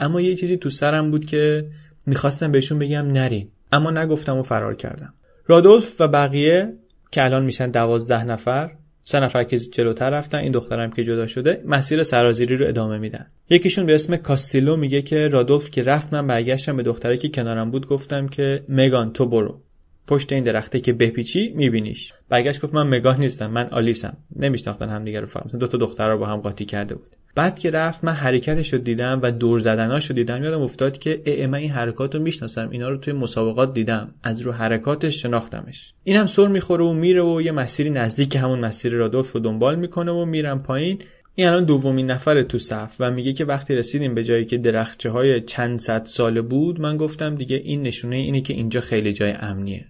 اما 0.00 0.20
یه 0.20 0.34
چیزی 0.34 0.56
تو 0.56 0.70
سرم 0.70 1.10
بود 1.10 1.24
که 1.24 1.66
می‌خواستم 2.06 2.52
بهشون 2.52 2.78
بگم 2.78 3.06
نرین. 3.06 3.48
اما 3.72 3.90
نگفتم 3.90 4.38
و 4.38 4.42
فرار 4.42 4.74
کردم. 4.74 5.14
رادولف 5.46 6.00
و 6.00 6.08
بقیه 6.08 6.72
که 7.10 7.24
الان 7.24 7.44
میشن 7.44 7.70
دوازده 7.70 8.24
نفر 8.24 8.70
سه 9.08 9.20
نفر 9.20 9.44
که 9.44 9.58
جلوتر 9.58 10.10
رفتن 10.10 10.38
این 10.38 10.52
دخترم 10.52 10.90
که 10.90 11.04
جدا 11.04 11.26
شده 11.26 11.62
مسیر 11.66 12.02
سرازیری 12.02 12.56
رو 12.56 12.68
ادامه 12.68 12.98
میدن. 12.98 13.26
یکیشون 13.50 13.86
به 13.86 13.94
اسم 13.94 14.16
کاستیلو 14.16 14.76
میگه 14.76 15.02
که 15.02 15.28
رادولف 15.28 15.70
که 15.70 15.82
رفت 15.82 16.12
من 16.12 16.26
برگشتم 16.26 16.76
به 16.76 16.82
دختره 16.82 17.16
که 17.16 17.28
کنارم 17.28 17.70
بود 17.70 17.88
گفتم 17.88 18.28
که 18.28 18.64
مگان 18.68 19.12
تو 19.12 19.26
برو. 19.26 19.60
پشت 20.06 20.32
این 20.32 20.44
درخته 20.44 20.80
که 20.80 20.92
بپیچی 20.92 21.52
میبینیش. 21.56 22.12
برگشت 22.28 22.60
گفت 22.60 22.74
من 22.74 22.88
مگان 22.88 23.20
نیستم 23.20 23.50
من 23.50 23.68
آلیسم. 23.68 24.16
نمیشناختن 24.36 24.88
همدیگه 24.88 25.20
رو 25.20 25.26
فرام 25.26 25.50
دو 25.58 25.66
تا 25.66 25.78
دختر 25.78 26.08
رو 26.08 26.18
با 26.18 26.26
هم 26.26 26.36
قاطی 26.36 26.64
کرده 26.64 26.94
بود. 26.94 27.10
بعد 27.34 27.58
که 27.58 27.70
رفت 27.70 28.04
من 28.04 28.12
حرکتش 28.12 28.72
رو 28.72 28.78
دیدم 28.78 29.20
و 29.22 29.32
دور 29.32 29.60
زدناش 29.60 30.06
رو 30.06 30.16
دیدم 30.16 30.44
یادم 30.44 30.60
افتاد 30.60 30.98
که 30.98 31.22
ای 31.24 31.46
من 31.46 31.58
این 31.58 31.70
حرکات 31.70 32.14
رو 32.14 32.22
می‌شناسم 32.22 32.68
اینا 32.70 32.88
رو 32.88 32.96
توی 32.96 33.12
مسابقات 33.12 33.74
دیدم 33.74 34.14
از 34.22 34.40
رو 34.40 34.52
حرکاتش 34.52 35.22
شناختمش. 35.22 35.92
اینم 36.04 36.26
سر 36.26 36.48
می‌خوره 36.48 36.84
و 36.84 36.92
میره 36.92 37.22
و 37.22 37.42
یه 37.42 37.52
مسیری 37.52 37.90
نزدیک 37.90 38.36
همون 38.36 38.58
مسیر 38.58 38.92
رادولف 38.92 39.32
رو 39.32 39.40
دنبال 39.40 39.76
می‌کنه 39.76 40.12
و 40.12 40.24
میرم 40.24 40.62
پایین. 40.62 40.98
این 41.34 41.46
الان 41.46 41.64
دومین 41.64 42.10
نفر 42.10 42.42
تو 42.42 42.58
صف 42.58 42.96
و 43.00 43.10
میگه 43.10 43.32
که 43.32 43.44
وقتی 43.44 43.74
رسیدیم 43.74 44.14
به 44.14 44.24
جایی 44.24 44.44
که 44.44 44.58
درخچه 44.58 45.10
های 45.10 45.40
چند 45.40 45.80
صد 45.80 46.04
ساله 46.04 46.42
بود 46.42 46.80
من 46.80 46.96
گفتم 46.96 47.34
دیگه 47.34 47.56
این 47.56 47.82
نشونه 47.82 48.16
اینه 48.16 48.40
که 48.40 48.54
اینجا 48.54 48.80
خیلی 48.80 49.12
جای 49.12 49.30
امنیه. 49.30 49.84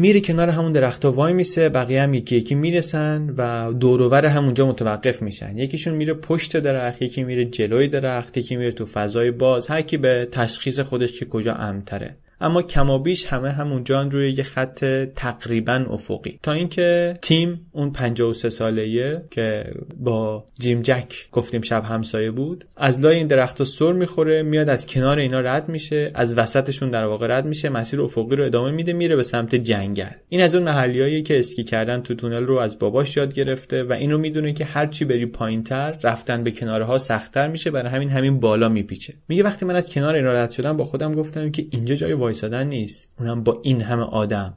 میره 0.00 0.20
کنار 0.20 0.48
همون 0.48 0.72
درختها 0.72 1.12
وای 1.12 1.32
میسه 1.32 1.68
بقیه 1.68 2.02
هم 2.02 2.14
یکی 2.14 2.36
یکی 2.36 2.54
می‌رسن 2.54 3.34
و 3.36 3.72
دوروور 3.72 4.26
همونجا 4.26 4.66
متوقف 4.66 5.22
میشن. 5.22 5.58
یکیشون 5.58 5.94
میره 5.94 6.14
پشت 6.14 6.56
درخت 6.56 7.02
یکی 7.02 7.22
میره 7.22 7.44
جلوی 7.44 7.88
درخت 7.88 8.36
یکی 8.36 8.56
میره 8.56 8.72
تو 8.72 8.86
فضای 8.86 9.30
باز. 9.30 9.66
هر 9.66 9.82
کی 9.82 9.96
به 9.96 10.28
تشخیص 10.32 10.80
خودش 10.80 11.18
که 11.18 11.24
کجا 11.24 11.54
امتره. 11.54 12.16
اما 12.40 12.62
کمابیش 12.62 13.26
همه 13.26 13.50
همونجا 13.50 14.02
روی 14.02 14.30
یه 14.30 14.42
خط 14.42 14.84
تقریبا 15.16 15.86
افقی. 15.90 16.38
تا 16.42 16.52
اینکه 16.52 17.18
تیم 17.22 17.66
اون 17.72 17.92
53 17.92 18.48
ساله 18.50 19.22
که 19.30 19.74
با 19.96 20.44
جیم 20.60 20.82
جک 20.82 21.30
گفتیم 21.32 21.60
شب 21.60 21.84
همسایه 21.84 22.30
بود 22.30 22.64
از 22.76 23.00
لای 23.00 23.16
این 23.16 23.26
درختها 23.26 23.64
سر 23.64 23.92
می‌خوره 23.92 24.42
میاد 24.42 24.68
از 24.68 24.86
کنار 24.86 25.18
اینا 25.18 25.40
رد 25.40 25.68
میشه 25.68 26.10
از 26.14 26.38
وسطشون 26.38 26.90
در 26.90 27.04
واقع 27.04 27.26
رد 27.26 27.46
میشه 27.46 27.68
مسیر 27.68 28.00
افقی 28.00 28.36
رو 28.36 28.44
ادامه 28.44 28.70
میده 28.70 28.92
میره 28.92 29.16
به 29.16 29.22
سمت 29.22 29.54
جنگل. 29.54 30.10
این 30.28 30.40
از 30.40 30.54
اون 30.54 30.64
محلیایی 30.64 31.22
که 31.22 31.38
اسکی 31.38 31.64
کردن 31.64 32.00
تو 32.00 32.14
تونل 32.14 32.46
رو 32.46 32.56
از 32.56 32.78
باباش 32.78 33.16
یاد 33.16 33.34
گرفته 33.34 33.82
و 33.82 33.92
اینو 33.92 34.18
می‌دونه 34.18 34.52
که 34.52 34.64
هر 34.64 34.86
چی 34.86 35.04
بری 35.04 35.26
پایینتر 35.26 35.98
رفتن 36.02 36.44
به 36.44 36.50
کنارها 36.50 36.98
سختتر 36.98 37.48
میشه 37.48 37.70
برای 37.70 37.92
همین 37.92 38.10
همین 38.10 38.40
بالا 38.40 38.68
میپیچه. 38.68 39.14
میگه 39.28 39.42
وقتی 39.42 39.64
من 39.64 39.76
از 39.76 39.88
کنار 39.88 40.14
اینا 40.14 40.32
رد 40.32 40.50
شدم 40.50 40.76
با 40.76 40.84
خودم 40.84 41.12
گفتم 41.12 41.50
که 41.50 41.66
اینجا 41.70 41.94
جای 41.94 42.14
وایسادن 42.30 42.66
نیست. 42.66 43.14
اونم 43.18 43.42
با 43.42 43.60
این 43.62 43.82
همه 43.82 44.02
آدم. 44.02 44.54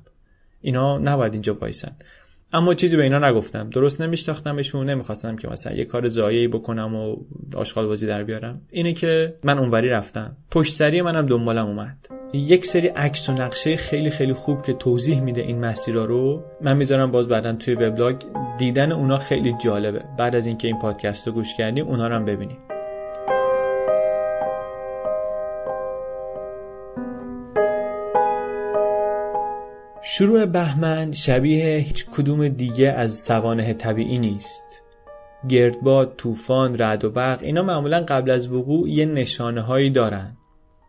اینا 0.61 0.97
نباید 0.97 1.33
اینجا 1.33 1.53
وایسن. 1.53 1.91
اما 2.53 2.73
چیزی 2.73 2.97
به 2.97 3.03
اینا 3.03 3.29
نگفتم. 3.29 3.69
درست 3.69 4.01
نمیشناختمشون 4.01 4.89
نمی‌خواستم 4.89 5.35
که 5.35 5.47
مثلا 5.47 5.73
یه 5.73 5.85
کار 5.85 6.07
زایعی 6.07 6.47
بکنم 6.47 6.95
و 6.95 7.15
آشغال 7.55 7.87
بازی 7.87 8.07
در 8.07 8.23
بیارم. 8.23 8.61
اینه 8.69 8.93
که 8.93 9.35
من 9.43 9.59
اونوری 9.59 9.89
رفتم. 9.89 10.37
پشت 10.51 10.73
سری 10.73 11.01
منم 11.01 11.25
دنبالم 11.25 11.65
اومد. 11.65 11.97
یک 12.33 12.65
سری 12.65 12.87
عکس 12.87 13.29
و 13.29 13.31
نقشه 13.31 13.75
خیلی 13.75 14.09
خیلی 14.09 14.33
خوب 14.33 14.61
که 14.61 14.73
توضیح 14.73 15.21
میده 15.21 15.41
این 15.41 15.59
مسیرها 15.59 16.05
رو 16.05 16.43
من 16.61 16.77
می‌ذارم 16.77 17.11
باز 17.11 17.27
بعدا 17.27 17.53
توی 17.53 17.75
وبلاگ. 17.75 18.15
دیدن 18.57 18.91
اونا 18.91 19.17
خیلی 19.17 19.53
جالبه. 19.63 20.03
بعد 20.17 20.35
از 20.35 20.45
اینکه 20.45 20.67
این 20.67 20.79
پادکست 20.79 21.27
رو 21.27 21.33
گوش 21.33 21.55
کردیم 21.57 21.87
اونا 21.87 22.07
رو 22.07 22.15
هم 22.15 22.25
ببینیم 22.25 22.57
شروع 30.05 30.45
بهمن 30.45 31.11
شبیه 31.11 31.77
هیچ 31.77 32.05
کدوم 32.05 32.47
دیگه 32.47 32.87
از 32.87 33.13
سوانه 33.13 33.73
طبیعی 33.73 34.19
نیست. 34.19 34.63
گردباد، 35.49 36.13
طوفان، 36.17 36.77
رعد 36.77 37.05
و 37.05 37.09
برق 37.09 37.39
اینا 37.41 37.63
معمولا 37.63 37.99
قبل 37.99 38.31
از 38.31 38.51
وقوع 38.51 38.89
یه 38.89 39.05
نشانه 39.05 39.61
هایی 39.61 39.89
دارن. 39.89 40.37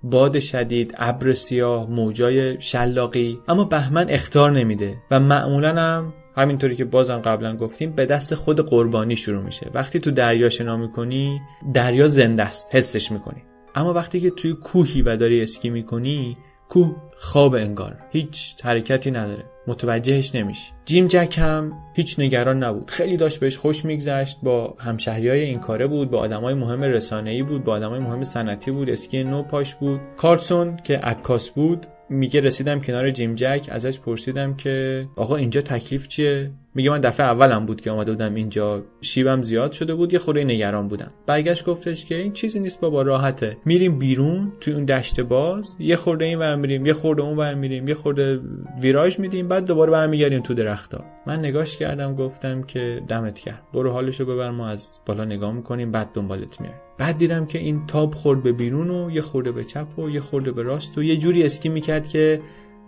باد 0.02 0.40
شدید، 0.40 0.94
ابر 0.98 1.32
سیاه، 1.32 1.90
موجای 1.90 2.60
شلاقی 2.60 3.38
اما 3.48 3.64
بهمن 3.64 4.10
اختار 4.10 4.50
نمیده 4.50 4.96
و 5.10 5.20
معمولا 5.20 5.80
هم 5.80 6.12
همینطوری 6.36 6.76
که 6.76 6.84
بازم 6.84 7.18
قبلا 7.18 7.56
گفتیم 7.56 7.92
به 7.92 8.06
دست 8.06 8.34
خود 8.34 8.60
قربانی 8.60 9.16
شروع 9.16 9.42
میشه. 9.42 9.70
وقتی 9.74 9.98
تو 9.98 10.10
دریا 10.10 10.48
شنا 10.48 10.76
می‌کنی 10.76 11.40
دریا 11.74 12.06
زنده 12.06 12.42
است 12.42 12.74
حسش 12.74 13.12
می‌کنی. 13.12 13.42
اما 13.74 13.92
وقتی 13.92 14.20
که 14.20 14.30
توی 14.30 14.52
کوهی 14.52 15.02
و 15.02 15.16
داری 15.16 15.42
اسکی 15.42 15.70
می‌کنی 15.70 16.36
کوه 16.68 16.96
خواب 17.16 17.54
انگار. 17.54 17.96
هیچ 18.10 18.56
حرکتی 18.62 19.10
نداره. 19.10 19.44
متوجهش 19.66 20.34
نمیشی. 20.34 20.72
جیم 20.84 21.06
جک 21.06 21.38
هم 21.38 21.72
هیچ 21.94 22.18
نگران 22.18 22.64
نبود. 22.64 22.90
خیلی 22.90 23.16
داشت 23.16 23.40
بهش 23.40 23.58
خوش 23.58 23.84
میگذشت. 23.84 24.38
با 24.42 24.74
همشهری 24.78 25.28
های 25.28 25.40
این 25.40 25.58
کاره 25.58 25.86
بود 25.86 26.10
با 26.10 26.18
آدمای 26.18 26.54
مهم 26.54 26.82
ای 27.26 27.42
بود 27.42 27.64
با 27.64 27.72
آدمای 27.72 28.00
مهم 28.00 28.24
صنعتی 28.24 28.70
بود. 28.70 28.90
اسکی 28.90 29.24
نو 29.24 29.42
پاش 29.42 29.74
بود. 29.74 30.00
کارسون 30.16 30.76
که 30.76 30.98
عکاس 30.98 31.50
بود 31.50 31.86
میگه 32.08 32.40
رسیدم 32.40 32.80
کنار 32.80 33.10
جیم 33.10 33.34
جک. 33.34 33.68
ازش 33.68 34.00
پرسیدم 34.00 34.54
که 34.54 35.06
آقا 35.16 35.36
اینجا 35.36 35.60
تکلیف 35.60 36.08
چیه؟ 36.08 36.50
میگه 36.74 36.90
من 36.90 37.00
دفعه 37.00 37.26
اولم 37.26 37.66
بود 37.66 37.80
که 37.80 37.90
آمده 37.90 38.12
بودم 38.12 38.34
اینجا. 38.34 38.82
شیبم 39.00 39.42
زیاد 39.42 39.72
شده 39.72 39.94
بود 39.94 40.12
یه 40.12 40.18
خورده 40.18 40.44
نگران 40.44 40.88
بودم. 40.88 41.08
برگشت 41.26 41.64
گفتش 41.64 42.04
که 42.04 42.14
این 42.14 42.32
چیزی 42.32 42.60
نیست 42.60 42.80
بابا 42.80 43.02
راحته. 43.02 43.56
میریم 43.64 43.98
بیرون 43.98 44.52
توی 44.60 44.74
اون 44.74 44.84
دشت 44.84 45.20
باز 45.20 45.74
یه 45.78 45.96
خورده 45.96 46.24
این 46.24 46.38
ور 46.38 46.56
میریم 46.56 46.86
یه 46.86 46.92
خورده 46.92 47.22
اون 47.22 47.36
ور 47.36 47.54
میریم 47.54 47.88
یه 47.88 47.94
خورده 47.94 48.40
ویراژ 48.80 49.18
میدیم 49.18 49.48
بعد 49.48 49.66
دوباره 49.66 49.92
برمیگردیم 49.92 50.40
تو 50.40 50.54
درختا 50.54 51.04
من 51.26 51.38
نگاش 51.38 51.76
کردم 51.76 52.14
گفتم 52.14 52.62
که 52.62 53.02
دمت 53.08 53.38
کرد 53.38 53.62
برو 53.72 53.90
حالشو 53.90 54.24
ببر 54.24 54.50
ما 54.50 54.68
از 54.68 55.00
بالا 55.06 55.24
نگاه 55.24 55.52
می‌کنیم 55.52 55.90
بعد 55.90 56.08
دنبالت 56.14 56.60
میایم 56.60 56.76
بعد 56.98 57.18
دیدم 57.18 57.46
که 57.46 57.58
این 57.58 57.86
تاب 57.86 58.14
خورد 58.14 58.42
به 58.42 58.52
بیرون 58.52 58.90
و 58.90 59.10
یه 59.10 59.20
خورده 59.20 59.52
به 59.52 59.64
چپ 59.64 59.98
و 59.98 60.10
یه 60.10 60.20
خورده 60.20 60.52
به 60.52 60.62
راست 60.62 60.98
و 60.98 61.02
یه 61.02 61.16
جوری 61.16 61.42
اسکی 61.42 61.68
می‌کرد 61.68 62.08
که 62.08 62.40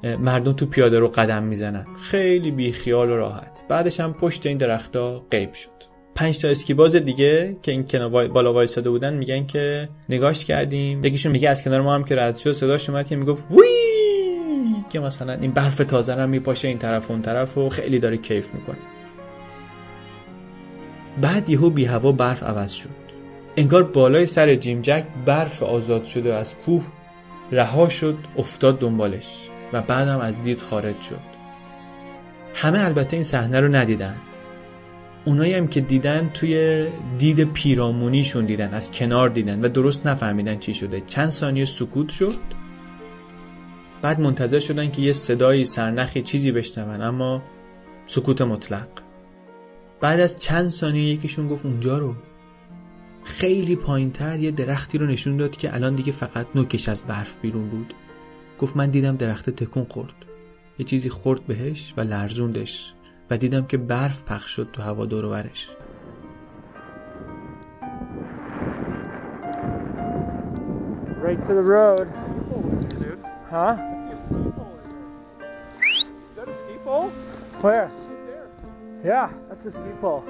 مردم 0.02 0.52
تو 0.52 0.66
پیاده 0.66 0.98
رو 0.98 1.08
قدم 1.08 1.42
می‌زنن. 1.42 1.86
خیلی 2.02 2.50
بی 2.50 2.72
خیال 2.72 3.10
و 3.10 3.16
راحت. 3.16 3.50
بعدش 3.68 4.00
هم 4.00 4.12
پشت 4.12 4.46
این 4.46 4.58
درختا 4.58 5.24
غیب 5.30 5.52
شد. 5.52 5.70
پنج 6.14 6.38
تا 6.38 6.48
اسکیباز 6.48 6.96
دیگه 6.96 7.56
که 7.62 7.72
این 7.72 7.84
کنار 7.84 8.28
بالا 8.28 8.52
وایساده 8.52 8.90
بودن 8.90 9.14
میگن 9.14 9.46
که 9.46 9.88
نگاش 10.08 10.44
کردیم. 10.44 11.04
یکیشون 11.04 11.32
میگه 11.32 11.48
از 11.48 11.64
کنار 11.64 11.80
ما 11.80 11.94
هم 11.94 12.04
که 12.04 12.16
رد 12.16 12.36
شد 12.36 12.52
صداش 12.52 12.90
اومد 12.90 13.06
که 13.06 13.16
می‌گفت 13.16 13.44
وی! 13.50 13.66
که 14.90 15.00
مثلا 15.00 15.32
این 15.32 15.50
برف 15.50 15.76
تازه 15.76 16.14
رو 16.14 16.26
میپاشه 16.26 16.68
این 16.68 16.78
طرف 16.78 17.10
اون 17.10 17.22
طرف 17.22 17.58
و 17.58 17.68
خیلی 17.68 17.98
داره 17.98 18.16
کیف 18.16 18.54
می‌کنه. 18.54 18.76
بعد 21.20 21.50
یهو 21.50 21.70
بی 21.70 21.84
هوا 21.84 22.12
برف 22.12 22.42
عوض 22.42 22.72
شد. 22.72 22.88
انگار 23.56 23.82
بالای 23.82 24.26
سر 24.26 24.54
جیم 24.54 24.80
جک 24.82 25.04
برف 25.26 25.62
آزاد 25.62 26.04
شده 26.04 26.34
از 26.34 26.54
کوه 26.54 26.84
رها 27.52 27.88
شد 27.88 28.16
افتاد 28.38 28.78
دنبالش. 28.78 29.48
و 29.72 29.82
بعدم 29.82 30.18
از 30.18 30.42
دید 30.42 30.60
خارج 30.60 31.00
شد. 31.00 31.36
همه 32.54 32.84
البته 32.84 33.16
این 33.16 33.24
صحنه 33.24 33.60
رو 33.60 33.68
ندیدن. 33.68 34.16
اونایی 35.24 35.54
هم 35.54 35.68
که 35.68 35.80
دیدن 35.80 36.30
توی 36.34 36.86
دید 37.18 37.52
پیرامونیشون 37.52 38.46
دیدن 38.46 38.74
از 38.74 38.90
کنار 38.90 39.28
دیدن 39.28 39.60
و 39.64 39.68
درست 39.68 40.06
نفهمیدن 40.06 40.58
چی 40.58 40.74
شده. 40.74 41.02
چند 41.06 41.28
ثانیه 41.28 41.64
سکوت 41.64 42.08
شد. 42.08 42.34
بعد 44.02 44.20
منتظر 44.20 44.58
شدن 44.60 44.90
که 44.90 45.02
یه 45.02 45.12
صدایی 45.12 45.66
سرنخی 45.66 46.22
چیزی 46.22 46.52
بشنون 46.52 47.02
اما 47.02 47.42
سکوت 48.06 48.42
مطلق. 48.42 48.88
بعد 50.00 50.20
از 50.20 50.38
چند 50.38 50.68
ثانیه 50.68 51.12
یکیشون 51.12 51.48
گفت 51.48 51.66
اونجا 51.66 51.98
رو. 51.98 52.14
خیلی 53.24 53.76
پایینتر 53.76 54.38
یه 54.38 54.50
درختی 54.50 54.98
رو 54.98 55.06
نشون 55.06 55.36
داد 55.36 55.56
که 55.56 55.74
الان 55.74 55.94
دیگه 55.94 56.12
فقط 56.12 56.46
نوکش 56.54 56.88
از 56.88 57.02
برف 57.02 57.32
بیرون 57.42 57.68
بود. 57.68 57.94
گفت 58.58 58.76
من 58.76 58.90
دیدم 58.90 59.16
درخت 59.16 59.50
تکون 59.50 59.84
خورد 59.84 60.14
یه 60.78 60.86
چیزی 60.86 61.08
خورد 61.08 61.46
بهش 61.46 61.94
و 61.96 62.00
لرزوندش 62.00 62.94
و 63.30 63.36
دیدم 63.36 63.66
که 63.66 63.76
برف 63.76 64.22
پخش 64.24 64.50
شد 64.50 64.68
تو 64.72 64.82
هوا 64.82 65.06
دور 65.06 65.24
ورش 65.24 65.68
Right 71.26 71.42
to 71.48 71.54
the 71.54 71.66
road. 71.76 72.06
Huh? 73.50 73.74
Is 75.82 76.10
that 76.36 76.48
a 76.48 76.54
ski 76.62 76.74
pole? 76.84 77.10
Where? 77.62 77.90
Yeah, 79.04 79.28
that's 79.48 79.66
a 79.66 79.72
ski 79.72 79.92
pole. 80.00 80.22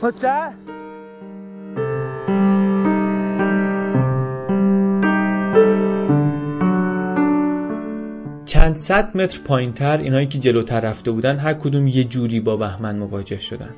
What's 0.00 0.20
that? 0.20 0.54
چند 8.60 8.76
صد 8.76 9.16
متر 9.16 9.40
پایینتر 9.44 9.98
اینایی 9.98 10.26
که 10.26 10.38
جلوتر 10.38 10.80
رفته 10.80 11.10
بودن 11.10 11.36
هر 11.36 11.54
کدوم 11.54 11.86
یه 11.86 12.04
جوری 12.04 12.40
با 12.40 12.56
بهمن 12.56 12.98
مواجه 12.98 13.38
شدن. 13.38 13.70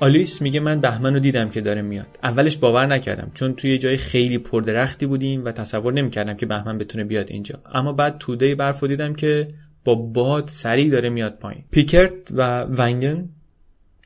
آلیس 0.00 0.42
میگه 0.42 0.60
من 0.60 0.80
بهمن 0.80 1.14
رو 1.14 1.20
دیدم 1.20 1.50
که 1.50 1.60
داره 1.60 1.82
میاد. 1.82 2.06
اولش 2.22 2.56
باور 2.56 2.86
نکردم 2.86 3.30
چون 3.34 3.54
توی 3.54 3.78
جای 3.78 3.96
خیلی 3.96 4.38
پردرختی 4.38 5.06
بودیم 5.06 5.44
و 5.44 5.52
تصور 5.52 5.92
نمی‌کردم 5.92 6.34
که 6.34 6.46
بهمن 6.46 6.78
بتونه 6.78 7.04
بیاد 7.04 7.30
اینجا. 7.30 7.60
اما 7.74 7.92
بعد 7.92 8.18
توده 8.18 8.54
برف 8.54 8.84
دیدم 8.84 9.14
که 9.14 9.48
با 9.84 9.94
باد 9.94 10.48
سریع 10.48 10.90
داره 10.90 11.08
میاد 11.08 11.38
پایین. 11.38 11.64
پیکرت 11.70 12.12
و 12.32 12.62
ونگن 12.64 13.28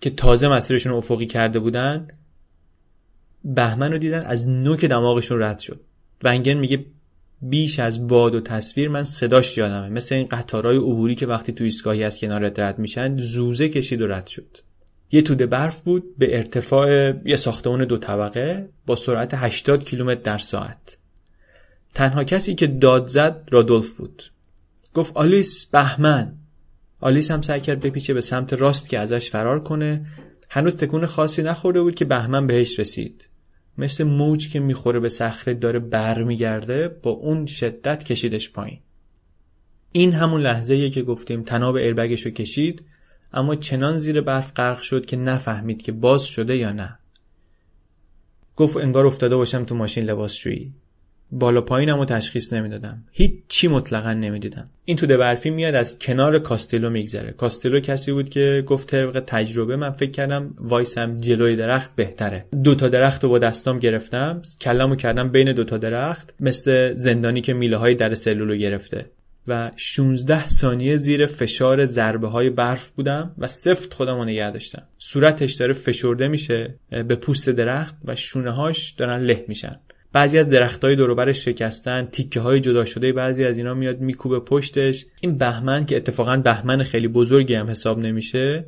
که 0.01 0.11
تازه 0.11 0.49
مسیرشون 0.49 0.93
رو 0.93 0.99
افقی 0.99 1.27
کرده 1.27 1.59
بودن 1.59 2.09
بهمن 3.45 3.93
رو 3.93 3.99
دیدن 3.99 4.21
از 4.21 4.49
نوک 4.49 4.85
دماغشون 4.85 5.43
رد 5.43 5.59
شد. 5.59 5.81
ونگن 6.25 6.55
میگه 6.55 6.85
بیش 7.43 7.79
از 7.79 8.07
باد 8.07 8.35
و 8.35 8.41
تصویر 8.41 8.89
من 8.89 9.03
صداش 9.03 9.59
یادمه. 9.59 9.89
مثل 9.89 10.15
این 10.15 10.27
قطارهای 10.27 10.77
عبوری 10.77 11.15
که 11.15 11.27
وقتی 11.27 11.53
تو 11.53 11.65
ایستگاهی 11.65 12.05
از 12.05 12.19
کنار 12.19 12.41
رد 12.41 12.79
میشن 12.79 13.17
زوزه 13.17 13.69
کشید 13.69 14.01
و 14.01 14.07
رد 14.07 14.27
شد. 14.27 14.59
یه 15.13 15.23
توده 15.23 15.47
برف 15.47 15.81
بود 15.81 16.19
به 16.19 16.37
ارتفاع 16.37 17.13
یه 17.25 17.37
ساختمان 17.37 17.85
دو 17.85 17.97
طبقه 17.97 18.69
با 18.87 18.97
سرعت 18.97 19.31
80 19.35 19.85
کیلومتر 19.85 20.21
در 20.21 20.39
ساعت. 20.39 20.99
تنها 21.95 22.25
کسی 22.25 22.55
که 22.55 22.67
داد 22.67 23.07
زد 23.07 23.49
رادولف 23.51 23.91
بود. 23.91 24.23
گفت 24.95 25.17
آلیس 25.17 25.67
بهمن. 25.67 26.33
آلیس 27.01 27.31
هم 27.31 27.43
سعی 27.43 27.61
کرد 27.61 27.81
بپیچه 27.81 28.15
به 28.15 28.21
سمت 28.21 28.53
راست 28.53 28.89
که 28.89 28.99
ازش 28.99 29.31
فرار 29.31 29.63
کنه. 29.63 30.05
هنوز 30.49 30.77
تکون 30.77 31.07
خاصی 31.07 31.43
نخورده 31.43 31.83
بود 31.83 31.95
که 31.95 32.05
بهمن 32.05 32.47
بهش 32.47 32.79
رسید. 32.79 33.29
مثل 33.79 34.05
موج 34.05 34.49
که 34.49 34.61
می‌خوره 34.61 35.01
به 35.01 35.09
صخره 35.09 35.55
داره 35.55 35.79
بر 35.79 36.23
میگرده 36.23 36.89
با 36.89 37.11
اون 37.11 37.47
شدت 37.47 38.05
کشیدش 38.05 38.51
پایین. 38.51 38.79
این 39.93 40.13
همون 40.13 40.41
لحظه 40.41 40.91
که 40.91 41.03
گفتیم 41.03 41.43
تناب 41.43 41.75
ایربگش 41.75 42.23
رو 42.23 42.31
کشید 42.31 42.83
اما 43.33 43.55
چنان 43.55 43.99
زیر 43.99 44.21
برف 44.21 44.53
غرق 44.53 44.81
شد 44.81 45.07
که 45.07 45.17
نفهمید 45.17 45.83
که 45.83 45.93
باز 45.93 46.25
شده 46.25 46.57
یا 46.57 46.73
نه. 46.73 46.99
گفت 48.57 48.77
انگار 48.77 49.07
افتاده 49.07 49.37
باشم 49.37 49.65
تو 49.65 49.75
ماشین 49.75 50.05
لباسشویی. 50.05 50.73
بالا 51.33 51.61
پایینم 51.61 51.99
و 51.99 52.05
تشخیص 52.05 52.53
نمی‌دادم. 52.53 53.05
هیچ 53.13 53.33
چی 53.49 53.69
مطلقا 53.69 54.13
نمی‌دیدم. 54.13 54.65
این 54.85 54.97
توده 54.97 55.17
برفی 55.17 55.51
میاد 55.51 55.75
از 55.75 55.99
کنار 55.99 56.39
کاستلو 56.39 56.91
میگذره. 56.91 57.31
کاستلو 57.31 57.81
کسی 57.81 58.13
بود 58.13 58.29
که 58.29 58.65
گفت 58.67 58.91
طبق 58.91 59.23
تجربه 59.27 59.77
من 59.77 59.91
فکر 59.91 60.11
کردم 60.11 60.55
وایسم 60.59 61.17
جلوی 61.17 61.57
درخت 61.57 61.97
بهتره. 61.97 62.45
دو 62.65 62.75
تا 62.75 62.89
درخت 62.89 63.25
رو 63.25 63.31
با 63.31 63.39
دستام 63.39 63.79
گرفتم. 63.79 64.43
کلمو 64.61 64.97
کردم 64.97 65.29
بین 65.29 65.53
دو 65.53 65.65
تا 65.65 65.79
درخت 65.79 66.35
مثل 66.41 66.95
زندانی 66.95 67.41
که 67.41 67.53
میله 67.53 67.77
های 67.77 67.95
در 67.95 68.15
سلولو 68.15 68.57
گرفته. 68.57 69.07
و 69.49 69.71
16 69.77 70.47
ثانیه 70.47 70.97
زیر 70.97 71.27
فشار 71.27 71.87
ضربه 71.87 72.29
های 72.29 72.51
برف 72.51 72.91
بودم 72.91 73.35
و 73.39 73.47
سفت 73.47 73.95
خودم 73.95 74.15
رو 74.15 74.25
نگه 74.25 74.51
داشتم. 74.51 74.83
صورتش 74.99 75.53
داره 75.53 75.73
فشرده 75.73 76.29
میشه 76.29 76.75
به 76.91 77.15
پوست 77.15 77.51
درخت 77.51 77.95
و 78.05 78.17
شونه 78.17 78.51
هاش 78.51 78.91
دارن 78.91 79.19
له 79.19 79.45
میشن. 79.49 79.81
بعضی 80.13 80.39
از 80.39 80.49
درختای 80.49 80.97
دوروبرش 80.97 81.45
شکستن 81.45 82.09
تیکه 82.13 82.41
های 82.41 82.61
جدا 82.61 82.85
شده 82.85 83.13
بعضی 83.13 83.45
از 83.45 83.59
اینا 83.59 83.75
میاد 83.75 84.01
میکوبه 84.01 84.41
پشتش. 84.41 85.07
این 85.21 85.39
بهمن 85.39 85.87
که 85.87 85.97
اتفاقا 85.97 86.37
بهمن 86.37 86.83
خیلی 86.83 87.09
بزرگی 87.09 87.55
هم 87.55 87.71
حساب 87.71 87.99
نمیشه 87.99 88.65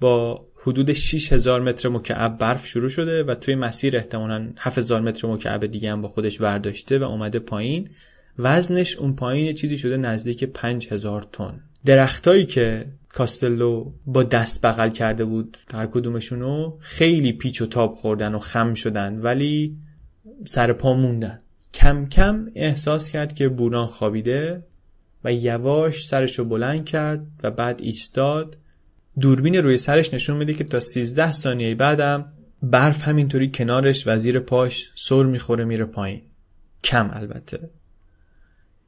با 0.00 0.46
حدود 0.62 0.92
6000 0.92 1.60
متر 1.60 1.88
مکعب 1.88 2.38
برف 2.38 2.66
شروع 2.66 2.88
شده 2.88 3.22
و 3.22 3.34
توی 3.34 3.54
مسیر 3.54 3.96
احتمالاً 3.96 4.48
7000 4.56 5.00
متر 5.00 5.28
مکعب 5.28 5.66
دیگه 5.66 5.92
هم 5.92 6.02
با 6.02 6.08
خودش 6.08 6.40
ورداشته 6.40 6.98
و 6.98 7.02
اومده 7.02 7.38
پایین. 7.38 7.88
وزنش 8.38 8.96
اون 8.96 9.16
پایین 9.16 9.54
چیزی 9.54 9.78
شده 9.78 9.96
نزدیک 9.96 10.44
5000 10.44 11.26
تن. 11.32 11.60
درختایی 11.84 12.46
که 12.46 12.86
کاستلو 13.08 13.92
با 14.06 14.22
دست 14.22 14.66
بغل 14.66 14.90
کرده 14.90 15.24
بود 15.24 15.56
هر 15.72 15.86
کدومشونو 15.86 16.76
خیلی 16.80 17.32
پیچ 17.32 17.62
و 17.62 17.66
تاب 17.66 17.94
خوردن 17.94 18.34
و 18.34 18.38
خم 18.38 18.74
شدن. 18.74 19.20
ولی 19.20 19.76
سر 20.44 20.72
پا 20.72 20.94
موندن. 20.94 21.40
کم 21.74 22.06
کم 22.06 22.46
احساس 22.54 23.10
کرد 23.10 23.34
که 23.34 23.48
بوران 23.48 23.86
خوابیده 23.86 24.62
و 25.24 25.32
یواش 25.32 26.06
سرش 26.06 26.38
رو 26.38 26.44
بلند 26.44 26.84
کرد 26.84 27.26
و 27.42 27.50
بعد 27.50 27.80
ایستاد. 27.82 28.56
دوربین 29.20 29.54
روی 29.54 29.78
سرش 29.78 30.14
نشون 30.14 30.36
میده 30.36 30.54
که 30.54 30.64
تا 30.64 30.80
13 30.80 31.32
ثانیه 31.32 31.74
بعدم 31.74 32.24
برف 32.62 33.08
همینطوری 33.08 33.50
کنارش 33.50 34.06
و 34.06 34.18
زیر 34.18 34.40
پاش 34.40 34.90
سر 34.94 35.22
می‌خوره 35.22 35.64
میره 35.64 35.84
پایین. 35.84 36.22
کم 36.84 37.10
البته. 37.12 37.70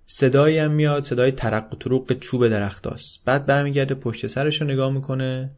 صدایی 0.07 0.59
هم 0.59 0.71
میاد 0.71 1.03
صدای 1.03 1.33
ترق 1.33 1.73
و 1.73 1.77
تروق 1.77 2.13
چوب 2.13 2.49
درختاست 2.49 3.21
بعد 3.25 3.47
برمیگرده 3.47 3.95
پشت 3.95 4.27
سرش 4.27 4.61
رو 4.61 4.67
نگاه 4.67 4.93
می‌کنه. 4.93 5.51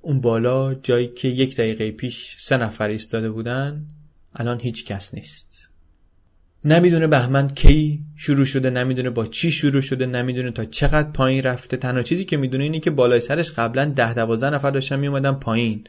اون 0.00 0.20
بالا 0.20 0.74
جایی 0.74 1.08
که 1.08 1.28
یک 1.28 1.56
دقیقه 1.56 1.90
پیش 1.90 2.36
سه 2.38 2.56
نفر 2.56 2.88
ایستاده 2.88 3.30
بودن 3.30 3.86
الان 4.34 4.60
هیچ 4.60 4.86
کس 4.86 5.14
نیست. 5.14 5.68
نمی‌دونه 6.64 7.06
بهمن 7.06 7.48
کی 7.48 8.00
شروع 8.16 8.44
شده 8.44 8.70
نمی‌دونه 8.70 9.10
با 9.10 9.26
چی 9.26 9.52
شروع 9.52 9.80
شده 9.80 10.06
نمی‌دونه 10.06 10.50
تا 10.50 10.64
چقدر 10.64 11.10
پایین 11.10 11.42
رفته. 11.42 11.76
تنها 11.76 12.02
چیزی 12.02 12.24
که 12.24 12.36
می‌دونه 12.36 12.64
اینه 12.64 12.80
که 12.80 12.90
بالای 12.90 13.20
سرش 13.20 13.50
قبلا 13.50 13.84
ده 13.84 14.14
دوازده 14.14 14.50
نفر 14.50 14.70
داشتن 14.70 14.96
میومدن 14.96 15.32
پایین 15.32 15.84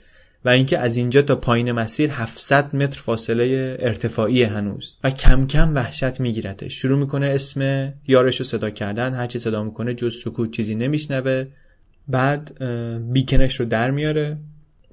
و 0.45 0.49
اینکه 0.49 0.79
از 0.79 0.97
اینجا 0.97 1.21
تا 1.21 1.35
پایین 1.35 1.71
مسیر 1.71 2.11
700 2.11 2.75
متر 2.75 3.01
فاصله 3.01 3.77
ارتفاعی 3.79 4.43
هنوز 4.43 4.95
و 5.03 5.09
کم 5.11 5.47
کم 5.47 5.75
وحشت 5.75 6.19
میگیرتش 6.19 6.73
شروع 6.73 6.99
می‌کنه 6.99 7.27
اسم 7.27 7.93
یارش 8.07 8.37
رو 8.37 8.45
صدا 8.45 8.69
کردن 8.69 9.13
هرچی 9.13 9.39
صدا 9.39 9.63
می‌کنه 9.63 9.93
جز 9.93 10.15
سکوت 10.23 10.51
چیزی 10.51 10.75
نمیشنوه. 10.75 11.45
بعد 12.07 12.63
بیکنش 13.13 13.59
رو 13.59 13.65
در 13.65 13.91
میاره. 13.91 14.37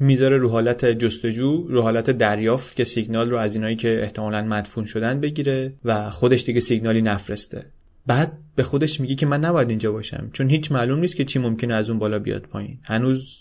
می‌ذاره 0.01 0.37
رو 0.37 0.49
حالت 0.49 0.85
جستجو 0.85 1.67
رو 1.69 1.83
حالت 1.83 2.11
دریافت 2.11 2.77
که 2.77 2.85
سیگنال 2.85 3.31
رو 3.31 3.37
از 3.37 3.55
اینایی 3.55 3.77
که 3.77 4.03
احتمالا 4.03 4.43
مدفون 4.43 4.85
شدن 4.85 5.21
بگیره 5.21 5.73
و 5.85 6.11
خودش 6.11 6.45
دیگه 6.45 6.61
سیگنالی 6.61 7.03
نفرسته. 7.03 7.67
بعد 8.07 8.33
به 8.57 8.63
خودش 8.63 9.01
میگه 9.01 9.15
که 9.15 9.27
من 9.27 9.41
نباید 9.41 9.69
اینجا 9.69 9.93
باشم 9.93 10.31
چون 10.33 10.51
هیچ 10.51 10.73
معلوم 10.73 11.01
نیست 11.01 11.17
که 11.17 11.25
چی 11.25 11.39
ممکنه 11.39 11.75
از 11.75 11.91
اون 11.91 11.99
بالا 11.99 12.19
بیاد 12.19 12.43
پایین. 12.43 12.79
هنوز 12.83 13.39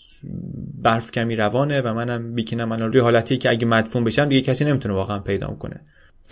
برف 0.82 1.10
کمی 1.10 1.36
روانه 1.36 1.80
و 1.80 1.94
منم 1.94 2.34
بیکینم 2.34 2.72
الان 2.72 2.92
روی 2.92 3.00
حالتی 3.00 3.38
که 3.38 3.50
اگه 3.50 3.66
مدفون 3.66 4.04
بشم 4.04 4.28
دیگه 4.28 4.40
کسی 4.40 4.64
نمی‌تونه 4.64 4.94
واقعا 4.94 5.18
پیدا 5.18 5.46
کنه. 5.46 5.80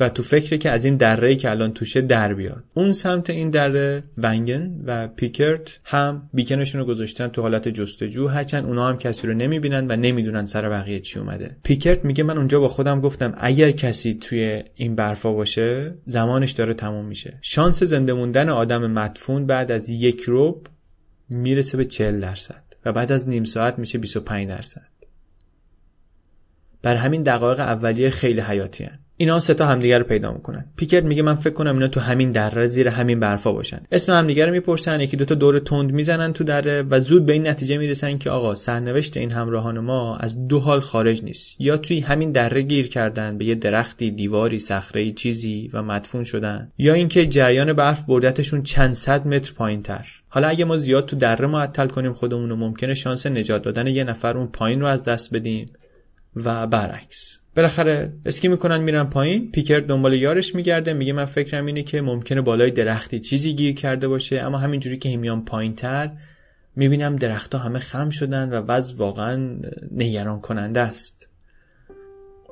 و 0.01 0.09
تو 0.09 0.23
فکره 0.23 0.59
که 0.59 0.71
از 0.71 0.85
این 0.85 0.97
دره 0.97 1.37
که 1.37 1.51
الان 1.51 1.73
توشه 1.73 2.01
در 2.01 2.35
بیاد. 2.35 2.65
اون 2.75 2.93
سمت 2.93 3.31
این 3.31 3.51
دره 3.51 4.03
ونگن 4.19 4.81
و 4.85 5.09
پیکرت 5.09 5.81
هم 5.85 6.31
بیکنشون 6.35 6.81
رو 6.81 6.87
گذاشتن 6.87 7.29
تو 7.29 7.43
حالت 7.43 7.69
جستجو. 7.69 8.29
هرچند 8.29 8.67
اونا 8.67 8.89
هم 8.89 8.99
کسی 8.99 9.27
رو 9.27 9.35
نمی‌بینن 9.35 9.87
و 9.91 9.97
نمی‌دونن 9.97 10.47
سر 10.47 10.69
بقیه 10.69 11.01
چی 11.01 11.19
اومده. 11.19 11.57
پیکرت 11.63 12.05
میگه 12.05 12.25
من 12.25 12.39
اونجا 12.39 12.61
با 12.61 12.69
خودم 12.69 13.01
گفتم 13.01 13.35
اگر 13.37 13.71
کسی 13.71 14.15
توی 14.15 14.63
این 14.75 14.95
برفا 14.95 15.33
باشه 15.33 15.95
زمانش 16.07 16.53
داره 16.53 16.75
تموم 16.75 17.05
میشه. 17.05 17.39
شانس 17.43 17.83
زنده 17.83 18.13
موندن 18.13 18.49
آدم 18.49 18.93
مدفون 18.93 19.47
بعد 19.47 19.73
از 19.73 19.89
یک 19.89 20.21
روب 20.21 20.67
می‌رسه 21.29 21.77
به 21.77 21.85
40 21.85 22.21
درصد 22.21 22.63
و 22.85 22.93
بعد 22.93 23.13
از 23.13 23.29
نیم 23.29 23.45
ساعت 23.45 23.79
میشه 23.79 23.99
25 23.99 24.49
درصد. 24.49 24.89
بر 26.83 26.97
همین 26.97 27.23
دقایق 27.23 27.61
اولیه 27.61 28.11
خیلی 28.11 28.41
حیاتی. 28.41 28.89
اینا 29.21 29.41
سه 29.41 29.55
تا 29.55 29.67
همدیگه 29.67 29.99
رو 29.99 30.05
پیدا 30.05 30.33
می‌کنن. 30.33 30.65
پیکر 30.77 31.01
میگه 31.01 31.23
من 31.23 31.35
فکر 31.35 31.53
کنم 31.53 31.75
اینا 31.75 31.89
تو 31.89 32.01
همین 32.01 32.33
دره 32.33 32.67
زیر 32.67 32.89
همین 32.89 33.21
برفا 33.21 33.53
باشن. 33.53 33.81
اسم 33.93 34.13
همدیگه 34.13 34.47
رو 34.47 34.53
می‌پرسن 34.53 35.01
یکی 35.01 35.17
دوتا 35.17 35.35
دور 35.35 35.59
تند 35.59 35.93
می‌زنن 35.93 36.33
تو 36.33 36.45
دره 36.45 36.83
و 36.83 37.01
زود 37.01 37.27
به 37.27 37.33
این 37.33 37.49
نتیجه 37.49 37.79
می‌رسن 37.79 38.19
که 38.19 38.31
آقا 38.31 38.55
سرنوشت 38.55 39.17
این 39.17 39.31
همراهان 39.31 39.79
ما 39.79 40.17
از 40.17 40.49
دو 40.49 40.61
حال 40.61 40.81
خارج 40.81 41.25
نیست. 41.25 41.57
یا 41.59 41.77
توی 41.77 42.01
همین 42.01 42.33
دره 42.33 42.63
گیر 42.63 42.89
کردن 42.89 43.39
به 43.39 43.45
یه 43.45 43.55
درختی 43.55 44.11
دیواری 44.11 44.59
صخره 44.59 45.13
چیزی 45.13 45.71
و 45.73 45.83
مدفون 45.83 46.25
شدن. 46.25 46.73
یا 46.79 46.95
اینکه 46.95 47.27
جریان 47.27 47.73
برف 47.73 48.05
بردتشون 48.05 48.63
چند 48.63 48.95
صد 48.95 49.27
متر 49.27 49.53
پایین 49.53 49.83
تر 49.83 50.07
حالا 50.29 50.49
اگه 50.49 50.65
ما 50.65 50.77
زیاد 50.77 51.07
تو 51.07 51.17
دره 51.17 51.47
معطل 51.47 51.87
کنیم 51.87 52.13
خودمون 52.13 52.53
ممکنه 52.53 52.95
شانس 52.95 53.27
نجات 53.27 53.63
دادن 53.63 53.87
یه 53.87 54.05
نفر 54.05 54.37
اون 54.37 54.47
پایین 54.47 54.81
رو 54.81 54.87
از 54.87 55.05
دست 55.05 55.35
بدیم. 55.35 55.67
و 56.37 56.67
برعکس. 56.67 57.41
بالاخره 57.59 58.13
اسکی 58.27 58.49
می‌کنن 58.49 58.81
میرن 58.81 59.05
پایین. 59.05 59.51
پیکر 59.51 59.79
دنبال 59.81 60.15
یارش 60.15 60.55
میگرده. 60.55 60.93
میگه 60.93 61.13
من 61.13 61.25
فکرم 61.25 61.67
اینه 61.67 61.83
که 61.83 62.01
ممکنه 62.01 62.41
بالای 62.41 62.71
درختی 62.71 63.21
چیزی 63.21 63.55
گیر 63.55 63.75
کرده 63.75 64.09
باشه. 64.09 64.43
اما 64.43 64.59
همینجوری 64.59 64.99
که 64.99 65.17
میان 65.17 65.45
پایین 65.45 65.75
تر 65.75 66.11
می‌بینم 66.77 67.17
درختها 67.17 67.61
همه 67.61 67.79
خم 67.79 68.11
شدن 68.11 68.49
و 68.49 68.63
وضع 68.69 68.97
واقعا 68.97 69.57
نگران 69.93 70.41
کننده 70.41 70.81
است. 70.81 71.29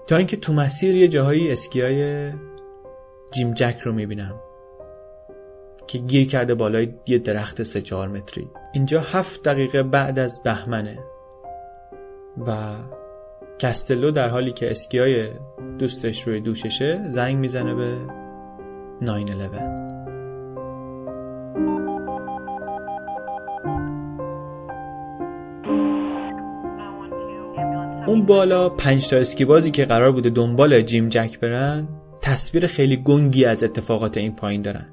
تا 0.08 0.16
اینکه 0.16 0.36
تو 0.36 0.52
مسیر 0.52 0.94
یه 0.94 1.08
جاهایی 1.08 1.52
اسکیای 1.52 2.30
جیم 3.34 3.54
جک 3.54 3.78
رو 3.84 3.92
می‌بینم 3.92 4.34
که 5.86 5.98
گیر 5.98 6.26
کرده 6.26 6.54
بالای 6.54 6.94
یه 7.06 7.18
درخت 7.18 7.62
سه 7.62 7.80
چهار 7.80 8.08
متری. 8.08 8.48
اینجا 8.72 9.00
هفت 9.00 9.42
دقیقه 9.42 9.82
بعد 9.82 10.18
از 10.18 10.42
بهمنه. 10.42 10.98
و 12.46 12.74
کستلو 13.58 14.10
در 14.10 14.28
حالی 14.28 14.52
که 14.52 14.70
اسکیای 14.70 15.28
دوستش 15.78 16.22
روی 16.22 16.40
دوششه 16.40 17.10
زنگ 17.10 17.36
می‌زنه 17.36 17.74
به 17.74 17.96
911 19.02 19.86
اون 28.06 28.26
بالا 28.26 28.68
پنج 28.68 29.08
تا 29.08 29.16
اسکیبازی 29.16 29.70
که 29.70 29.84
قرار 29.84 30.12
بوده 30.12 30.30
دنبال 30.30 30.82
جیم 30.82 31.08
جک 31.08 31.40
برن 31.40 31.88
تصویر 32.22 32.66
خیلی 32.66 32.96
گنگی 32.96 33.44
از 33.44 33.64
اتفاقات 33.64 34.16
این 34.16 34.36
پایین 34.36 34.62
دارن. 34.62 34.86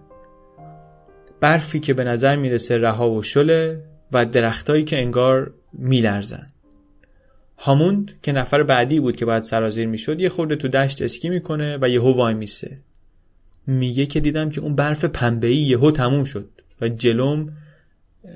برفی 1.41 1.79
که 1.79 1.93
به 1.93 2.03
نظر 2.03 2.35
می‌رسه 2.35 2.77
رها 2.77 3.11
و 3.11 3.23
شله 3.23 3.83
و 4.11 4.25
درختایی 4.25 4.83
که 4.83 5.01
انگار 5.01 5.53
میلرزن. 5.73 6.52
هاموند 7.57 8.11
که 8.21 8.31
نفر 8.31 8.63
بعدی 8.63 8.99
بود 8.99 9.15
که 9.15 9.25
باید 9.25 9.43
سرازیر 9.43 9.87
می‌شد 9.87 10.21
یه 10.21 10.29
خورده 10.29 10.55
تو 10.55 10.67
دشت 10.67 11.01
اسکی 11.01 11.29
می‌کنه 11.29 11.77
و 11.81 11.89
یهو 11.89 12.13
وای 12.13 12.33
میسه. 12.33 12.77
میگه 13.67 14.05
که 14.05 14.19
دیدم 14.19 14.49
که 14.49 14.61
اون 14.61 14.75
برف 14.75 15.05
پنبه‌ای 15.05 15.55
یهو 15.55 15.91
تموم 15.91 16.23
شد 16.23 16.49
و 16.81 16.87
جلوم 16.87 17.49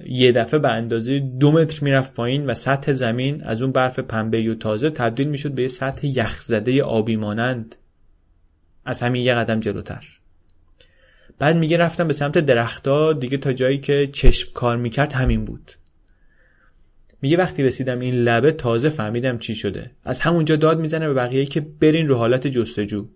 یه 0.06 0.32
دفعه 0.32 0.60
به 0.60 0.70
اندازه 0.70 1.20
دو 1.20 1.52
متر 1.52 1.84
می‌رفت 1.84 2.14
پایین 2.14 2.46
و 2.46 2.54
سطح 2.54 2.94
زمین 2.94 3.44
از 3.44 3.62
اون 3.62 3.72
برف 3.72 4.00
پنبه‌ای 4.00 4.48
و 4.48 4.56
تازه 4.56 4.90
تبدیل 4.90 5.28
می‌شد 5.28 5.52
به 5.52 5.62
یه 5.62 5.68
سطح 5.68 6.08
یخزده 6.08 6.84
آبی 6.84 7.16
مانند. 7.16 7.76
از 8.86 9.02
همین 9.02 9.24
یه 9.24 9.34
قدم 9.34 9.60
جلوتر. 9.60 10.06
بعد 11.40 11.58
میگه 11.58 11.78
رفتم 11.78 12.08
به 12.08 12.14
سمت 12.14 12.38
درختها 12.38 13.14
دیگه 13.14 13.38
تا 13.38 13.54
جایی 13.54 13.78
که 13.78 14.08
چشم 14.08 14.52
کار 14.54 14.78
می‌کرد 14.78 15.14
همین 15.14 15.46
بود. 15.46 15.72
میگه 17.22 17.38
وقتی 17.38 17.64
رسیدم 17.64 18.00
این 18.00 18.14
لبه 18.14 18.52
تازه 18.52 18.90
فهمیدم 18.90 19.38
چی 19.38 19.56
شده. 19.56 19.92
از 20.04 20.20
همونجا 20.20 20.56
داد 20.56 20.80
می‌زنه 20.80 21.08
به 21.08 21.14
بقیه 21.14 21.46
که 21.46 21.62
برین 21.62 22.08
رو 22.08 22.16
حالت 22.16 22.48
جستجو. 22.48 23.08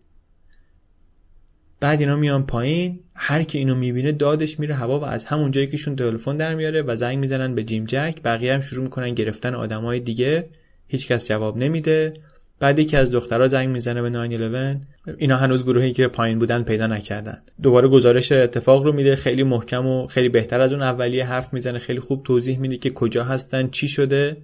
بعد 1.80 2.00
اینا 2.00 2.16
میان 2.16 2.46
پایین 2.46 3.00
هر 3.16 3.44
کی 3.44 3.58
اینو 3.58 3.76
می‌بینه 3.76 4.12
دادش 4.12 4.60
میره 4.60 4.76
هوا 4.76 5.00
و 5.00 5.04
از 5.04 5.26
همون 5.26 5.52
جایی 5.52 5.68
که 5.68 5.78
تلفن 5.78 6.38
در 6.38 6.56
میاره 6.56 6.82
و 6.82 6.96
زنگ 6.96 7.18
می‌زنن 7.18 7.56
به 7.56 7.64
جیم 7.64 7.86
جک. 7.86 8.22
بقیه 8.24 8.54
هم 8.54 8.62
شروع 8.62 8.84
می‌کنن 8.84 9.14
گرفتن 9.14 9.56
آدمای 9.56 10.00
دیگه. 10.00 10.50
هیچکس 10.88 11.28
جواب 11.28 11.58
نمیده. 11.58 12.14
بعد 12.62 12.80
یکی 12.80 12.98
از 12.98 13.12
دخترها 13.12 13.48
زنگ 13.48 13.70
می‌زنه 13.70 14.02
به 14.02 14.10
911 14.10 14.82
اینا 15.18 15.38
هنوز 15.38 15.64
گروهی 15.64 15.94
که 15.94 16.08
پایین 16.08 16.40
بودن 16.40 16.64
پیدا 16.64 16.88
نکردن. 16.88 17.42
دوباره 17.62 17.88
گزارش 17.88 18.32
اتفاق 18.32 18.84
رو 18.84 18.94
میده. 18.94 19.16
خیلی 19.16 19.44
محکم 19.44 19.86
و 19.86 20.08
خیلی 20.08 20.30
بهتر 20.30 20.62
از 20.62 20.72
اون 20.72 20.82
اولیه 20.82 21.26
حرف 21.26 21.54
می‌زنه. 21.54 21.80
خیلی 21.80 22.00
خوب 22.00 22.24
توضیح 22.24 22.60
میده 22.60 22.78
که 22.78 22.90
کجا 22.90 23.24
هستن 23.24 23.70
چی 23.70 23.88
شده 23.88 24.38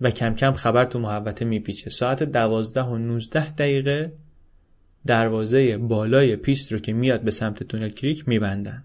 و 0.00 0.10
کم 0.10 0.34
کم 0.34 0.52
خبر 0.52 0.84
تو 0.84 0.98
محوطه 0.98 1.44
میپیچه. 1.44 1.90
ساعت 1.90 2.22
دوازده 2.22 2.82
و 2.82 2.98
19 2.98 3.54
دقیقه 3.54 4.12
دروازه 5.06 5.76
بالای 5.76 6.36
پیست 6.36 6.72
رو 6.72 6.78
که 6.78 6.92
میاد 6.92 7.20
به 7.20 7.30
سمت 7.30 7.62
تونل 7.62 7.88
کریک 7.88 8.28
میبندن. 8.28 8.84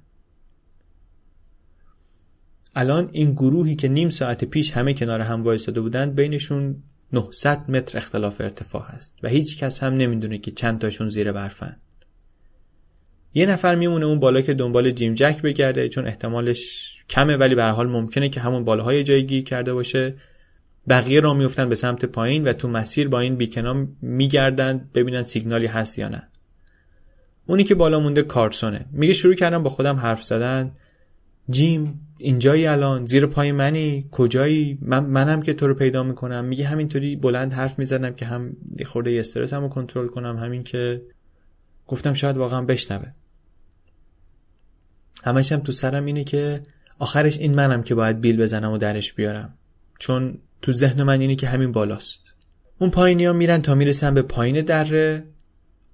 الان 2.75 3.09
این 3.11 3.31
گروهی 3.31 3.75
که 3.75 3.87
نیم 3.87 4.09
ساعت 4.09 4.45
پیش 4.45 4.71
همه 4.71 4.93
کنار 4.93 5.21
هم 5.21 5.43
وایساده 5.43 5.81
بودند 5.81 6.15
بینشون 6.15 6.75
900 7.13 7.71
متر 7.71 7.97
اختلاف 7.97 8.41
ارتفاع 8.41 8.83
هست 8.87 9.17
و 9.23 9.27
هیچ 9.27 9.57
کس 9.57 9.83
هم 9.83 9.93
نمی‌دونه 9.93 10.37
که 10.37 10.51
چند 10.51 10.79
تاشون 10.79 11.09
زیر 11.09 11.31
برفن 11.31 11.77
یه 13.33 13.45
نفر 13.45 13.75
میمونه 13.75 14.05
اون 14.05 14.19
بالا 14.19 14.41
که 14.41 14.53
دنبال 14.53 14.91
جیم 14.91 15.13
جک 15.13 15.41
بگرده 15.41 15.89
چون 15.89 16.07
احتمالش 16.07 16.93
کمه 17.09 17.37
ولی 17.37 17.55
به 17.55 17.63
حال 17.63 17.87
ممکنه 17.87 18.29
که 18.29 18.39
همون 18.39 18.63
بالاهای 18.63 19.03
جایی 19.03 19.23
گیر 19.23 19.43
کرده 19.43 19.73
باشه. 19.73 20.13
بقیه 20.89 21.19
را 21.19 21.33
میفتن 21.33 21.69
به 21.69 21.75
سمت 21.75 22.05
پایین 22.05 22.43
و 22.43 22.53
تو 22.53 22.67
مسیر 22.67 23.07
با 23.07 23.19
این 23.19 23.35
بیکنا 23.35 23.87
میگردن 24.01 24.89
ببینن 24.93 25.23
سیگنالی 25.23 25.65
هست 25.65 25.99
یا 25.99 26.07
نه. 26.07 26.27
اونی 27.47 27.63
که 27.63 27.75
بالا 27.75 27.99
مونده 27.99 28.23
کارسونه. 28.23 28.85
میگه 28.91 29.13
شروع 29.13 29.35
کردم 29.35 29.63
با 29.63 29.69
خودم 29.69 29.95
حرف 29.95 30.23
زدن. 30.23 30.71
جیم 31.49 32.04
اینجایی 32.17 32.67
الان؟ 32.67 33.05
زیر 33.05 33.25
پای 33.25 33.51
منی؟ 33.51 34.07
کجایی؟ 34.11 34.77
من 34.81 35.05
منم 35.05 35.41
که 35.41 35.53
تو 35.53 35.67
رو 35.67 35.73
پیدا 35.73 36.03
می‌کنم. 36.03 36.45
میگه 36.45 36.65
همینطوری 36.65 37.15
بلند 37.15 37.53
حرف 37.53 37.79
می‌زنم 37.79 38.13
که 38.13 38.25
هم 38.25 38.57
خورده 38.85 39.19
استرس 39.19 39.53
رو 39.53 39.67
کنترل 39.67 40.07
کنم 40.07 40.37
همین 40.37 40.63
که 40.63 41.01
گفتم 41.87 42.13
شاید 42.13 42.37
واقعا 42.37 42.61
بشنوه. 42.61 43.07
همش 45.23 45.51
هم 45.51 45.59
تو 45.59 45.71
سرم 45.71 46.05
اینه 46.05 46.23
که 46.23 46.61
آخرش 46.99 47.39
این 47.39 47.55
منم 47.55 47.83
که 47.83 47.95
باید 47.95 48.21
بیل 48.21 48.37
بزنم 48.37 48.71
و 48.71 48.77
درش 48.77 49.13
بیارم. 49.13 49.53
چون 49.99 50.37
تو 50.61 50.71
ذهن 50.71 51.03
من 51.03 51.21
اینه 51.21 51.35
که 51.35 51.47
همین 51.47 51.71
بالاست. 51.71 52.33
اون 52.79 52.89
پایینی 52.89 53.25
ها 53.25 53.33
میرن 53.33 53.61
تا 53.61 53.75
می‌رسن 53.75 54.13
به 54.13 54.21
پایین 54.21 54.61
دره. 54.61 55.23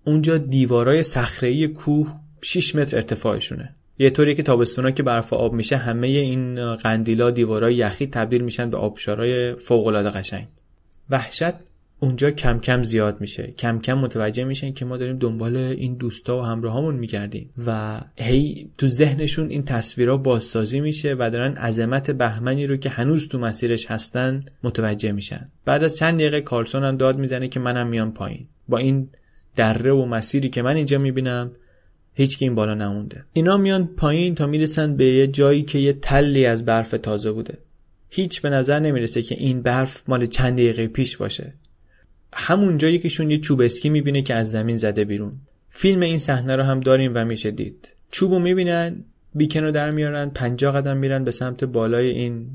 اونجا 0.05 0.37
دیوارای 0.37 1.03
صخره‌ای 1.03 1.67
کوه 1.67 2.19
6 2.41 2.75
متر 2.75 2.97
ارتفاعشونه. 2.97 3.73
یه 3.99 4.09
طوری 4.09 4.35
که 4.35 4.43
تابستونا 4.43 4.91
که 4.91 5.03
برف 5.03 5.33
آب 5.33 5.53
میشه 5.53 5.77
همه 5.77 6.07
این 6.07 6.75
قندیلا 6.75 7.31
دیوارای 7.31 7.75
یخی 7.75 8.07
تبدیل 8.07 8.41
میشن 8.41 8.69
به 8.69 8.77
آبشارای 8.77 9.55
فوق 9.55 9.87
العاده 9.87 10.09
قشنگ. 10.09 10.47
وحشت 11.09 11.53
اونجا 11.99 12.31
کم 12.31 12.59
کم 12.59 12.83
زیاد 12.83 13.21
میشه. 13.21 13.53
کم 13.57 13.79
کم 13.79 13.93
متوجه 13.93 14.43
میشن 14.43 14.73
که 14.73 14.85
ما 14.85 14.97
داریم 14.97 15.17
دنبال 15.17 15.57
این 15.57 15.95
دوستا 15.95 16.37
و 16.37 16.41
همراهامون 16.41 16.95
میگردیم 16.95 17.49
و 17.67 18.01
هی 18.17 18.69
تو 18.77 18.87
ذهنشون 18.87 19.49
این 19.49 19.65
تصویرها 19.65 20.17
بازسازی 20.17 20.79
میشه 20.79 21.15
و 21.19 21.29
دارن 21.29 21.53
عظمت 21.53 22.11
بهمنی 22.11 22.67
رو 22.67 22.77
که 22.77 22.89
هنوز 22.89 23.27
تو 23.27 23.39
مسیرش 23.39 23.85
هستن 23.85 24.43
متوجه 24.63 25.11
میشن. 25.11 25.45
بعد 25.65 25.83
از 25.83 25.97
چند 25.97 26.19
دقیقه 26.19 26.41
کارلسون 26.41 26.83
هم 26.83 26.97
داد 26.97 27.17
می‌زنه 27.17 27.47
که 27.47 27.59
منم 27.59 27.87
میام 27.87 28.13
پایین. 28.13 28.47
با 28.67 28.77
این 28.77 29.09
دره 29.55 29.91
و 29.91 30.05
مسیری 30.05 30.49
که 30.49 30.61
من 30.61 30.75
اینجا 30.75 30.97
می‌بینم 30.97 31.51
هیچ 32.13 32.37
این 32.39 32.55
بالا 32.55 32.73
نمونده. 32.73 33.23
اینا 33.33 33.57
میان 33.57 33.87
پایین 33.87 34.35
تا 34.35 34.47
می‌رسن 34.47 34.95
به 34.95 35.05
یه 35.05 35.27
جایی 35.27 35.63
که 35.63 35.79
یه 35.79 35.93
تلی 35.93 36.45
از 36.45 36.65
برف 36.65 36.91
تازه 36.91 37.31
بوده. 37.31 37.57
هیچ 38.09 38.41
به 38.41 38.49
نظر 38.49 38.79
نمی‌رسه 38.79 39.21
که 39.21 39.35
این 39.35 39.61
برف 39.61 40.03
مال 40.07 40.25
چند 40.25 40.53
دقیقه 40.53 40.87
پیش 40.87 41.17
باشه. 41.17 41.53
همون 42.33 42.77
جایی 42.77 42.95
یکیشون 42.95 43.31
یه 43.31 43.37
چوب 43.37 43.61
اسکی 43.61 43.89
می‌بینه 43.89 44.21
که 44.21 44.35
از 44.35 44.51
زمین 44.51 44.77
زده 44.77 45.05
بیرون. 45.05 45.33
فیلم 45.69 46.01
این 46.01 46.17
صحنه 46.17 46.55
رو 46.55 46.63
هم 46.63 46.79
داریم 46.79 47.11
و 47.15 47.25
میشه 47.25 47.51
دید. 47.51 47.87
چوبو 48.11 48.39
می‌بینن 48.39 49.03
بیکن 49.35 49.63
رو 49.63 49.71
در 49.71 49.91
میارن 49.91 50.29
پنجاه 50.29 50.75
قدم 50.75 50.97
میرن 50.97 51.23
به 51.23 51.31
سمت 51.31 51.63
بالای 51.63 52.09
این 52.09 52.47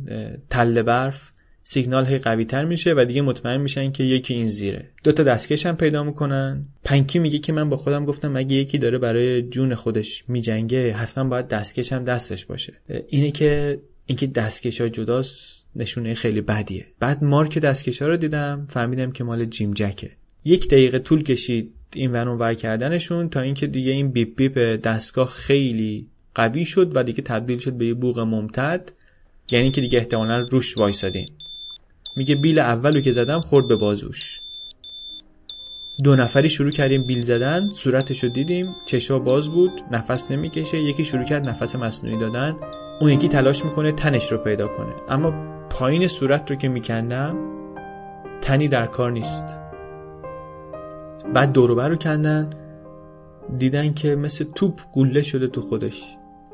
تله 0.50 0.82
برف. 0.82 1.30
سیگنال 1.68 2.06
هی 2.06 2.18
قوی 2.18 2.44
تر 2.44 2.64
میشه 2.64 2.94
و 2.96 3.04
دیگه 3.04 3.22
مطمئن 3.22 3.60
میشن 3.60 3.92
که 3.92 4.04
یکی 4.04 4.34
این 4.34 4.48
زیره. 4.48 4.88
دو 5.04 5.12
تا 5.12 5.22
دستکش 5.22 5.66
هم 5.66 5.76
پیدا 5.76 6.04
می‌کنن. 6.04 6.64
پنکی 6.84 7.18
میگه 7.18 7.38
که 7.38 7.52
من 7.52 7.70
با 7.70 7.76
خودم 7.76 8.04
گفتم 8.04 8.32
مگه 8.32 8.56
یکی 8.56 8.78
داره 8.78 8.98
برای 8.98 9.42
جون 9.42 9.74
خودش 9.74 10.24
میجنگه 10.28 10.92
حتما 10.92 11.24
باید 11.24 11.48
دستکش 11.48 11.92
هم 11.92 12.04
دستش 12.04 12.44
باشه. 12.44 12.72
اینه 13.08 13.30
که 13.30 13.78
اینکه 14.06 14.26
دستکش 14.26 14.80
ها 14.80 14.88
جداست 14.88 15.66
نشونه 15.76 16.14
خیلی 16.14 16.40
بدیه. 16.40 16.86
بعد 17.00 17.24
مارک 17.24 17.58
دستکش 17.58 18.02
ها 18.02 18.08
رو 18.08 18.16
دیدم 18.16 18.66
فهمیدم 18.70 19.12
که 19.12 19.24
مال 19.24 19.44
جیم 19.44 19.74
جکه. 19.74 20.10
یک 20.44 20.68
دقیقه 20.68 20.98
طول 20.98 21.22
کشید 21.22 21.72
این 21.94 22.12
ور 22.12 22.28
ور 22.28 22.54
کردنشون 22.54 23.28
تا 23.28 23.40
اینکه 23.40 23.66
دیگه 23.66 23.92
این 23.92 24.10
بیپ 24.10 24.36
بیپ 24.36 24.58
دستگاه 24.58 25.28
خیلی 25.28 26.06
قوی 26.34 26.64
شد 26.64 26.92
و 26.94 27.04
دیگه 27.04 27.22
تبدیل 27.22 27.58
شد 27.58 27.72
به 27.72 27.86
یه 27.86 27.94
بوق 27.94 28.18
ممتد. 28.18 28.92
یعنی 29.50 29.70
که 29.70 29.80
دیگه 29.80 29.98
احتمالا 29.98 30.38
روش 30.50 30.78
وایسادین. 30.78 31.26
میگه 32.16 32.34
بیل 32.34 32.58
اولو 32.58 33.00
که 33.00 33.12
زدم 33.12 33.40
خورد 33.40 33.68
به 33.68 33.76
بازوش. 33.76 34.40
دو 36.04 36.16
نفری 36.16 36.48
شروع 36.48 36.70
کردیم 36.70 37.02
بیل 37.02 37.22
زدن 37.22 37.68
صورتشو 37.68 38.28
دیدیم 38.28 38.66
چشا 38.86 39.18
باز 39.18 39.48
بود 39.48 39.72
نفس 39.90 40.30
نمی‌کشه 40.30 40.78
یکی 40.78 41.04
شروع 41.04 41.24
کرد 41.24 41.48
نفس 41.48 41.76
مصنوعی 41.76 42.18
دادن 42.18 42.56
اون 43.00 43.10
یکی 43.10 43.28
تلاش 43.28 43.64
می‌کنه 43.64 43.92
تنش 43.92 44.32
رو 44.32 44.38
پیدا 44.38 44.68
کنه. 44.68 44.92
اما 45.08 45.32
پایین 45.70 46.08
صورت 46.08 46.50
رو 46.50 46.56
که 46.56 46.68
میکندم 46.68 47.36
تنی 48.40 48.68
در 48.68 48.86
کار 48.86 49.12
نیست. 49.12 49.44
بعد 51.34 51.52
دوروبر 51.52 51.88
رو 51.88 51.96
کندن 51.96 52.50
دیدن 53.58 53.94
که 53.94 54.16
مثل 54.16 54.44
توپ 54.54 54.80
گوله 54.92 55.22
شده 55.22 55.46
تو 55.46 55.60
خودش. 55.60 56.02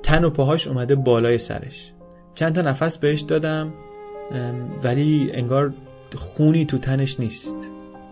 تن 0.02 0.24
و 0.24 0.30
پاهاش 0.30 0.66
اومده 0.66 0.94
بالای 0.94 1.38
سرش. 1.38 1.92
چند 2.34 2.54
تا 2.54 2.60
نفس 2.60 2.98
بهش 2.98 3.20
دادم. 3.20 3.74
ولی 4.82 5.30
انگار 5.34 5.72
خونی 6.14 6.64
تو 6.64 6.78
تنش 6.78 7.20
نیست. 7.20 7.56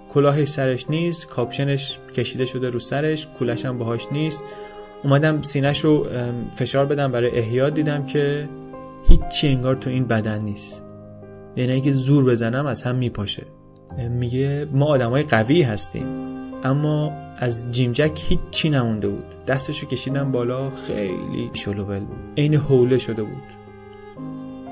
کلاهش 0.09 0.49
سرش 0.49 0.91
نیست 0.91 1.27
کاپشنش 1.27 1.99
کشیده 2.15 2.47
شده 2.47 2.71
رو 2.71 2.81
سرش 2.81 3.27
کولش 3.39 3.65
هم 3.65 3.79
باهاش 3.79 4.07
نیست. 4.13 4.45
اومدم 5.05 5.43
سینش 5.43 5.81
رو 5.81 6.07
فشار 6.55 6.87
بدم 6.87 7.13
برای 7.13 7.39
احیا 7.39 7.71
دیدم 7.71 8.07
که 8.07 8.49
هیچی 9.09 9.49
انگار 9.49 9.75
تو 9.75 9.91
این 9.91 10.05
بدن 10.07 10.43
نیست. 10.43 10.85
یعنی 11.57 11.73
اگه 11.73 11.93
زور 11.93 12.25
بزنم 12.25 12.67
از 12.67 12.83
هم 12.83 12.97
میپاشه. 12.97 13.43
میگه 14.11 14.69
ما 14.73 14.87
آدمای 14.87 15.23
قوی 15.23 15.63
هستیم. 15.63 16.07
اما 16.65 17.13
از 17.39 17.71
جیم 17.71 17.93
جک 17.93 18.21
هیچی 18.29 18.71
نمونده 18.71 19.09
بود. 19.09 19.25
دستشو 19.47 19.87
کشیدم 19.87 20.33
بالا 20.33 20.71
خیلی 20.71 21.51
شلوول 21.55 22.01
بود. 22.01 22.19
عین 22.37 22.55
حوله 22.55 22.99
شده 22.99 23.23
بود. 23.23 23.60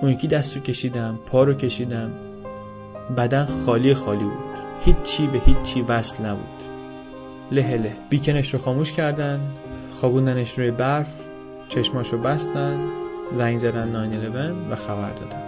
اون 0.03 0.11
یکی 0.11 0.29
دستو 0.29 0.61
کشیدم 0.61 1.19
پا 1.27 1.45
رو 1.45 1.55
کشیدم. 1.55 2.11
بدن 3.17 3.47
خالی 3.67 3.95
خالی 3.95 4.25
بود. 4.25 4.59
هیچی 4.81 5.27
به 5.27 5.41
هیچی 5.47 5.83
وصل 5.83 6.25
نبود. 6.25 6.63
له 7.53 7.77
له 7.77 7.97
بیکنش 8.11 8.55
رو 8.55 8.61
خاموش 8.61 8.93
کردن 8.93 9.41
خوابوندنش 10.01 10.59
روی 10.59 10.71
برف 10.71 11.29
چشماشو 11.69 12.19
بستن 12.19 12.81
زنگ 13.33 13.59
زدن 13.59 13.89
911 13.89 14.53
و 14.71 14.77
خبر 14.77 15.11
دادن. 15.11 15.43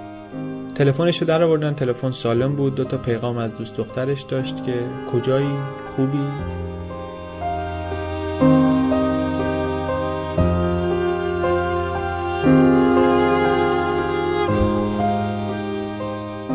تلفنش 0.74 1.18
رو 1.18 1.26
در 1.26 1.42
آوردن. 1.42 1.74
تلفن 1.74 2.10
سالم 2.10 2.56
بود. 2.56 2.74
دو 2.74 2.84
تا 2.84 2.96
پیغام 2.96 3.38
از 3.38 3.50
دوست 3.58 3.76
دخترش 3.76 4.22
داشت 4.22 4.64
که 4.64 4.74
کجایی؟ 5.12 5.56
خوبی؟ 5.96 6.28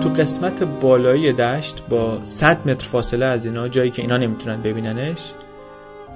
تو 0.06 0.12
قسمت 0.12 0.64
بالایی 0.64 1.34
دشت 1.34 1.84
با 1.90 2.26
100 2.26 2.70
متر 2.70 2.88
فاصله 2.88 3.26
از 3.26 3.46
اینا 3.46 3.68
جایی 3.68 3.92
که 3.92 4.02
اینا 4.02 4.18
نمی‌تونن 4.18 4.62
ببیننش 4.62 5.34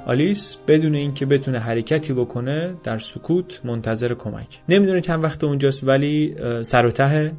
آلیس 0.05 0.57
بدون 0.67 0.95
اینکه 0.95 1.25
بتونه 1.25 1.59
حرکتی 1.59 2.13
بکنه 2.13 2.75
در 2.83 2.97
سکوت 2.97 3.61
منتظر 3.63 4.13
کمک. 4.13 4.59
نمی‌دونه 4.69 5.01
چند 5.01 5.23
وقت 5.23 5.43
اونجاست 5.43 5.83
ولی 5.83 6.35
سر 6.61 6.85
و 6.85 6.91
ته 6.91 7.33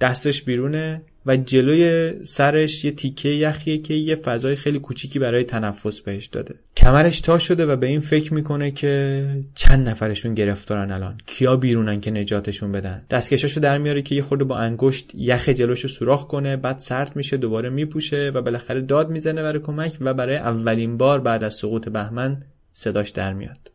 دستش 0.00 0.42
بیرونه. 0.42 1.02
و 1.26 1.36
جلوی 1.36 2.12
سرش 2.24 2.84
یه 2.84 2.90
تیکه 2.90 3.28
یخیه 3.28 3.78
که 3.78 3.94
یه 3.94 4.14
فضای 4.14 4.56
خیلی 4.56 4.78
کوچیکی 4.78 5.18
برای 5.18 5.44
تنفس 5.44 6.00
بهش 6.00 6.26
داده. 6.26 6.54
کمرش 6.76 7.20
تا 7.20 7.38
شده 7.38 7.66
و 7.66 7.76
به 7.76 7.86
این 7.86 8.00
فکر 8.00 8.34
می‌کنه 8.34 8.70
که 8.70 9.24
چند 9.54 9.88
نفرشون 9.88 10.34
گرفتارن 10.34 10.92
الان. 10.92 11.18
کیا 11.26 11.56
بیرونن 11.56 12.00
که 12.00 12.10
نجاتشون 12.10 12.72
بدن؟ 12.72 13.02
دستکشاشو 13.10 13.60
در 13.60 13.78
میاره 13.78 14.02
که 14.02 14.14
یه 14.14 14.22
خورده 14.22 14.44
با 14.44 14.56
انگشت 14.56 15.10
یخ 15.14 15.48
جلوشو 15.48 15.88
سوراخ 15.88 16.26
کنه 16.26 16.56
بعد 16.56 16.78
سرد 16.78 17.16
میشه 17.16 17.36
دوباره 17.36 17.70
میپوشه 17.70 18.30
و 18.34 18.42
بالاخره 18.42 18.80
داد 18.80 19.10
می‌زنه 19.10 19.42
برای 19.42 19.60
کمک 19.60 19.96
و 20.00 20.14
برای 20.14 20.36
اولین 20.36 20.96
بار 20.96 21.20
بعد 21.20 21.44
از 21.44 21.54
سقوط 21.54 21.88
بهمن 21.88 22.42
صداش 22.74 23.10
در 23.10 23.32
میاد. 23.32 23.70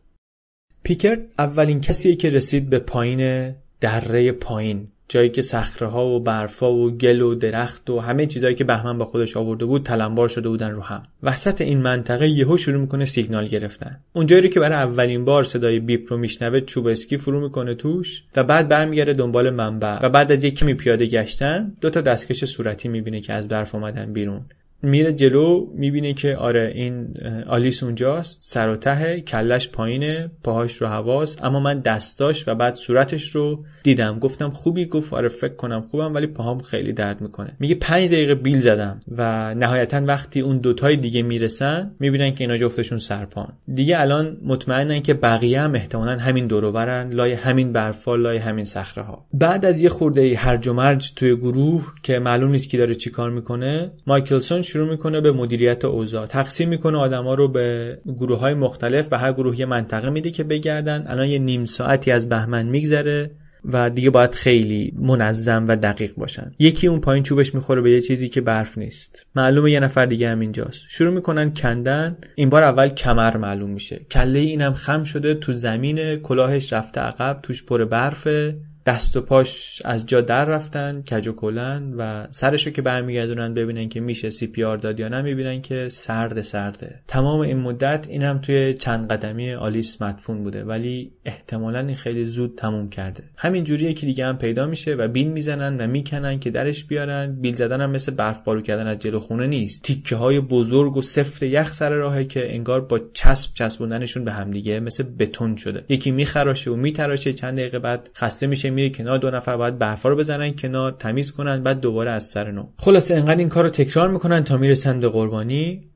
پیکر 0.82 1.18
اولین 1.38 1.80
کسیه 1.80 2.16
که 2.16 2.30
رسید 2.30 2.70
به 2.70 2.78
پایین 2.78 3.54
دره 3.80 4.32
پایین. 4.32 4.88
جایی 5.08 5.28
که 5.28 5.42
صخره 5.42 5.88
ها 5.88 6.06
و 6.06 6.20
برفا 6.20 6.72
و 6.72 6.90
گل 6.90 7.20
و 7.20 7.34
درخت 7.34 7.90
و 7.90 8.00
همه 8.00 8.26
چیزایی 8.26 8.54
که 8.54 8.64
بهمن 8.64 8.98
با 8.98 9.04
خودش 9.04 9.36
آورده 9.36 9.64
بود 9.64 9.82
تلمبار 9.82 10.28
شده 10.28 10.48
بودن 10.48 10.70
رو 10.70 10.82
هم. 10.82 11.02
وسط 11.22 11.60
این 11.60 11.82
منطقه 11.82 12.28
یهو 12.28 12.56
شروع 12.56 12.80
می‌کنه 12.80 13.04
سیگنال 13.04 13.46
گرفتن. 13.46 14.00
اونجایی 14.12 14.42
رو 14.42 14.48
که 14.48 14.60
برای 14.60 14.76
اولین 14.76 15.24
بار 15.24 15.44
صدای 15.44 15.78
بیپ 15.78 16.12
رو 16.12 16.18
میشنوه 16.18 16.60
چوب 16.60 16.86
اسکی 16.86 17.16
فرو 17.16 17.40
می‌کنه 17.40 17.74
توش 17.74 18.22
و 18.36 18.44
بعد 18.44 18.68
برمیگرده 18.68 19.12
دنبال 19.12 19.50
منبع 19.50 19.98
و 20.02 20.08
بعد 20.08 20.32
از 20.32 20.44
یک 20.44 20.54
کمی 20.54 20.74
پیاده 20.74 21.06
گشتن 21.06 21.72
دو 21.80 21.90
تا 21.90 22.00
دستکش 22.00 22.44
صورتی 22.44 22.88
می‌بینه 22.88 23.20
که 23.20 23.32
از 23.32 23.48
برف 23.48 23.74
اومدن 23.74 24.12
بیرون. 24.12 24.40
میره 24.82 25.12
جلو 25.12 25.66
می‌بینه 25.74 26.14
که 26.14 26.36
آره 26.36 26.72
این 26.74 27.14
آلیس 27.46 27.82
اونجاست 27.82 28.38
سر 28.42 28.68
و 28.68 28.76
ته 28.76 29.20
کلش 29.20 29.68
پایینه 29.68 30.30
پاهاش 30.44 30.76
رو 30.76 30.86
هواست 30.86 31.44
اما 31.44 31.60
من 31.60 31.80
دستاش 31.80 32.48
و 32.48 32.54
بعد 32.54 32.74
صورتش 32.74 33.30
رو 33.30 33.64
دیدم. 33.82 34.18
گفتم 34.18 34.50
خوبی؟ 34.50 34.84
گفت 34.84 35.12
آره 35.12 35.28
فکر 35.28 35.54
کنم 35.54 35.80
خوبم 35.80 36.14
ولی 36.14 36.26
پاهام 36.26 36.58
خیلی 36.58 36.92
درد 36.92 37.20
می‌کنه. 37.20 37.56
میگه 37.60 37.74
پنج 37.74 38.10
دقیقه 38.10 38.34
بیل 38.34 38.60
زدم 38.60 39.00
و 39.16 39.54
نهایتا 39.54 40.02
وقتی 40.04 40.40
اون 40.40 40.58
دوتای 40.58 40.96
دیگه 40.96 41.22
می‌رسن 41.22 41.90
می‌بینن 42.00 42.34
که 42.34 42.44
اینا 42.44 42.56
جفتشون 42.56 42.98
سرپان. 42.98 43.52
دیگه 43.74 44.00
الان 44.00 44.36
مطمئنن 44.44 45.02
که 45.02 45.14
بقیه 45.14 45.60
هم 45.60 45.74
احتمالا 45.74 46.18
همین 46.18 46.46
دوروبرن 46.46 47.10
لای 47.10 47.32
همین 47.32 47.72
برفا 47.72 48.16
لای 48.16 48.36
همین 48.36 48.64
صخره 48.64 49.04
ها 49.04 49.26
بعد 49.32 49.64
از 49.64 49.80
یه 49.80 49.88
خورده 49.88 50.36
هرج 50.36 50.68
و 50.68 50.72
مرج 50.72 51.12
توی 51.14 51.36
گروه 51.36 51.92
که 52.02 52.18
معلوم 52.18 52.50
نیست 52.50 52.68
کی 52.68 52.78
داره 52.78 52.94
چیکار 52.94 53.30
می‌کنه 53.30 53.90
مایکلسون 54.06 54.62
شروع 54.76 54.90
می‌کنه 54.90 55.20
به 55.20 55.32
مدیریت 55.32 55.84
اوضاع. 55.84 56.26
تقسیم 56.26 56.68
می‌کنه 56.68 56.98
آدما 56.98 57.34
رو 57.34 57.48
به 57.48 57.98
گروه 58.06 58.38
های 58.38 58.54
مختلف 58.54 59.08
و 59.10 59.18
هر 59.18 59.32
گروه 59.32 59.60
یه 59.60 59.66
منطقه 59.66 60.10
میده 60.10 60.30
که 60.30 60.44
بگردن. 60.44 61.04
الان 61.06 61.28
یه 61.28 61.38
نیم 61.38 61.64
ساعتی 61.64 62.10
از 62.10 62.28
بهمن 62.28 62.66
میگذره 62.66 63.30
و 63.64 63.90
دیگه 63.90 64.10
باید 64.10 64.34
خیلی 64.34 64.94
منظم 64.98 65.64
و 65.68 65.76
دقیق 65.76 66.14
باشن. 66.14 66.52
یکی 66.58 66.86
اون 66.86 67.00
پایین 67.00 67.22
چوبش 67.22 67.54
می‌خوره 67.54 67.80
به 67.80 67.90
یه 67.90 68.00
چیزی 68.00 68.28
که 68.28 68.40
برف 68.40 68.78
نیست. 68.78 69.26
معلومه 69.36 69.70
یه 69.70 69.80
نفر 69.80 70.06
دیگه 70.06 70.28
هم 70.28 70.40
اینجاست. 70.40 70.80
شروع 70.88 71.14
می‌کنن 71.14 71.52
کندن. 71.52 72.16
این 72.34 72.48
بار 72.48 72.62
اول 72.62 72.88
کمر 72.88 73.36
معلوم 73.36 73.70
میشه. 73.70 74.06
کله 74.10 74.38
اینم 74.38 74.72
خم 74.72 75.04
شده 75.04 75.34
تو 75.34 75.52
زمین 75.52 76.16
کلاهش 76.16 76.72
رفته 76.72 77.00
عقب. 77.00 77.40
توش 77.42 77.64
پر 77.64 77.84
برفه. 77.84 78.56
دست 78.86 79.16
و 79.16 79.20
پاش 79.20 79.82
از 79.84 80.06
جا 80.06 80.20
در 80.20 80.44
رفتن 80.44 81.02
کج 81.02 81.28
و 81.28 81.32
کلن 81.32 81.94
و 81.98 82.26
سرشو 82.30 82.70
که 82.70 82.82
برمیگردونن 82.82 83.54
ببینن 83.54 83.88
که 83.88 84.00
میشه 84.00 84.30
CPR 84.30 84.76
داد 84.76 85.00
یا 85.00 85.08
نه 85.08 85.22
می‌بینن 85.22 85.62
که 85.62 85.88
سرد 85.88 86.42
سرده. 86.42 87.00
تمام 87.08 87.40
این 87.40 87.56
مدت 87.56 88.06
این 88.08 88.38
توی 88.38 88.74
چند 88.74 89.08
قدمی 89.08 89.54
آلیس 89.54 90.02
مدفون 90.02 90.42
بوده 90.42 90.64
ولی 90.64 91.12
احتمالا 91.24 91.78
این 91.78 91.96
خیلی 91.96 92.24
زود 92.24 92.54
تموم 92.56 92.88
کرده. 92.88 93.24
همین 93.36 93.64
جوریه 93.64 93.92
که 93.92 94.06
دیگه 94.06 94.26
هم 94.26 94.38
پیدا 94.38 94.66
میشه 94.66 94.94
و 94.94 95.08
بیل 95.08 95.28
می‌زنن 95.28 95.80
و 95.80 95.86
می‌کنن 95.86 96.38
که 96.38 96.50
درش 96.50 96.84
بیارن. 96.84 97.36
بیل 97.40 97.54
زدن 97.54 97.80
هم 97.80 97.90
مثل 97.90 98.14
برف 98.14 98.42
پارو 98.42 98.60
کردن 98.60 98.86
از 98.86 98.98
جلو 98.98 99.20
خونه 99.20 99.46
نیست. 99.46 99.82
تیکه 99.82 100.16
های 100.16 100.40
بزرگ 100.40 100.96
و 100.96 101.02
سفت 101.02 101.42
یخ 101.42 101.72
سر 101.72 101.90
راهه 101.90 102.24
که 102.24 102.54
انگار 102.54 102.80
با 102.80 103.00
چسب 103.12 103.50
چسبوندنشون 103.54 104.24
به 104.24 104.32
همدیگه 104.32 104.80
مثل 104.80 105.04
بتون 105.18 105.56
شده. 105.56 105.84
یکی 105.88 106.10
میخراشه 106.10 106.70
و 106.70 106.76
میتراشه 106.76 107.32
چند 107.32 107.58
دقیقه 107.58 107.78
بعد 107.78 108.10
خسته 108.14 108.46
میشه 108.46 108.75
میره 108.76 108.90
کنار 108.90 109.18
دو 109.18 109.30
نفر 109.30 109.56
باید 109.56 109.78
برفا 109.78 110.08
رو 110.08 110.16
بزنن 110.16 110.54
کنار 110.54 110.92
تمیز 110.92 111.32
کنن 111.32 111.62
بعد 111.62 111.80
دوباره 111.80 112.10
از 112.10 112.24
سر 112.24 112.50
نو. 112.50 112.68
خلاصه 112.78 113.14
انقدر 113.14 113.38
این 113.38 113.48
کار 113.48 113.64
رو 113.64 113.70
تکرار 113.70 114.08
می‌کنن 114.08 114.44
تا 114.44 114.56
می‌رسن 114.56 115.00
به 115.00 115.08
قربانی. 115.08 115.90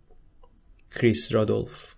کریس 0.95 1.33
رادولف. 1.33 1.95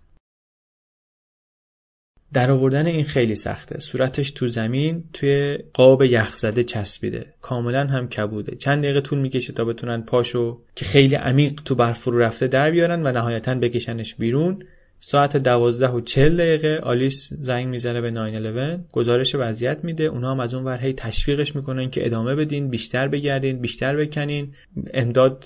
در 2.33 2.51
آوردن 2.51 2.85
این 2.85 3.03
خیلی 3.03 3.35
سخته. 3.35 3.79
صورتش 3.79 4.31
تو 4.31 4.47
زمین 4.47 5.03
توی 5.13 5.57
قاب 5.73 6.03
یخزده 6.03 6.63
چسبیده. 6.63 7.33
کاملا 7.41 7.87
هم 7.87 8.09
کبوده. 8.09 8.55
چند 8.55 8.83
دقیقه 8.83 9.01
طول 9.01 9.19
می‌کشه 9.19 9.53
تا 9.53 9.65
بتونن 9.65 10.01
پاشو 10.01 10.61
که 10.75 10.85
خیلی 10.85 11.15
عمیق 11.15 11.61
تو 11.65 11.75
برف 11.75 11.99
فرو 11.99 12.19
رفته 12.19 12.47
در 12.47 12.71
بیارن 12.71 13.07
و 13.07 13.11
نهایتا 13.11 13.55
بکشنش 13.55 14.15
بیرون. 14.15 14.63
ساعت 15.05 15.37
دوازده 15.37 15.87
و 15.87 16.01
چل 16.01 16.37
دقیقه 16.37 16.79
آلیس 16.83 17.33
زنگ 17.33 17.67
می‌زنه 17.67 18.01
به 18.01 18.11
911 18.11 18.79
گزارش 18.91 19.35
وضعیت 19.35 19.83
میده. 19.83 20.03
اونا 20.03 20.31
هم 20.31 20.39
از 20.39 20.53
اون 20.53 20.63
ور 20.63 20.77
هی 20.77 20.93
تشویقش 20.93 21.55
می‌کنن 21.55 21.89
که 21.89 22.05
ادامه 22.05 22.35
بدین 22.35 22.69
بیشتر 22.69 23.07
بگردین 23.07 23.59
بیشتر 23.59 23.95
بکنین. 23.95 24.53
امداد 24.93 25.45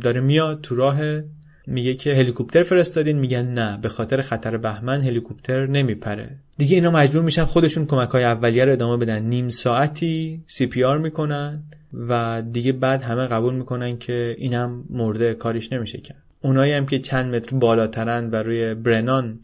داره 0.00 0.20
میاد 0.20 0.60
تو 0.60 0.74
راه. 0.74 1.00
میگه 1.66 1.94
که 1.94 2.14
هلیکوپتر 2.14 2.62
فرستادین. 2.62 3.18
میگن 3.18 3.46
نه 3.46 3.78
به 3.82 3.88
خاطر 3.88 4.20
خطر 4.20 4.56
بهمن 4.56 5.02
هلیکوپتر 5.02 5.66
نمیپره. 5.66 6.30
دیگه 6.58 6.74
اینا 6.74 6.90
مجبور 6.90 7.22
میشن 7.22 7.44
خودشون 7.44 7.86
کمک 7.86 8.08
های 8.08 8.24
اولیه 8.24 8.64
رو 8.64 8.72
ادامه 8.72 8.96
بدن. 8.96 9.22
نیم 9.22 9.48
ساعتی 9.48 10.42
سی 10.46 10.66
پی 10.66 10.84
آر 10.84 10.98
می‌کنن 10.98 11.62
و 12.08 12.42
دیگه 12.52 12.72
بعد 12.72 13.02
همه 13.02 13.26
قبول 13.26 13.54
می‌کنن 13.54 13.98
که 13.98 14.36
اینم 14.38 14.84
مرده 14.90 15.34
کاریش 15.34 15.72
نمیشه 15.72 15.98
کرد. 15.98 16.22
اونایی 16.42 16.72
هم 16.72 16.86
که 16.86 16.98
چند 16.98 17.34
متر 17.34 17.56
بالاترن 17.56 18.30
و 18.30 18.36
روی 18.36 18.74
برنان 18.74 19.40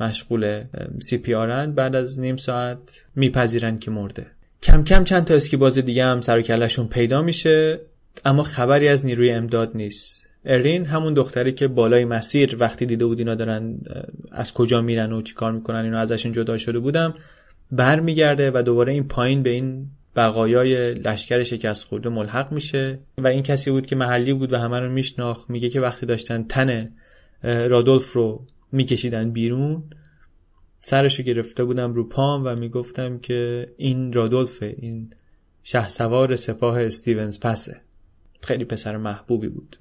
مشغول 0.00 0.64
سی 0.98 1.18
پی 1.18 1.34
آرند 1.34 1.74
بعد 1.74 1.96
از 1.96 2.20
نیم 2.20 2.36
ساعت 2.36 3.06
میپذیرن 3.16 3.78
که 3.78 3.90
مرده. 3.90 4.26
کم 4.62 4.84
کم 4.84 5.04
چند 5.04 5.24
تا 5.24 5.34
اسکی 5.34 5.56
باز 5.56 5.78
دیگه 5.78 6.04
هم 6.04 6.20
سر 6.20 6.42
کلشون 6.42 6.88
پیدا 6.88 7.22
میشه 7.22 7.80
اما 8.24 8.42
خبری 8.42 8.88
از 8.88 9.06
نیروی 9.06 9.30
امداد 9.30 9.70
نیست. 9.74 10.22
ارین 10.44 10.84
همون 10.84 11.14
دختری 11.14 11.52
که 11.52 11.68
بالای 11.68 12.04
مسیر 12.04 12.56
وقتی 12.60 12.86
دیده 12.86 13.06
بود 13.06 13.18
اینا 13.18 13.34
دارن 13.34 13.78
از 14.32 14.54
کجا 14.54 14.82
میرن 14.82 15.12
و 15.12 15.22
چیکار 15.22 15.52
می‌کنن 15.52 15.84
اینو 15.84 15.96
ازشون 15.96 16.32
جدا 16.32 16.58
شده 16.58 16.78
بودم 16.78 17.14
برمیگرده 17.72 18.50
و 18.54 18.62
دوباره 18.62 18.92
این 18.92 19.08
پایین 19.08 19.42
به 19.42 19.50
این 19.50 19.86
بقایای 20.16 20.94
لشکر 20.94 21.42
شکست 21.42 21.84
خورده 21.84 22.08
ملحق 22.08 22.52
میشه. 22.52 22.98
و 23.18 23.26
این 23.26 23.42
کسی 23.42 23.70
بود 23.70 23.86
که 23.86 23.96
محلی 23.96 24.32
بود 24.32 24.52
و 24.52 24.56
همه 24.56 24.80
رو 24.80 24.92
میشناخت. 24.92 25.50
میگه 25.50 25.68
که 25.68 25.80
وقتی 25.80 26.06
داشتن 26.06 26.42
تن 26.42 26.86
رادولف 27.42 28.12
رو 28.12 28.46
میکشیدن 28.72 29.30
بیرون 29.30 29.82
سرشو 30.80 31.22
گرفته 31.22 31.64
بودم 31.64 31.94
رو 31.94 32.08
پام 32.08 32.44
و 32.44 32.56
می‌گفتم 32.56 33.18
که 33.18 33.68
این 33.76 34.12
رادولفه 34.12 34.76
این 34.78 35.10
شه 35.62 35.88
سوار 35.88 36.36
سپاه 36.36 36.82
استیونز 36.82 37.40
پسه. 37.40 37.80
خیلی 38.42 38.64
پسر 38.64 38.96
محبوبی 38.96 39.48
بود. 39.48 39.76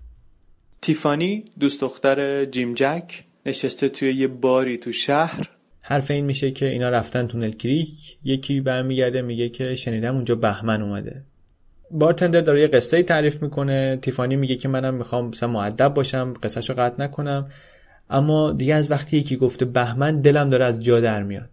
تیفانی 0.81 1.45
دوست 1.59 1.81
دختر 1.81 2.45
جیم 2.45 2.73
جک 2.73 3.23
نشسته 3.45 3.89
توی 3.89 4.13
یه 4.13 4.27
باری 4.27 4.77
تو 4.77 4.91
شهر. 4.91 5.54
حرف 5.87 6.11
این 6.11 6.25
میشه 6.25 6.51
که 6.51 6.65
اینا 6.65 6.89
رفتن 6.89 7.27
تونل 7.27 7.51
کریک 7.51 8.17
یکی 8.23 8.61
برمیگرده 8.61 9.21
میگه 9.21 9.49
که 9.49 9.75
شنیدم 9.75 10.15
اونجا 10.15 10.35
بهمن 10.35 10.81
اومده. 10.81 11.23
بارتندر 11.91 12.41
داره 12.41 12.61
یه 12.61 12.67
قصه 12.67 13.03
تعریف 13.03 13.41
می‌کنه 13.41 13.97
تیفانی 14.01 14.35
میگه 14.35 14.55
که 14.55 14.67
منم 14.67 14.93
می‌خوام 14.93 15.27
مثلا 15.27 15.49
معدب 15.49 15.93
باشم 15.93 16.33
قصهشو 16.43 16.73
قطع 16.73 17.03
نکنم. 17.03 17.49
اما 18.09 18.51
دیگه 18.51 18.75
از 18.75 18.91
وقتی 18.91 19.17
یکی 19.17 19.37
گفته 19.37 19.65
بهمن 19.65 20.21
دلم 20.21 20.49
داره 20.49 20.65
از 20.65 20.79
جا 20.79 20.99
در 20.99 21.23
میاد. 21.23 21.49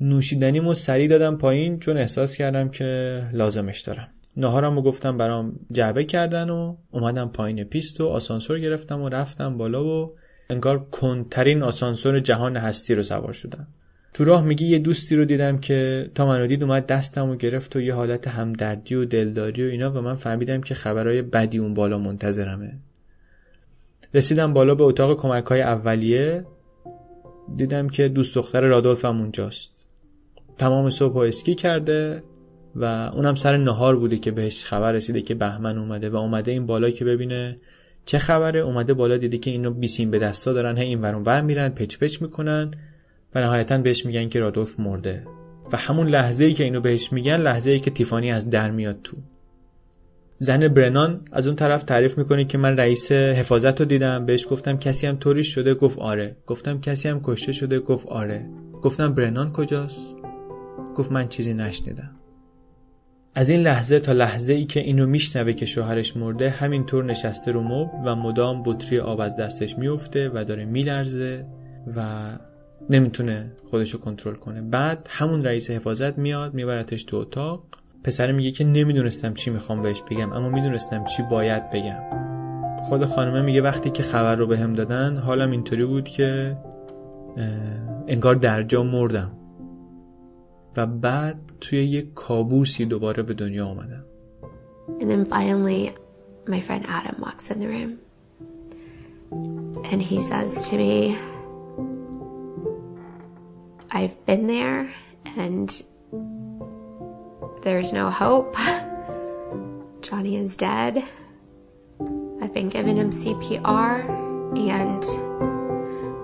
نوشیدنیمو 0.00 0.74
سریع 0.74 1.08
دادم 1.08 1.36
پایین 1.36 1.78
چون 1.78 1.96
احساس 1.96 2.36
کردم 2.36 2.68
که 2.68 3.22
لازمش 3.32 3.80
دارم. 3.80 4.08
نهارم 4.36 4.76
رو 4.76 4.82
گفتم 4.82 5.18
برام 5.18 5.60
جعبه 5.72 6.04
کردن 6.04 6.50
و 6.50 6.76
اومدم 6.90 7.28
پایین 7.28 7.64
پیست 7.64 8.00
و 8.00 8.06
آسانسور 8.06 8.58
گرفتم 8.58 9.02
و 9.02 9.08
رفتم 9.08 9.58
بالا 9.58 9.84
و 9.84 10.14
انگار 10.50 10.78
کنترین 10.78 11.62
آسانسور 11.62 12.18
جهان 12.18 12.56
هستی 12.56 12.94
رو 12.94 13.02
سوار 13.02 13.32
شدم. 13.32 13.66
تو 14.14 14.24
راه 14.24 14.44
میگی 14.44 14.66
یه 14.66 14.78
دوستی 14.78 15.16
رو 15.16 15.24
دیدم 15.24 15.58
که 15.58 16.10
تا 16.14 16.26
منو 16.26 16.46
دید 16.46 16.62
اومد 16.62 16.86
دستم 16.86 17.30
و 17.30 17.36
گرفت 17.36 17.76
و 17.76 17.80
یه 17.80 17.94
حالت 17.94 18.28
همدردی 18.28 18.94
و 18.94 19.04
دلداری 19.04 19.66
و 19.66 19.70
اینا 19.70 19.90
و 19.90 20.00
من 20.00 20.14
فهمیدم 20.14 20.60
که 20.60 20.74
خبرهای 20.74 21.22
بدی 21.22 21.58
اون 21.58 21.74
بالا 21.74 21.98
منتظرمه. 21.98 22.78
رسیدم 24.14 24.52
بالا 24.52 24.74
به 24.74 24.84
اتاق 24.84 25.20
کمک 25.20 25.44
های 25.44 25.62
اولیه. 25.62 26.44
دیدم 27.56 27.88
که 27.88 28.08
دوست 28.08 28.34
دختر 28.34 28.60
رادولف 28.60 29.04
هم 29.04 29.20
اونجاست. 29.20 29.86
تمام 30.58 30.90
صبح 30.90 31.16
اسکی 31.16 31.54
کرده 31.54 32.22
و 32.76 32.84
اونم 33.14 33.34
سر 33.34 33.56
نهار 33.56 33.96
بوده 33.96 34.18
که 34.18 34.30
بهش 34.30 34.64
خبر 34.64 34.92
رسیده 34.92 35.22
که 35.22 35.34
بهمن 35.34 35.78
اومده 35.78 36.10
و 36.10 36.16
اومده 36.16 36.50
این 36.50 36.66
بالا 36.66 36.90
که 36.90 37.04
ببینه 37.04 37.56
چه 38.04 38.18
خبره؟ 38.18 38.60
اومده 38.60 38.94
بالا 38.94 39.16
دیده 39.16 39.38
که 39.38 39.50
اینو 39.50 39.70
بیسیم 39.70 40.10
به 40.10 40.18
دستا 40.18 40.52
دارن 40.52 40.78
هی 40.78 40.84
این 40.84 41.00
ورون 41.00 41.22
ور 41.22 41.40
میرن 41.40 41.68
پچ 41.68 41.98
پچ 41.98 42.22
می‌کنن. 42.22 42.70
و 43.34 43.40
نهایتا 43.40 43.78
بهش 43.78 44.06
میگن 44.06 44.28
که 44.28 44.40
رادولف 44.40 44.80
مرده. 44.80 45.26
و 45.72 45.76
همون 45.76 46.08
لحظه 46.08 46.44
ای 46.44 46.52
که 46.52 46.64
اینو 46.64 46.80
بهش 46.80 47.12
میگن 47.12 47.36
لحظه 47.36 47.70
ای 47.70 47.80
که 47.80 47.90
تیفانی 47.90 48.32
از 48.32 48.50
در 48.50 48.70
میاد 48.70 48.96
تو. 49.04 49.16
زن 50.38 50.68
برنان 50.68 51.20
از 51.32 51.46
اون 51.46 51.56
طرف 51.56 51.82
تعریف 51.82 52.18
می‌کنه 52.18 52.44
که 52.44 52.58
من 52.58 52.76
رئیس 52.76 53.12
حفاظت 53.12 53.80
رو 53.80 53.86
دیدم. 53.86 54.26
بهش 54.26 54.46
گفتم 54.50 54.76
کسی 54.76 55.06
هم 55.06 55.16
طوری 55.16 55.44
شده 55.44 55.74
گفت 55.74 55.98
آره. 55.98 56.36
گفتم 56.46 56.80
کسی 56.80 57.08
هم 57.08 57.20
کشته 57.22 57.52
شده 57.52 57.78
گفت 57.78 58.06
آره. 58.06 58.46
گفتم 58.82 59.14
برنان 59.14 59.52
کجاست؟ 59.52 60.16
گفت 60.94 61.12
من 61.12 61.28
چیزی 61.28 61.54
نشنیدم. 61.54 62.10
از 63.36 63.48
این 63.48 63.60
لحظه 63.60 64.00
تا 64.00 64.12
لحظه 64.12 64.52
ای 64.52 64.64
که 64.64 64.80
اینو 64.80 65.06
میشنوه 65.06 65.52
که 65.52 65.66
شوهرش 65.66 66.16
مرده 66.16 66.50
همینطور 66.50 67.04
نشسته 67.04 67.50
رو 67.50 67.62
مبل 67.62 67.98
و 68.04 68.14
مدام 68.14 68.62
بطری 68.62 68.98
آب 68.98 69.20
از 69.20 69.36
دستش 69.36 69.78
میفته 69.78 70.30
و 70.34 70.44
داره 70.44 70.64
میلرزه 70.64 71.46
و 71.96 72.02
نمی‌تونه 72.90 73.52
خودشو 73.70 74.00
کنترل 74.00 74.34
کنه. 74.34 74.60
بعد 74.60 75.08
همون 75.10 75.44
رئیس 75.44 75.70
حفاظت 75.70 76.18
میاد 76.18 76.54
میبرتش 76.54 77.04
تو 77.04 77.16
اتاق. 77.16 77.64
پسر 78.04 78.32
میگه 78.32 78.50
که 78.50 78.64
نمی‌دونستم 78.64 79.34
چی 79.34 79.50
می‌خوام 79.50 79.82
بهش 79.82 80.02
بگم 80.10 80.32
اما 80.32 80.48
می‌دونستم 80.48 81.04
چی 81.04 81.22
باید 81.30 81.70
بگم. 81.70 82.00
خود 82.82 83.04
خانمه 83.04 83.42
میگه 83.42 83.62
وقتی 83.62 83.90
که 83.90 84.02
خبر 84.02 84.36
رو 84.36 84.46
بهم 84.46 84.72
به 84.72 84.84
دادن 84.84 85.16
حالم 85.16 85.50
اینطوری 85.50 85.84
بود 85.84 86.04
که 86.04 86.56
انگار 88.08 88.34
در 88.34 88.62
جا 88.62 88.82
مردم. 88.82 89.32
و 90.76 90.86
بعد 90.86 91.36
توی 91.63 91.85
یک 91.85 92.13
کابوسی 92.13 92.85
دوباره 92.85 93.23
به 93.23 93.33
دنیا 93.33 93.67
آمدم 93.67 94.03
And 94.99 95.09
then 95.11 95.25
finally 95.25 95.93
my 96.47 96.59
friend 96.59 96.85
Adam 96.87 97.15
walks 97.21 97.51
in 97.51 97.59
the 97.59 97.67
room 97.67 97.99
and 99.91 100.01
he 100.01 100.21
says 100.21 100.69
to 100.69 100.77
me 100.77 101.17
I've 103.91 104.15
been 104.25 104.47
there 104.47 104.89
and 105.37 105.69
there's 107.61 107.91
no 107.91 108.09
hope. 108.09 108.55
Johnny 110.01 110.37
is 110.37 110.55
dead. 110.55 111.03
I've 112.41 112.53
been 112.53 112.69
giving 112.69 112.97
him 112.97 113.09
CPR 113.09 114.07
and 114.57 115.03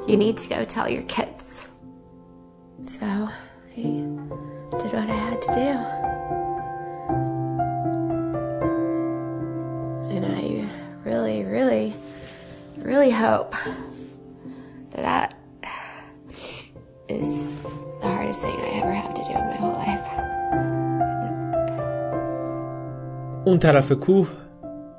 you 0.09 0.15
need 0.15 0.37
to 0.37 0.47
go 0.47 0.63
tell 0.63 0.87
your 0.87 1.03
kids. 1.03 1.67
So 2.85 3.05
I 3.05 3.81
did 4.82 4.92
what 4.92 5.10
I 5.10 5.18
had 5.28 5.42
to 5.42 5.52
do. 5.62 5.70
And 10.14 10.24
I 10.24 10.68
really, 11.04 11.44
really, 11.44 11.92
really 12.78 13.10
hope 13.10 13.54
that 14.92 15.02
that 15.02 15.34
is 17.08 17.56
the 18.00 18.08
hardest 18.08 18.40
thing 18.42 18.56
I 18.68 18.80
ever 18.80 18.92
have 18.92 19.12
to 19.14 19.22
do 19.28 19.32
in 19.32 19.44
my 19.52 19.56
whole 19.62 19.76
life. 19.84 20.06
اون 23.44 23.58
طرف 23.58 23.92
کوه 23.92 24.28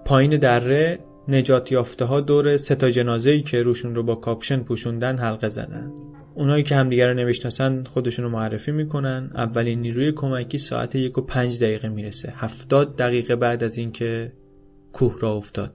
پایین 0.05 0.37
دره 0.37 0.99
نجات 1.27 1.71
یافته 1.71 2.05
ها 2.05 2.21
دور 2.21 2.57
سه 2.57 2.75
تا 2.75 2.89
جنازه 2.89 3.29
ای 3.31 3.41
که 3.41 3.61
روشون 3.61 3.95
رو 3.95 4.03
با 4.03 4.15
کاپشن 4.15 4.59
پوشوندن 4.59 5.17
حلقه 5.17 5.49
زدن 5.49 5.91
اونایی 6.35 6.63
که 6.63 6.75
همدیگه 6.75 7.07
رو 7.07 7.13
نمی‌شناسن 7.13 7.83
خودشون 7.83 8.25
رو 8.25 8.31
معرفی 8.31 8.71
می‌کنن. 8.71 9.31
اولین 9.35 9.81
نیروی 9.81 10.11
کمکی 10.11 10.57
ساعت 10.57 10.95
یک 10.95 11.17
و 11.17 11.21
پنج 11.21 11.59
دقیقه 11.59 11.89
می‌رسه. 11.89 12.33
هفتاد 12.35 12.95
دقیقه 12.97 13.35
بعد 13.35 13.63
از 13.63 13.77
اینکه 13.77 14.31
کوه 14.93 15.17
را 15.19 15.33
افتاد. 15.33 15.73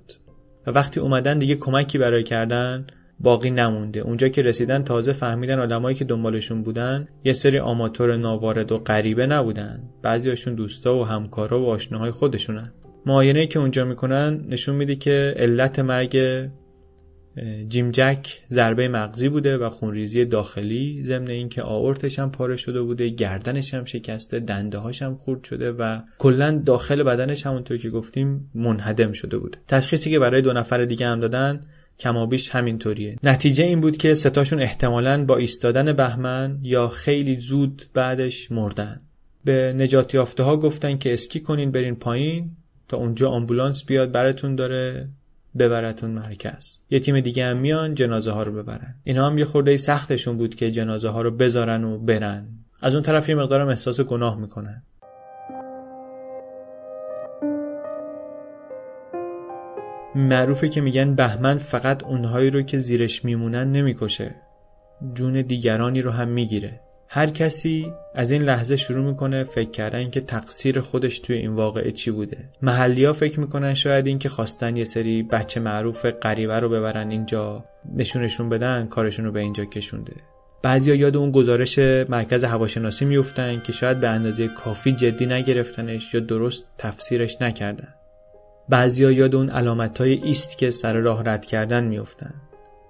و 0.67 0.71
وقتی 0.71 1.01
اومدن 1.01 1.39
دیگه 1.39 1.55
کمکی 1.55 1.99
برای 1.99 2.23
کردن 2.23 2.87
باقی 3.21 3.51
نمونده. 3.51 4.01
اونجا 4.01 4.29
که 4.29 4.43
رسیدن 4.43 4.83
تازه 4.83 5.13
فهمیدن 5.13 5.59
آدمایی 5.59 5.97
که 5.97 6.05
دنبالشون 6.05 6.63
بودن 6.63 7.09
یه 7.25 7.33
سری 7.33 7.59
آماتور 7.59 8.17
ناوارد 8.17 8.73
و 8.73 8.79
غریبه 8.79 9.27
نبودن. 9.27 9.83
بعضیاشون 10.03 10.55
دوستا 10.55 10.99
و 10.99 11.05
همکارا 11.05 11.63
و 11.63 11.69
آشناهای 11.69 12.11
خودشونن. 12.11 12.73
معاینه 13.07 13.47
که 13.47 13.59
اونجا 13.59 13.85
می‌کنن 13.85 14.45
نشون 14.49 14.77
میده 14.77 14.95
که 14.95 15.35
علت 15.37 15.79
مرگ 15.79 16.19
جیم 17.69 17.91
جک 17.91 18.29
ضربه 18.49 18.89
مغزی 18.89 19.29
بوده 19.29 19.59
و 19.59 19.69
خونریزی 19.69 20.25
داخلی 20.25 21.03
ضمن 21.05 21.31
اینکه 21.31 21.63
آورتش 21.63 22.19
هم 22.19 22.31
پاره 22.31 22.57
شده 22.57 22.83
بوده 22.83 23.09
گردنش 23.09 23.75
هم 23.75 23.85
شکسته 23.85 24.41
دنده 24.41 24.79
هاش 24.79 25.03
هم 25.03 25.15
خورد 25.17 25.45
شده 25.45 25.73
و 25.73 26.01
کلا 26.19 26.63
داخل 26.67 27.03
بدنش 27.03 27.47
همونطور 27.47 27.77
که 27.77 27.91
گفتیم 27.91 28.51
منهدم 28.55 29.13
شده 29.13 29.39
بوده. 29.39 29.59
تشخیصی 29.69 30.11
که 30.11 30.19
برای 30.19 30.43
دو 30.43 30.53
نفر 30.53 30.85
دیگه 30.85 31.07
هم 31.07 31.21
دادن 31.21 31.61
کمابیش 31.99 32.51
همینطوریه. 32.51 33.17
نتیجه 33.23 33.65
این 33.65 33.81
بود 33.81 33.97
که 33.97 34.15
ستاشون 34.15 34.63
احتمالا 34.63 35.25
با 35.25 35.37
ایستادن 35.37 35.93
بهمن 35.93 36.59
یا 36.63 36.89
خیلی 36.89 37.37
زود 37.37 37.83
بعدش 37.95 38.53
مردن. 38.53 38.99
به 39.45 39.75
نجات 39.77 40.15
یافته 40.15 40.43
ها 40.43 40.57
گفتن 40.57 40.99
که 40.99 41.13
اسکی 41.13 41.41
کنین 41.41 41.71
برین 41.71 41.97
پایین 41.97 42.51
تا 42.89 42.97
اونجا 42.97 43.31
آمبولانس 43.31 43.85
بیاد 43.85 44.13
براتون 44.13 44.55
داره. 44.55 45.09
ببرتون 45.59 46.11
مرکز. 46.11 46.79
یه 46.91 47.01
تیم 47.01 47.21
دیگه 47.21 47.47
هم 47.47 47.57
میان 47.57 47.95
جنازه 47.95 48.31
ها 48.31 48.43
رو 48.43 48.53
ببرن. 48.53 48.95
اینا 49.05 49.27
هم 49.27 49.39
یه 49.39 49.45
خورده 49.45 49.77
سختشون 49.77 50.37
بود 50.37 50.55
که 50.55 50.71
جنازه 50.71 51.09
ها 51.09 51.23
رو 51.23 51.31
بذارن 51.31 51.85
و 51.85 51.99
برن. 51.99 52.49
از 52.83 52.95
اون 52.95 53.03
طرف 53.03 53.29
یه 53.29 53.35
مقدارم 53.35 53.69
احساس 53.69 54.01
گناه 54.01 54.41
می‌کنن. 54.41 54.83
معروفه 60.15 60.69
که 60.69 60.81
میگن 60.81 61.15
بهمن 61.15 61.59
فقط 61.59 62.05
اونهایی 62.05 62.51
رو 62.51 62.63
که 62.63 62.79
زیرش 62.79 63.25
میمونن 63.25 63.73
نمی‌کشه. 63.73 64.35
جون 65.15 65.43
دیگرانی 65.43 66.03
رو 66.03 66.11
هم 66.11 66.29
می‌گیره. 66.29 66.81
هر 67.09 67.27
کسی 67.27 67.93
از 68.15 68.31
این 68.31 68.43
لحظه 68.43 68.77
شروع 68.77 69.05
می‌کنه 69.05 69.45
فکر 69.45 69.71
کردن 69.71 70.11
که 70.11 70.21
تقصیر 70.21 70.81
خودش 70.81 71.19
توی 71.19 71.37
این 71.37 71.55
واقعه 71.55 71.93
چی 71.93 72.11
بوده. 72.11 72.39
محلی 72.63 73.05
ها 73.05 73.13
فکر 73.13 73.41
می‌کنن 73.41 73.75
شاید 73.75 74.07
این 74.07 74.19
که 74.19 74.29
خواستن 74.29 74.77
یه 74.77 74.85
سری 74.85 75.23
بچه 75.23 75.61
معروف 75.61 76.07
غریبه 76.07 76.61
رو 76.61 76.69
ببرن 76.69 77.11
اینجا 77.11 77.65
نشونشون 77.97 78.49
بدن 78.49 78.87
کارشون 78.87 79.25
رو 79.25 79.33
به 79.33 79.41
اینجا 79.41 79.65
کشونده. 79.65 80.13
بعضیا 80.63 80.95
یاد 80.95 81.17
اون 81.17 81.31
گزارش 81.31 81.79
مرکز 82.09 82.45
هواشناسی 82.45 83.05
میفتن 83.05 83.63
که 83.67 83.73
شاید 83.73 84.01
به 84.01 84.09
اندازه 84.09 84.49
کافی 84.49 84.93
جدی 84.93 85.27
نگرفتنش 85.27 86.15
یا 86.15 86.21
درست 86.21 86.67
تفسیرش 86.79 87.43
نکردن. 87.43 87.89
بعضیا 88.69 89.11
یاد 89.11 89.35
اون 89.35 89.51
علامت 89.51 90.01
های 90.01 90.13
ایست 90.13 90.59
که 90.59 90.71
سر 90.71 90.93
راه 90.93 91.23
رد 91.25 91.47
کردن 91.47 91.85
میفتن 91.85 92.35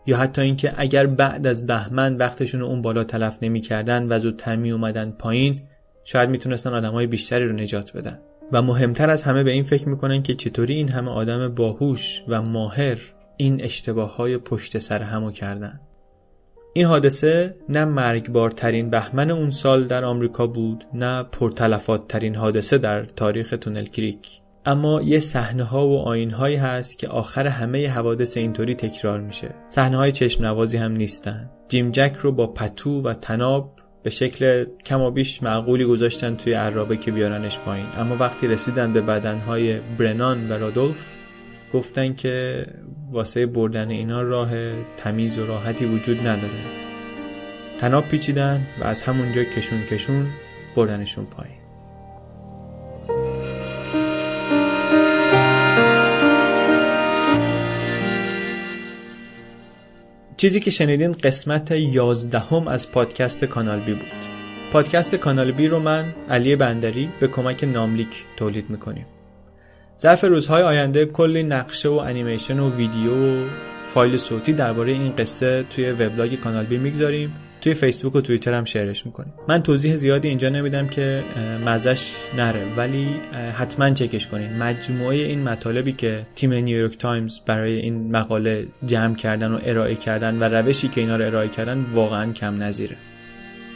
یا 0.07 0.17
حتی 0.17 0.43
اینکه 0.43 0.73
اگر 0.77 1.07
بعد 1.07 1.47
از 1.47 1.67
بهمن 1.67 2.17
وقتشون 2.17 2.63
اون 2.63 2.83
بالا 2.83 3.05
تلف 3.05 3.39
نمی‌کردن 3.43 4.07
و 4.13 4.19
زودتر 4.19 4.57
می 4.57 4.71
اومدن 4.71 5.11
پایین 5.11 5.63
شاید 6.05 6.31
می‌تونستن 6.31 6.75
آدمای 6.75 7.07
بیشتری 7.07 7.45
رو 7.45 7.53
نجات 7.53 7.97
بدن. 7.97 8.19
و 8.53 8.63
مهمتر 8.63 9.11
از 9.11 9.23
همه 9.23 9.43
به 9.43 9.51
این 9.51 9.65
فکر 9.65 9.89
می‌کنن 9.89 10.23
که 10.23 10.35
چطوری 10.35 10.75
این 10.75 10.89
همه 10.89 11.11
آدم 11.11 11.55
باهوش 11.55 12.23
و 12.29 12.43
ماهر 12.43 12.99
این 13.37 13.65
اشتباه 13.65 14.17
های 14.17 14.39
پشت 14.39 14.79
سر 14.79 15.03
همو 15.03 15.31
کردن. 15.31 15.81
این 16.73 16.87
حادثه 16.87 17.55
نه 17.69 17.85
مرگبارترین 17.85 18.91
بهمن 18.91 19.31
اون 19.31 19.51
سال 19.51 19.85
در 19.85 20.05
آمریکا 20.05 20.47
بود 20.47 20.85
نه 20.95 21.23
پرتلفات 21.23 22.09
ترین 22.09 22.35
حادثه 22.35 22.79
در 22.79 23.05
تاریخ 23.05 23.55
تونل 23.61 23.85
کریک. 23.85 24.41
اما 24.67 25.03
یه 25.03 25.21
صحنه 25.21 25.65
ها 25.65 25.89
و 25.89 25.99
آین 25.99 26.31
هایی 26.31 26.57
هست 26.57 26.99
که 26.99 27.09
آخر 27.09 27.47
همه 27.47 27.89
حوادث 27.89 28.37
اینطوری 28.37 28.75
تکرار 28.75 29.21
میشه. 29.21 29.55
صحنه 29.69 29.97
های 29.97 30.13
چشم 30.13 30.45
نوازی 30.45 30.77
هم 30.77 30.93
نیستن. 30.93 31.51
جیم 31.69 31.91
جک 31.91 32.17
رو 32.21 32.33
با 32.33 32.47
پتو 32.47 33.03
و 33.03 33.15
تناب 33.15 33.73
به 34.03 34.11
شکل 34.11 34.65
کم 34.87 35.01
و 35.01 35.11
بیش 35.11 35.43
معقولی 35.43 35.85
گذاشتن 35.85 36.37
توی 36.37 36.53
عرابه 36.53 36.97
که 36.97 37.13
بیارنش 37.13 37.59
پایین. 37.59 37.87
اما 37.99 38.17
وقتی 38.17 38.47
رسیدن 38.47 38.93
به 38.93 39.01
بدنهای 39.01 39.81
برنان 39.99 40.49
و 40.49 40.53
رادولف 40.53 41.13
گفتن 41.73 42.15
که 42.15 42.67
واسه 43.11 43.47
بردن 43.47 43.91
اینا 43.91 44.23
راه 44.23 44.51
تمیز 44.97 45.39
و 45.39 45.47
راحتی 45.47 45.85
وجود 45.85 46.21
نداره. 46.21 46.87
تناب 47.81 48.09
پیچیدن 48.09 48.67
و 48.81 48.85
از 48.85 49.03
همونجا 49.03 49.45
کشون 49.45 49.83
کشون 49.91 50.27
بردنشون 50.77 51.25
پایین. 51.25 51.66
چیزی 60.47 60.61
که 60.61 60.71
شنیدین 60.71 61.13
قسمت 61.13 61.71
یازدهم 61.71 62.69
از 62.69 62.93
پادکست 62.93 63.45
کانال 63.45 63.81
بی 63.81 63.95
بود. 63.95 64.13
پادکست 64.73 65.15
کانال 65.15 65.53
بی 65.53 65.69
رو 65.69 65.79
من 65.79 66.15
علی 66.31 66.57
بندری 66.57 67.09
به 67.21 67.29
کمک 67.29 67.65
ناملیک 67.65 68.25
تولید 68.37 68.71
می‌کنیم. 68.71 69.07
ظرف 70.01 70.25
روزهای 70.25 70.63
آینده 70.63 71.07
کلی 71.07 71.43
نقشه 71.43 71.89
و 71.89 71.93
انیمیشن 71.93 72.61
و 72.61 72.71
ویدیو 72.77 73.45
و 73.45 73.49
فایل 73.89 74.17
صوتی 74.17 74.53
درباره 74.53 74.93
این 74.93 75.13
قصه 75.17 75.65
توی 75.71 75.91
وبلاگ 75.91 76.35
کانال 76.35 76.65
بی 76.65 76.79
می‌گذاریم. 76.79 77.33
توی 77.61 77.75
فیسبوک 77.75 78.15
و 78.15 78.21
توییتر 78.21 78.55
هم 78.55 78.65
شیرش 78.65 79.07
می‌کنیم 79.07 79.33
من 79.49 79.63
توضیح 79.63 79.95
زیادی 79.95 80.29
اینجا 80.29 80.49
نمیدم 80.49 80.89
که 80.89 81.23
مزش 81.67 82.13
نره 82.37 82.75
ولی 82.77 83.09
حتما 83.55 83.91
چکش 83.91 84.27
کنین. 84.27 84.57
مجموعه 84.57 85.17
این 85.17 85.43
مطالبی 85.43 85.93
که 85.93 86.27
تیم 86.35 86.53
نیویورک 86.53 86.99
تایمز 86.99 87.39
برای 87.47 87.77
این 87.77 88.11
مقاله 88.11 88.67
جمع 88.87 89.15
کردن 89.15 89.53
و 89.53 89.59
ارائه 89.65 89.95
کردن 89.95 90.39
و 90.39 90.45
روشی 90.45 90.89
که 90.89 91.01
اینا 91.01 91.17
رو 91.17 91.25
ارائه 91.25 91.49
کردن 91.49 91.87
واقعا 91.95 92.33
کم 92.33 92.63
نظیره. 92.63 92.97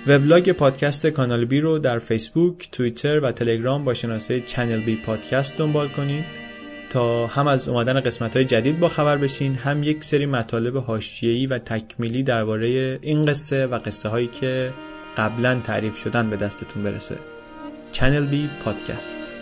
وبلاگ 0.06 0.52
پادکست 0.52 1.06
کانال 1.06 1.44
بی 1.44 1.60
رو 1.60 1.78
در 1.78 1.98
فیسبوک، 1.98 2.68
توییتر 2.72 3.20
و 3.20 3.32
تلگرام 3.32 3.84
با 3.84 3.94
شناسه 3.94 4.40
چنل 4.40 4.80
بی 4.80 4.96
پادکست 4.96 5.58
دنبال 5.58 5.88
کنید 5.88 6.24
تا 6.90 7.26
هم 7.26 7.46
از 7.46 7.68
اومدن 7.68 8.00
قسمت 8.00 8.36
های 8.36 8.44
جدید 8.44 8.80
با 8.80 8.88
خبر 8.88 9.16
بشین 9.16 9.54
هم 9.54 9.82
یک 9.82 10.04
سری 10.04 10.26
مطالب 10.26 10.76
حاشیه‌ای 10.76 11.46
و 11.46 11.58
تکمیلی 11.58 12.22
درباره 12.22 12.98
این 13.02 13.22
قصه 13.22 13.66
و 13.66 13.78
قصه 13.78 14.08
هایی 14.08 14.26
که 14.26 14.72
قبلا 15.16 15.60
تعریف 15.64 15.96
شدن 15.96 16.30
به 16.30 16.36
دستتون 16.36 16.82
برسه. 16.82 17.18
چنل 17.92 18.26
بی 18.26 18.50
پادکست 18.64 19.39